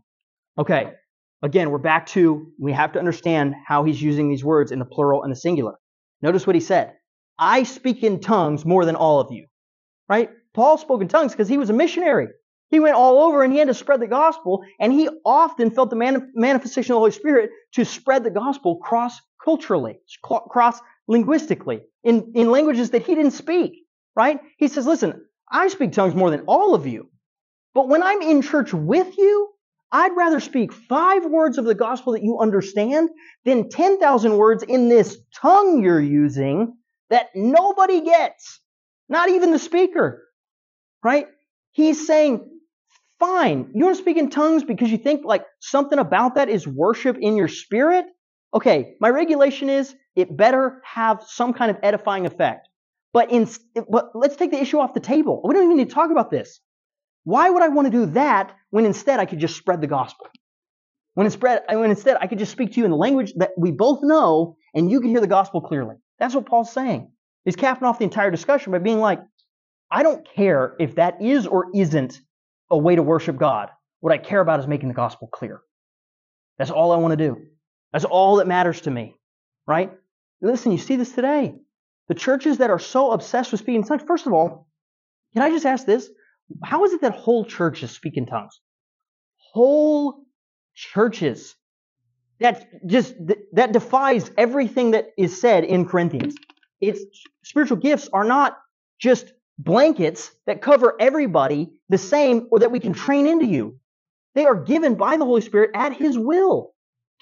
Okay, 0.56 0.92
again, 1.42 1.70
we're 1.70 1.78
back 1.78 2.06
to 2.08 2.52
we 2.58 2.72
have 2.72 2.92
to 2.92 2.98
understand 2.98 3.54
how 3.66 3.84
he's 3.84 4.00
using 4.00 4.28
these 4.28 4.44
words 4.44 4.72
in 4.72 4.78
the 4.78 4.84
plural 4.84 5.22
and 5.22 5.32
the 5.32 5.36
singular. 5.36 5.74
Notice 6.22 6.46
what 6.46 6.56
he 6.56 6.60
said 6.60 6.94
I 7.38 7.62
speak 7.62 8.02
in 8.02 8.20
tongues 8.20 8.64
more 8.64 8.84
than 8.84 8.96
all 8.96 9.20
of 9.20 9.30
you. 9.30 9.46
Right? 10.08 10.30
Paul 10.54 10.78
spoke 10.78 11.02
in 11.02 11.08
tongues 11.08 11.32
because 11.32 11.48
he 11.48 11.58
was 11.58 11.70
a 11.70 11.74
missionary. 11.74 12.28
He 12.70 12.80
went 12.80 12.96
all 12.96 13.22
over 13.22 13.42
and 13.42 13.52
he 13.52 13.58
had 13.58 13.68
to 13.68 13.74
spread 13.74 14.00
the 14.00 14.06
gospel, 14.06 14.62
and 14.78 14.92
he 14.92 15.08
often 15.24 15.70
felt 15.70 15.90
the 15.90 16.28
manifestation 16.34 16.92
of 16.92 16.96
the 16.96 17.00
Holy 17.00 17.10
Spirit 17.12 17.50
to 17.72 17.84
spread 17.84 18.24
the 18.24 18.30
gospel 18.30 18.76
cross 18.76 19.18
culturally, 19.42 20.00
cross 20.22 20.80
linguistically, 21.06 21.80
in, 22.04 22.32
in 22.34 22.50
languages 22.50 22.90
that 22.90 23.06
he 23.06 23.14
didn't 23.14 23.30
speak. 23.30 23.84
Right? 24.14 24.40
He 24.58 24.68
says, 24.68 24.86
Listen, 24.86 25.24
I 25.50 25.68
speak 25.68 25.92
tongues 25.92 26.14
more 26.14 26.30
than 26.30 26.42
all 26.46 26.74
of 26.74 26.86
you. 26.86 27.08
But 27.74 27.88
when 27.88 28.02
I'm 28.02 28.20
in 28.22 28.42
church 28.42 28.74
with 28.74 29.16
you, 29.16 29.50
I'd 29.90 30.16
rather 30.16 30.40
speak 30.40 30.72
five 30.72 31.24
words 31.24 31.56
of 31.58 31.64
the 31.64 31.74
gospel 31.74 32.12
that 32.12 32.22
you 32.22 32.38
understand 32.38 33.08
than 33.44 33.70
10,000 33.70 34.36
words 34.36 34.62
in 34.62 34.88
this 34.88 35.16
tongue 35.34 35.82
you're 35.82 36.00
using 36.00 36.74
that 37.10 37.28
nobody 37.34 38.02
gets, 38.02 38.60
not 39.08 39.30
even 39.30 39.50
the 39.50 39.58
speaker. 39.58 40.24
Right? 41.02 41.26
He's 41.72 42.06
saying, 42.06 42.48
fine, 43.18 43.70
you 43.74 43.84
want 43.84 43.96
to 43.96 44.02
speak 44.02 44.16
in 44.16 44.30
tongues 44.30 44.64
because 44.64 44.90
you 44.90 44.98
think 44.98 45.24
like 45.24 45.44
something 45.60 45.98
about 45.98 46.34
that 46.34 46.48
is 46.48 46.66
worship 46.66 47.16
in 47.18 47.36
your 47.36 47.48
spirit? 47.48 48.04
Okay, 48.52 48.94
my 49.00 49.08
regulation 49.08 49.70
is 49.70 49.94
it 50.16 50.36
better 50.36 50.82
have 50.84 51.22
some 51.26 51.52
kind 51.52 51.70
of 51.70 51.78
edifying 51.82 52.26
effect. 52.26 52.68
But, 53.12 53.30
in, 53.30 53.48
but 53.88 54.10
let's 54.14 54.36
take 54.36 54.50
the 54.50 54.60
issue 54.60 54.78
off 54.78 54.92
the 54.92 55.00
table. 55.00 55.40
We 55.44 55.54
don't 55.54 55.64
even 55.64 55.76
need 55.78 55.88
to 55.88 55.94
talk 55.94 56.10
about 56.10 56.30
this. 56.30 56.60
Why 57.28 57.50
would 57.50 57.62
I 57.62 57.68
want 57.68 57.84
to 57.84 57.90
do 57.90 58.06
that 58.12 58.56
when 58.70 58.86
instead 58.86 59.20
I 59.20 59.26
could 59.26 59.38
just 59.38 59.54
spread 59.54 59.82
the 59.82 59.86
gospel? 59.86 60.28
When 61.12 61.26
instead, 61.26 61.62
when 61.68 61.90
instead 61.90 62.16
I 62.18 62.26
could 62.26 62.38
just 62.38 62.52
speak 62.52 62.72
to 62.72 62.80
you 62.80 62.86
in 62.86 62.90
the 62.90 62.96
language 62.96 63.34
that 63.36 63.50
we 63.58 63.70
both 63.70 64.02
know 64.02 64.56
and 64.72 64.90
you 64.90 65.02
can 65.02 65.10
hear 65.10 65.20
the 65.20 65.26
gospel 65.26 65.60
clearly. 65.60 65.96
That's 66.18 66.34
what 66.34 66.46
Paul's 66.46 66.72
saying. 66.72 67.12
He's 67.44 67.54
capping 67.54 67.86
off 67.86 67.98
the 67.98 68.04
entire 68.04 68.30
discussion 68.30 68.72
by 68.72 68.78
being 68.78 68.98
like, 68.98 69.20
I 69.90 70.02
don't 70.02 70.26
care 70.26 70.74
if 70.80 70.94
that 70.94 71.20
is 71.20 71.46
or 71.46 71.66
isn't 71.74 72.18
a 72.70 72.78
way 72.78 72.96
to 72.96 73.02
worship 73.02 73.36
God. 73.36 73.68
What 74.00 74.14
I 74.14 74.16
care 74.16 74.40
about 74.40 74.60
is 74.60 74.66
making 74.66 74.88
the 74.88 74.94
gospel 74.94 75.28
clear. 75.30 75.60
That's 76.56 76.70
all 76.70 76.92
I 76.92 76.96
want 76.96 77.12
to 77.12 77.28
do. 77.28 77.36
That's 77.92 78.06
all 78.06 78.36
that 78.36 78.46
matters 78.46 78.80
to 78.82 78.90
me, 78.90 79.16
right? 79.66 79.92
Listen, 80.40 80.72
you 80.72 80.78
see 80.78 80.96
this 80.96 81.12
today. 81.12 81.56
The 82.08 82.14
churches 82.14 82.56
that 82.56 82.70
are 82.70 82.78
so 82.78 83.10
obsessed 83.10 83.52
with 83.52 83.60
speaking 83.60 83.82
in 83.82 83.86
tongues, 83.86 84.02
first 84.06 84.26
of 84.26 84.32
all, 84.32 84.66
can 85.34 85.42
I 85.42 85.50
just 85.50 85.66
ask 85.66 85.84
this? 85.84 86.08
How 86.64 86.84
is 86.84 86.92
it 86.92 87.02
that 87.02 87.14
whole 87.14 87.44
churches 87.44 87.90
speak 87.90 88.16
in 88.16 88.26
tongues? 88.26 88.60
Whole 89.52 90.24
churches. 90.74 91.54
That 92.40 92.86
just 92.86 93.14
that 93.52 93.72
defies 93.72 94.30
everything 94.38 94.92
that 94.92 95.08
is 95.16 95.40
said 95.40 95.64
in 95.64 95.86
Corinthians. 95.86 96.36
It's 96.80 97.02
spiritual 97.42 97.78
gifts 97.78 98.08
are 98.12 98.24
not 98.24 98.56
just 99.00 99.32
blankets 99.58 100.30
that 100.46 100.62
cover 100.62 100.94
everybody 101.00 101.70
the 101.88 101.98
same 101.98 102.46
or 102.50 102.60
that 102.60 102.70
we 102.70 102.78
can 102.78 102.92
train 102.92 103.26
into 103.26 103.46
you. 103.46 103.78
They 104.34 104.46
are 104.46 104.54
given 104.54 104.94
by 104.94 105.16
the 105.16 105.24
Holy 105.24 105.40
Spirit 105.40 105.70
at 105.74 105.94
His 105.94 106.16
will 106.16 106.74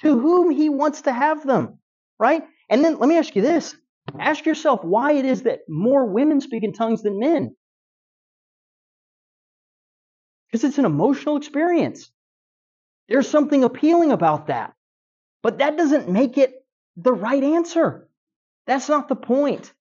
to 0.02 0.20
whom 0.20 0.50
He 0.50 0.68
wants 0.68 1.02
to 1.02 1.12
have 1.12 1.46
them, 1.46 1.78
right? 2.18 2.42
And 2.68 2.84
then 2.84 2.98
let 2.98 3.08
me 3.08 3.16
ask 3.16 3.34
you 3.34 3.42
this. 3.42 3.74
Ask 4.18 4.44
yourself 4.44 4.84
why 4.84 5.12
it 5.12 5.24
is 5.24 5.42
that 5.42 5.60
more 5.68 6.04
women 6.04 6.40
speak 6.40 6.62
in 6.62 6.74
tongues 6.74 7.02
than 7.02 7.18
men. 7.18 7.56
Because 10.50 10.64
it's 10.64 10.78
an 10.78 10.84
emotional 10.84 11.36
experience. 11.36 12.10
There's 13.08 13.28
something 13.28 13.64
appealing 13.64 14.12
about 14.12 14.48
that. 14.48 14.74
But 15.42 15.58
that 15.58 15.76
doesn't 15.76 16.08
make 16.08 16.38
it 16.38 16.54
the 16.96 17.12
right 17.12 17.42
answer. 17.42 18.08
That's 18.66 18.88
not 18.88 19.08
the 19.08 19.16
point. 19.16 19.72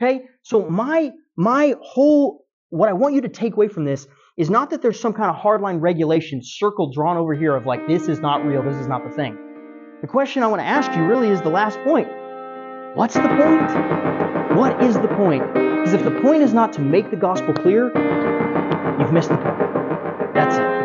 Okay? 0.00 0.26
So 0.42 0.68
my 0.68 1.12
my 1.36 1.74
whole 1.80 2.44
what 2.70 2.88
I 2.88 2.92
want 2.92 3.14
you 3.14 3.22
to 3.22 3.28
take 3.28 3.54
away 3.54 3.68
from 3.68 3.84
this 3.84 4.06
is 4.36 4.50
not 4.50 4.70
that 4.70 4.82
there's 4.82 5.00
some 5.00 5.14
kind 5.14 5.30
of 5.30 5.36
hardline 5.36 5.80
regulation 5.80 6.42
circle 6.42 6.92
drawn 6.92 7.16
over 7.16 7.34
here 7.34 7.56
of 7.56 7.64
like 7.64 7.86
this 7.86 8.08
is 8.08 8.20
not 8.20 8.44
real, 8.44 8.62
this 8.62 8.76
is 8.76 8.86
not 8.86 9.04
the 9.04 9.14
thing. 9.14 9.38
The 10.02 10.06
question 10.06 10.42
I 10.42 10.46
want 10.48 10.60
to 10.60 10.66
ask 10.66 10.94
you 10.94 11.04
really 11.04 11.30
is 11.30 11.40
the 11.40 11.48
last 11.48 11.78
point. 11.84 12.08
What's 12.94 13.14
the 13.14 13.20
point? 13.22 14.56
What 14.56 14.82
is 14.82 14.94
the 14.94 15.08
point? 15.08 15.46
Because 15.54 15.94
if 15.94 16.04
the 16.04 16.20
point 16.20 16.42
is 16.42 16.52
not 16.52 16.72
to 16.74 16.80
make 16.80 17.10
the 17.10 17.16
gospel 17.16 17.54
clear, 17.54 17.86
you've 18.98 19.12
missed 19.12 19.30
the 19.30 19.36
point. 19.36 19.75
That's 20.36 20.58
it. 20.58 20.76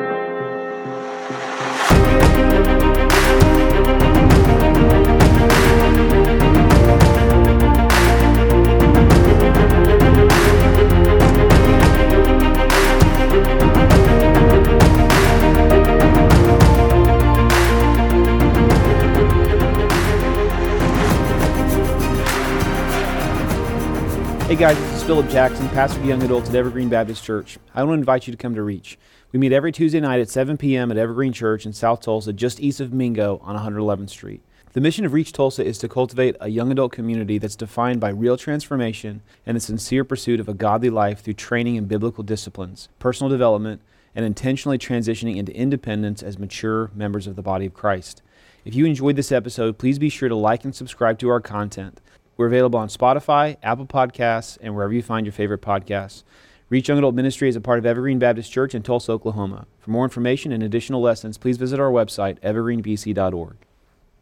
Hey 24.48 24.58
guys, 24.58 24.78
this 24.78 24.96
is 24.96 25.04
Philip 25.04 25.30
Jackson, 25.30 25.68
pastor 25.70 26.00
of 26.00 26.06
young 26.06 26.22
adults 26.24 26.50
at 26.50 26.56
Evergreen 26.56 26.90
Baptist 26.90 27.24
Church. 27.24 27.58
I 27.74 27.84
want 27.84 27.98
to 27.98 28.00
invite 28.00 28.28
you 28.28 28.32
to 28.32 28.38
come 28.38 28.56
to 28.56 28.62
Reach. 28.62 28.98
We 29.32 29.40
meet 29.40 29.54
every 29.54 29.72
Tuesday 29.72 30.02
night 30.02 30.20
at 30.20 30.30
7 30.30 30.58
p.m. 30.58 30.92
at 30.92 30.98
Evergreen 30.98 31.32
Church 31.32 31.66
in 31.66 31.72
South 31.72 32.02
Tulsa, 32.02 32.34
just 32.34 32.60
east 32.60 32.82
of 32.82 32.92
Mingo 32.92 33.40
on 33.42 33.56
111th 33.56 34.10
Street. 34.10 34.42
The 34.74 34.82
mission 34.82 35.06
of 35.06 35.14
Reach 35.14 35.32
Tulsa 35.32 35.64
is 35.64 35.78
to 35.78 35.88
cultivate 35.88 36.36
a 36.42 36.50
young 36.50 36.70
adult 36.70 36.92
community 36.92 37.38
that's 37.38 37.56
defined 37.56 38.02
by 38.02 38.10
real 38.10 38.36
transformation 38.36 39.22
and 39.46 39.56
the 39.56 39.62
sincere 39.62 40.04
pursuit 40.04 40.42
of 40.42 40.50
a 40.50 40.54
godly 40.54 40.90
life 40.90 41.22
through 41.22 41.36
training 41.36 41.76
in 41.76 41.86
biblical 41.86 42.26
disciplines, 42.26 42.90
personal 43.00 43.30
development, 43.30 43.82
and 44.14 44.26
intentionally 44.26 44.78
transitioning 44.78 45.38
into 45.38 45.56
independence 45.56 46.22
as 46.22 46.38
mature 46.38 46.92
members 46.94 47.26
of 47.26 47.38
the 47.38 47.42
body 47.42 47.66
of 47.66 47.74
Christ. 47.74 48.22
If 48.66 48.76
you 48.76 48.86
enjoyed 48.86 49.16
this 49.16 49.32
episode, 49.32 49.78
please 49.78 49.98
be 49.98 50.10
sure 50.10 50.28
to 50.28 50.36
like 50.36 50.66
and 50.66 50.76
subscribe 50.76 51.20
to 51.20 51.30
our 51.30 51.40
content. 51.40 52.02
We're 52.36 52.48
available 52.48 52.80
on 52.80 52.90
Spotify, 52.90 53.56
Apple 53.64 53.86
Podcasts, 53.86 54.58
and 54.60 54.76
wherever 54.76 54.92
you 54.92 55.02
find 55.02 55.26
your 55.26 55.32
favorite 55.32 55.62
podcasts. 55.62 56.24
Reach 56.72 56.88
Young 56.88 57.00
Adult 57.00 57.16
Ministry 57.16 57.50
is 57.50 57.58
a 57.58 57.60
part 57.60 57.80
of 57.80 57.86
Evergreen 57.86 58.18
Baptist 58.18 58.50
Church 58.50 58.74
in 58.74 58.82
Tulsa, 58.82 59.12
Oklahoma. 59.12 59.68
For 59.82 59.92
more 59.92 60.06
information 60.06 60.54
and 60.54 60.64
additional 60.64 61.02
lessons, 61.02 61.38
please 61.38 61.58
visit 61.58 61.82
our 61.82 61.92
website, 61.92 62.40
evergreenbc.org. 62.40 63.58